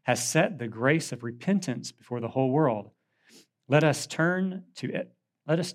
has 0.04 0.26
set 0.26 0.58
the 0.58 0.68
grace 0.68 1.12
of 1.12 1.22
repentance 1.22 1.92
before 1.92 2.20
the 2.20 2.28
whole 2.28 2.50
world. 2.50 2.90
Let 3.68 3.84
us 3.84 4.06
turn 4.06 4.64
to 4.76 4.92
it. 4.92 5.12
let 5.46 5.58
us 5.60 5.74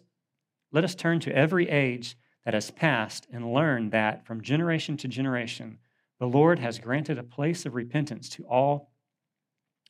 let 0.74 0.86
us 0.86 0.96
turn 0.96 1.20
to 1.22 1.36
every 1.36 1.70
age 1.70 2.16
that 2.46 2.54
has 2.54 2.72
passed 2.72 3.28
and 3.32 3.54
learn 3.54 3.90
that 3.92 4.26
from 4.26 4.42
generation 4.42 4.98
to 4.98 5.08
generation 5.08 5.78
the 6.20 6.28
Lord 6.28 6.60
has 6.60 6.80
granted 6.80 7.18
a 7.18 7.24
place 7.24 7.66
of 7.66 7.74
repentance 7.74 8.30
to 8.30 8.44
all 8.44 8.92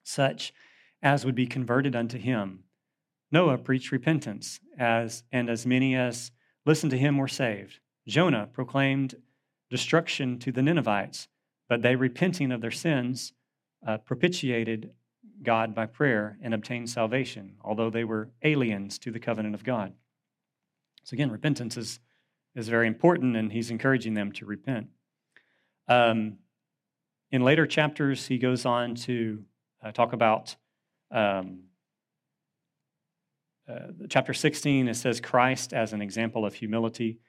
such 0.03 0.53
as 1.01 1.25
would 1.25 1.35
be 1.35 1.47
converted 1.47 1.95
unto 1.95 2.17
him. 2.17 2.63
Noah 3.31 3.57
preached 3.57 3.91
repentance 3.91 4.59
as 4.77 5.23
and 5.31 5.49
as 5.49 5.65
many 5.65 5.95
as 5.95 6.31
listened 6.65 6.91
to 6.91 6.97
him 6.97 7.17
were 7.17 7.27
saved. 7.27 7.79
Jonah 8.07 8.47
proclaimed 8.51 9.15
destruction 9.69 10.37
to 10.39 10.51
the 10.51 10.61
Ninevites, 10.61 11.27
but 11.69 11.81
they, 11.81 11.95
repenting 11.95 12.51
of 12.51 12.61
their 12.61 12.71
sins, 12.71 13.33
uh, 13.85 13.97
propitiated 13.97 14.91
God 15.43 15.73
by 15.73 15.85
prayer 15.85 16.37
and 16.41 16.53
obtained 16.53 16.89
salvation, 16.89 17.55
although 17.61 17.89
they 17.89 18.03
were 18.03 18.29
aliens 18.43 18.99
to 18.99 19.11
the 19.11 19.19
covenant 19.19 19.55
of 19.55 19.63
God. 19.63 19.93
So, 21.03 21.15
again, 21.15 21.31
repentance 21.31 21.77
is, 21.77 21.99
is 22.55 22.67
very 22.67 22.87
important, 22.87 23.35
and 23.35 23.51
he's 23.51 23.71
encouraging 23.71 24.13
them 24.13 24.31
to 24.33 24.45
repent. 24.45 24.87
Um, 25.87 26.37
in 27.31 27.43
later 27.43 27.65
chapters, 27.65 28.27
he 28.27 28.37
goes 28.37 28.65
on 28.65 28.95
to 28.95 29.43
uh, 29.83 29.91
talk 29.91 30.13
about 30.13 30.55
um, 31.11 31.63
uh, 33.69 33.87
chapter 34.09 34.33
16, 34.33 34.87
it 34.87 34.95
says 34.95 35.21
Christ 35.21 35.73
as 35.73 35.93
an 35.93 36.01
example 36.01 36.45
of 36.45 36.53
humility. 36.53 37.19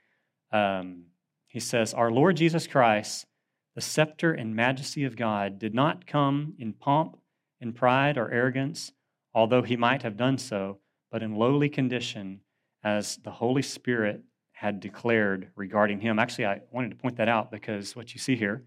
Um, 0.51 1.05
he 1.47 1.61
says, 1.61 1.95
Our 1.95 2.11
Lord 2.11 2.37
Jesus 2.37 2.67
Christ, 2.67 3.27
the 3.75 3.81
scepter 3.81 4.33
and 4.33 4.57
majesty 4.57 5.05
of 5.05 5.17
God, 5.17 5.59
did 5.59 5.75
not 5.75 6.07
come 6.07 6.55
in 6.59 6.73
pomp 6.73 7.17
and 7.61 7.75
pride 7.75 8.19
or 8.19 8.31
arrogance, 8.31 8.93
although 9.35 9.63
he 9.63 9.77
might 9.77 10.03
have 10.03 10.17
done 10.17 10.39
so, 10.39 10.79
but 11.11 11.23
in 11.23 11.37
lowly 11.37 11.69
condition, 11.69 12.41
as 12.83 13.19
the 13.19 13.31
Holy 13.31 13.63
Spirit 13.63 14.23
had 14.63 14.79
declared 14.79 15.51
regarding 15.57 15.99
him. 15.99 16.21
Actually, 16.21 16.47
I 16.47 16.61
wanted 16.71 16.91
to 16.91 16.97
point 16.97 17.17
that 17.17 17.29
out 17.29 17.51
because 17.51 17.97
what 17.97 18.15
you 18.15 18.21
see 18.21 18.37
here, 18.37 18.63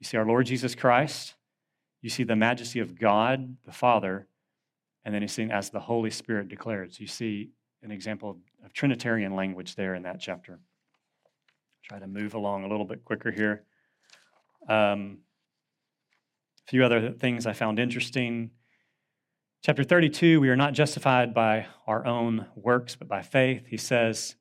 you 0.00 0.04
see 0.04 0.16
our 0.16 0.26
Lord 0.26 0.44
Jesus 0.44 0.74
Christ, 0.74 1.34
you 2.02 2.10
see 2.10 2.24
the 2.24 2.34
majesty 2.34 2.80
of 2.80 2.98
God 2.98 3.56
the 3.64 3.70
Father, 3.70 4.26
and 5.04 5.14
then 5.14 5.22
you 5.22 5.28
see 5.28 5.48
as 5.48 5.70
the 5.70 5.78
Holy 5.78 6.10
Spirit 6.10 6.48
declared. 6.48 6.92
So 6.92 7.02
you 7.02 7.06
see 7.06 7.50
an 7.80 7.92
example 7.92 8.30
of, 8.30 8.36
of 8.64 8.72
Trinitarian 8.72 9.36
language 9.36 9.76
there 9.76 9.94
in 9.94 10.02
that 10.02 10.18
chapter. 10.18 10.58
Try 11.84 12.00
to 12.00 12.08
move 12.08 12.34
along 12.34 12.64
a 12.64 12.68
little 12.68 12.84
bit 12.84 13.04
quicker 13.04 13.30
here. 13.30 13.62
Um, 14.68 15.18
a 16.66 16.70
few 16.72 16.84
other 16.84 17.12
things 17.12 17.46
I 17.46 17.52
found 17.52 17.78
interesting. 17.78 18.50
Chapter 19.62 19.84
32, 19.84 20.40
we 20.40 20.48
are 20.48 20.56
not 20.56 20.72
justified 20.72 21.32
by 21.32 21.66
our 21.86 22.04
own 22.04 22.46
works, 22.56 22.96
but 22.96 23.06
by 23.06 23.22
faith. 23.22 23.66
He 23.68 23.76
says, 23.76 24.34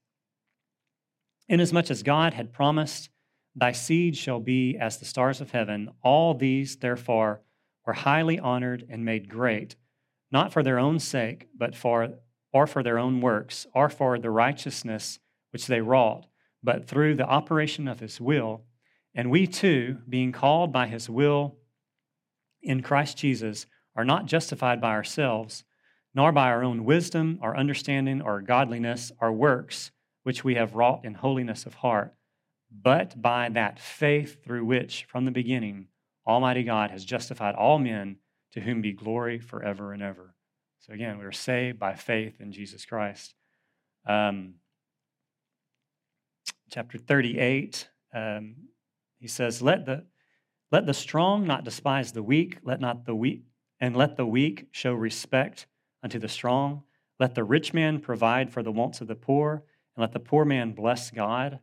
Inasmuch 1.49 1.91
as 1.91 2.03
God 2.03 2.33
had 2.35 2.53
promised, 2.53 3.09
Thy 3.55 3.73
seed 3.73 4.15
shall 4.15 4.39
be 4.39 4.77
as 4.77 4.97
the 4.97 5.05
stars 5.05 5.41
of 5.41 5.51
heaven, 5.51 5.89
all 6.01 6.33
these, 6.33 6.77
therefore, 6.77 7.41
were 7.85 7.93
highly 7.93 8.39
honored 8.39 8.85
and 8.89 9.03
made 9.03 9.27
great, 9.27 9.75
not 10.31 10.53
for 10.53 10.63
their 10.63 10.79
own 10.79 10.99
sake, 10.99 11.49
but 11.57 11.75
for 11.75 12.13
or 12.53 12.65
for 12.65 12.81
their 12.81 12.97
own 12.97 13.19
works, 13.21 13.67
or 13.75 13.89
for 13.89 14.17
the 14.17 14.31
righteousness 14.31 15.19
which 15.51 15.67
they 15.67 15.81
wrought 15.81 16.25
but 16.63 16.87
through 16.87 17.15
the 17.15 17.25
operation 17.25 17.87
of 17.87 17.99
his 17.99 18.19
will. 18.19 18.63
And 19.15 19.31
we 19.31 19.47
too, 19.47 19.99
being 20.07 20.31
called 20.31 20.71
by 20.71 20.87
his 20.87 21.09
will 21.09 21.57
in 22.61 22.81
Christ 22.81 23.17
Jesus, 23.17 23.65
are 23.95 24.05
not 24.05 24.25
justified 24.25 24.81
by 24.81 24.91
ourselves, 24.91 25.63
nor 26.13 26.31
by 26.31 26.49
our 26.49 26.63
own 26.63 26.85
wisdom, 26.85 27.39
our 27.41 27.55
understanding, 27.55 28.21
or 28.21 28.41
godliness, 28.41 29.11
our 29.19 29.31
works, 29.31 29.91
which 30.29 30.43
we 30.43 30.53
have 30.53 30.75
wrought 30.75 31.03
in 31.03 31.15
holiness 31.15 31.65
of 31.65 31.73
heart, 31.73 32.13
but 32.69 33.19
by 33.19 33.49
that 33.49 33.79
faith 33.79 34.43
through 34.43 34.63
which, 34.63 35.05
from 35.05 35.25
the 35.25 35.31
beginning, 35.31 35.87
Almighty 36.27 36.61
God 36.61 36.91
has 36.91 37.03
justified 37.03 37.55
all 37.55 37.79
men 37.79 38.17
to 38.51 38.61
whom 38.61 38.79
be 38.79 38.93
glory 38.93 39.39
forever 39.39 39.91
and 39.91 40.03
ever. 40.03 40.35
So 40.81 40.93
again, 40.93 41.17
we 41.17 41.25
are 41.25 41.31
saved 41.31 41.79
by 41.79 41.95
faith 41.95 42.39
in 42.39 42.51
Jesus 42.51 42.85
Christ. 42.85 43.33
Um, 44.05 44.53
chapter 46.69 46.99
38, 46.99 47.89
um, 48.13 48.53
he 49.17 49.27
says, 49.27 49.63
let 49.63 49.87
the, 49.87 50.05
let 50.71 50.85
the 50.85 50.93
strong 50.93 51.47
not 51.47 51.63
despise 51.63 52.11
the 52.11 52.21
weak, 52.21 52.59
let 52.61 52.79
not 52.79 53.07
the 53.07 53.15
weak, 53.15 53.45
and 53.79 53.97
let 53.97 54.15
the 54.15 54.27
weak 54.27 54.67
show 54.69 54.93
respect 54.93 55.65
unto 56.03 56.19
the 56.19 56.29
strong. 56.29 56.83
Let 57.19 57.33
the 57.33 57.43
rich 57.43 57.73
man 57.73 57.99
provide 57.99 58.51
for 58.51 58.61
the 58.61 58.71
wants 58.71 59.01
of 59.01 59.07
the 59.07 59.15
poor, 59.15 59.63
and 59.95 60.01
let 60.01 60.13
the 60.13 60.19
poor 60.19 60.45
man 60.45 60.73
bless 60.73 61.11
God, 61.11 61.59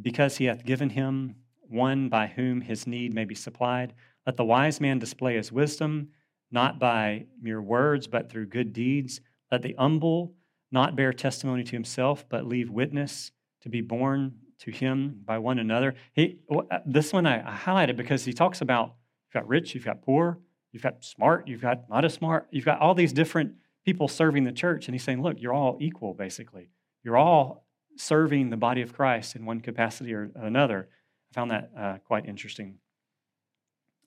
because 0.00 0.38
he 0.38 0.46
hath 0.46 0.64
given 0.64 0.90
him 0.90 1.36
one 1.60 2.08
by 2.08 2.26
whom 2.26 2.60
his 2.60 2.86
need 2.86 3.14
may 3.14 3.24
be 3.24 3.34
supplied. 3.34 3.94
Let 4.26 4.36
the 4.36 4.44
wise 4.44 4.80
man 4.80 4.98
display 4.98 5.36
his 5.36 5.52
wisdom, 5.52 6.08
not 6.50 6.78
by 6.78 7.26
mere 7.40 7.60
words, 7.60 8.06
but 8.06 8.30
through 8.30 8.46
good 8.46 8.72
deeds. 8.72 9.20
Let 9.50 9.62
the 9.62 9.74
humble 9.78 10.34
not 10.70 10.96
bear 10.96 11.12
testimony 11.12 11.64
to 11.64 11.72
himself, 11.72 12.26
but 12.28 12.46
leave 12.46 12.70
witness 12.70 13.32
to 13.60 13.68
be 13.68 13.80
borne 13.80 14.34
to 14.60 14.70
him 14.70 15.20
by 15.24 15.38
one 15.38 15.58
another. 15.58 15.94
He, 16.12 16.38
uh, 16.50 16.78
this 16.86 17.12
one 17.12 17.26
I, 17.26 17.40
I 17.40 17.56
highlighted 17.56 17.96
because 17.96 18.24
he 18.24 18.32
talks 18.32 18.60
about 18.60 18.94
you've 19.26 19.34
got 19.34 19.48
rich, 19.48 19.74
you've 19.74 19.84
got 19.84 20.02
poor, 20.02 20.38
you've 20.72 20.82
got 20.82 21.04
smart, 21.04 21.48
you've 21.48 21.60
got 21.60 21.90
not 21.90 22.04
as 22.04 22.14
smart, 22.14 22.48
you've 22.50 22.64
got 22.64 22.80
all 22.80 22.94
these 22.94 23.12
different 23.12 23.54
people 23.84 24.08
serving 24.08 24.44
the 24.44 24.52
church. 24.52 24.86
And 24.86 24.94
he's 24.94 25.02
saying, 25.02 25.22
look, 25.22 25.40
you're 25.40 25.52
all 25.52 25.76
equal, 25.80 26.14
basically. 26.14 26.68
You're 27.02 27.16
all 27.16 27.66
serving 27.96 28.50
the 28.50 28.56
body 28.56 28.82
of 28.82 28.92
Christ 28.92 29.36
in 29.36 29.44
one 29.44 29.60
capacity 29.60 30.14
or 30.14 30.30
another. 30.34 30.88
I 31.30 31.34
found 31.34 31.50
that 31.50 31.70
uh, 31.76 31.98
quite 32.06 32.26
interesting. 32.26 32.78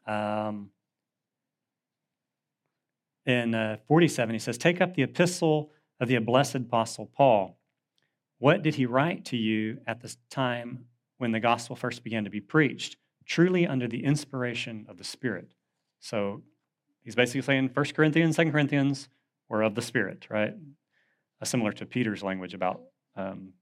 Um, 0.07 0.69
in 3.25 3.55
uh, 3.55 3.77
47, 3.87 4.33
he 4.33 4.39
says, 4.39 4.57
Take 4.57 4.81
up 4.81 4.95
the 4.95 5.03
epistle 5.03 5.71
of 5.99 6.07
the 6.07 6.17
blessed 6.19 6.55
apostle 6.55 7.09
Paul. 7.15 7.57
What 8.37 8.61
did 8.61 8.75
he 8.75 8.85
write 8.85 9.25
to 9.25 9.37
you 9.37 9.79
at 9.87 10.01
the 10.01 10.15
time 10.29 10.85
when 11.17 11.31
the 11.31 11.39
gospel 11.39 11.75
first 11.75 12.03
began 12.03 12.25
to 12.25 12.29
be 12.29 12.41
preached? 12.41 12.97
Truly 13.25 13.65
under 13.65 13.87
the 13.87 14.03
inspiration 14.03 14.85
of 14.87 14.97
the 14.97 15.03
Spirit. 15.03 15.53
So 15.99 16.43
he's 17.03 17.15
basically 17.15 17.41
saying 17.41 17.71
1 17.73 17.85
Corinthians, 17.95 18.35
2 18.35 18.51
Corinthians 18.51 19.09
were 19.49 19.63
of 19.63 19.73
the 19.73 19.81
Spirit, 19.81 20.27
right? 20.29 20.53
Similar 21.43 21.73
to 21.73 21.86
Peter's 21.86 22.23
language 22.23 22.55
about 22.55 22.81
um, 23.15 23.53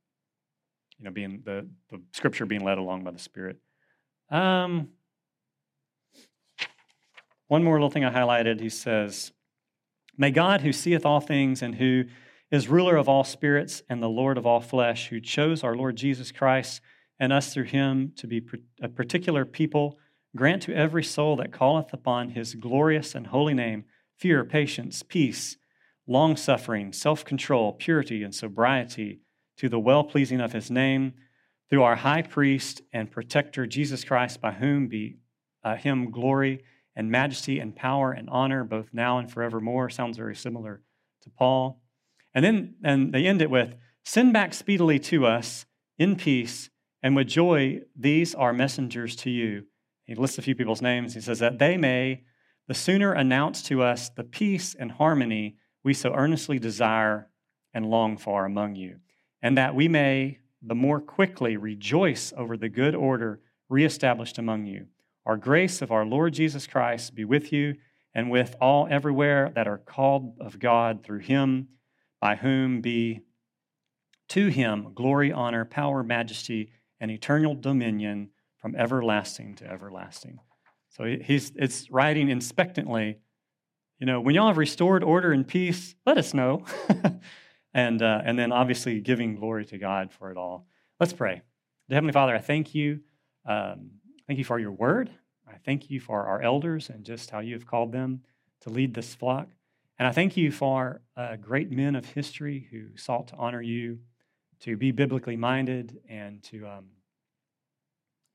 you 0.97 1.05
know 1.05 1.11
being 1.11 1.41
the, 1.43 1.67
the 1.89 2.01
scripture 2.13 2.45
being 2.45 2.63
led 2.63 2.77
along 2.77 3.03
by 3.03 3.11
the 3.11 3.19
Spirit. 3.19 3.57
Um, 4.29 4.89
one 7.47 7.63
more 7.63 7.75
little 7.75 7.89
thing 7.89 8.05
I 8.05 8.11
highlighted, 8.11 8.59
he 8.61 8.69
says, 8.69 9.31
May 10.17 10.31
God, 10.31 10.61
who 10.61 10.71
seeth 10.71 11.05
all 11.05 11.19
things 11.19 11.61
and 11.61 11.75
who 11.75 12.05
is 12.51 12.67
ruler 12.67 12.95
of 12.95 13.09
all 13.09 13.23
spirits 13.23 13.83
and 13.89 14.01
the 14.01 14.09
Lord 14.09 14.37
of 14.37 14.45
all 14.45 14.61
flesh, 14.61 15.09
who 15.09 15.19
chose 15.19 15.63
our 15.63 15.75
Lord 15.75 15.95
Jesus 15.95 16.31
Christ 16.31 16.81
and 17.19 17.33
us 17.33 17.53
through 17.53 17.65
him 17.65 18.13
to 18.17 18.27
be 18.27 18.41
a 18.81 18.87
particular 18.87 19.45
people, 19.45 19.97
grant 20.35 20.61
to 20.63 20.75
every 20.75 21.03
soul 21.03 21.35
that 21.35 21.51
calleth 21.51 21.93
upon 21.93 22.29
his 22.29 22.55
glorious 22.55 23.13
and 23.13 23.27
holy 23.27 23.53
name 23.53 23.85
fear, 24.17 24.43
patience, 24.43 25.03
peace, 25.03 25.57
long 26.07 26.35
suffering, 26.35 26.93
self 26.93 27.23
control, 27.23 27.73
purity, 27.73 28.23
and 28.23 28.33
sobriety 28.33 29.21
to 29.57 29.69
the 29.69 29.79
well 29.79 30.03
pleasing 30.03 30.41
of 30.41 30.53
his 30.53 30.69
name 30.69 31.13
through 31.69 31.83
our 31.83 31.95
high 31.95 32.21
priest 32.21 32.81
and 32.91 33.11
protector 33.11 33.65
Jesus 33.65 34.03
Christ, 34.03 34.41
by 34.41 34.51
whom 34.51 34.87
be 34.87 35.17
uh, 35.63 35.75
him 35.75 36.11
glory 36.11 36.63
and 36.95 37.09
majesty 37.09 37.59
and 37.59 37.75
power 37.75 38.11
and 38.11 38.29
honor 38.29 38.63
both 38.63 38.89
now 38.93 39.17
and 39.17 39.31
forevermore. 39.31 39.89
Sounds 39.89 40.17
very 40.17 40.35
similar 40.35 40.81
to 41.21 41.29
Paul. 41.29 41.81
And 42.33 42.43
then 42.43 42.75
and 42.83 43.13
they 43.13 43.25
end 43.25 43.41
it 43.41 43.49
with 43.49 43.75
send 44.03 44.33
back 44.33 44.53
speedily 44.53 44.99
to 44.99 45.25
us 45.25 45.65
in 45.97 46.15
peace 46.15 46.69
and 47.01 47.15
with 47.15 47.27
joy 47.27 47.81
these 47.95 48.35
are 48.35 48.53
messengers 48.53 49.15
to 49.17 49.29
you. 49.29 49.65
He 50.05 50.15
lists 50.15 50.37
a 50.37 50.41
few 50.41 50.55
people's 50.55 50.81
names. 50.81 51.13
He 51.13 51.21
says 51.21 51.39
that 51.39 51.59
they 51.59 51.77
may 51.77 52.23
the 52.67 52.73
sooner 52.73 53.13
announce 53.13 53.61
to 53.63 53.81
us 53.81 54.09
the 54.09 54.23
peace 54.23 54.75
and 54.77 54.91
harmony 54.91 55.57
we 55.83 55.93
so 55.93 56.13
earnestly 56.13 56.59
desire 56.59 57.29
and 57.73 57.85
long 57.85 58.17
for 58.17 58.45
among 58.45 58.75
you, 58.75 58.97
and 59.41 59.57
that 59.57 59.75
we 59.75 59.87
may 59.87 60.39
the 60.61 60.75
more 60.75 61.01
quickly 61.01 61.57
rejoice 61.57 62.31
over 62.37 62.55
the 62.55 62.69
good 62.69 62.95
order 62.95 63.41
reestablished 63.69 64.37
among 64.37 64.65
you. 64.65 64.87
Our 65.25 65.37
grace 65.37 65.81
of 65.81 65.91
our 65.91 66.05
Lord 66.05 66.33
Jesus 66.33 66.67
Christ 66.67 67.15
be 67.15 67.25
with 67.25 67.51
you 67.51 67.75
and 68.13 68.29
with 68.29 68.55
all 68.61 68.87
everywhere 68.89 69.51
that 69.55 69.67
are 69.67 69.77
called 69.77 70.37
of 70.39 70.59
God 70.59 71.03
through 71.03 71.19
him 71.19 71.69
by 72.21 72.35
whom 72.35 72.81
be 72.81 73.21
to 74.29 74.47
him 74.47 74.93
glory, 74.93 75.31
honor, 75.31 75.65
power, 75.65 76.03
majesty, 76.03 76.71
and 76.99 77.11
eternal 77.11 77.55
dominion 77.55 78.29
from 78.57 78.75
everlasting 78.75 79.55
to 79.55 79.65
everlasting. 79.65 80.39
So 80.89 81.03
he's 81.03 81.51
it's 81.55 81.89
writing 81.91 82.29
expectantly, 82.29 83.17
you 83.99 84.05
know, 84.05 84.19
when 84.19 84.35
y'all 84.35 84.47
have 84.47 84.57
restored 84.57 85.03
order 85.03 85.31
and 85.31 85.47
peace, 85.47 85.95
let 86.05 86.17
us 86.17 86.33
know. 86.33 86.65
and 87.73 88.01
uh, 88.01 88.21
and 88.23 88.37
then 88.37 88.51
obviously 88.51 88.99
giving 88.99 89.35
glory 89.35 89.65
to 89.65 89.77
God 89.77 90.11
for 90.11 90.31
it 90.31 90.37
all. 90.37 90.67
Let's 90.99 91.13
pray. 91.13 91.41
Heavenly 91.89 92.13
Father, 92.13 92.35
I 92.35 92.39
thank 92.39 92.73
you. 92.73 93.01
Um, 93.45 93.91
thank 94.27 94.39
you 94.39 94.45
for 94.45 94.59
your 94.59 94.71
word. 94.71 95.09
I 95.47 95.57
thank 95.65 95.89
you 95.89 95.99
for 95.99 96.25
our 96.25 96.41
elders 96.41 96.89
and 96.89 97.03
just 97.03 97.29
how 97.29 97.39
you 97.39 97.53
have 97.53 97.65
called 97.65 97.91
them 97.91 98.21
to 98.61 98.69
lead 98.69 98.93
this 98.93 99.13
flock. 99.13 99.49
And 99.99 100.07
I 100.07 100.11
thank 100.11 100.35
you 100.37 100.51
for 100.51 101.01
uh, 101.15 101.35
great 101.35 101.71
men 101.71 101.95
of 101.95 102.05
history 102.05 102.67
who 102.71 102.97
sought 102.97 103.27
to 103.27 103.35
honor 103.35 103.61
you, 103.61 103.99
to 104.61 104.75
be 104.75 104.91
biblically 104.91 105.37
minded, 105.37 105.99
and 106.09 106.41
to, 106.43 106.65
um, 106.67 106.85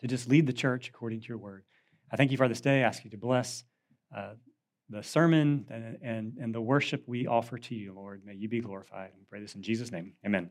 to 0.00 0.06
just 0.06 0.28
lead 0.28 0.46
the 0.46 0.52
church 0.52 0.88
according 0.88 1.20
to 1.22 1.28
your 1.28 1.38
word. 1.38 1.64
I 2.12 2.16
thank 2.16 2.30
you 2.30 2.36
for 2.36 2.48
this 2.48 2.60
day. 2.60 2.82
I 2.82 2.86
ask 2.86 3.04
you 3.04 3.10
to 3.10 3.18
bless 3.18 3.64
uh, 4.16 4.34
the 4.90 5.02
sermon 5.02 5.66
and, 5.70 5.98
and, 6.02 6.36
and 6.40 6.54
the 6.54 6.60
worship 6.60 7.02
we 7.06 7.26
offer 7.26 7.58
to 7.58 7.74
you, 7.74 7.92
Lord. 7.92 8.22
May 8.24 8.34
you 8.34 8.48
be 8.48 8.60
glorified. 8.60 9.10
We 9.16 9.24
pray 9.28 9.40
this 9.40 9.54
in 9.54 9.62
Jesus' 9.62 9.92
name. 9.92 10.14
Amen. 10.24 10.50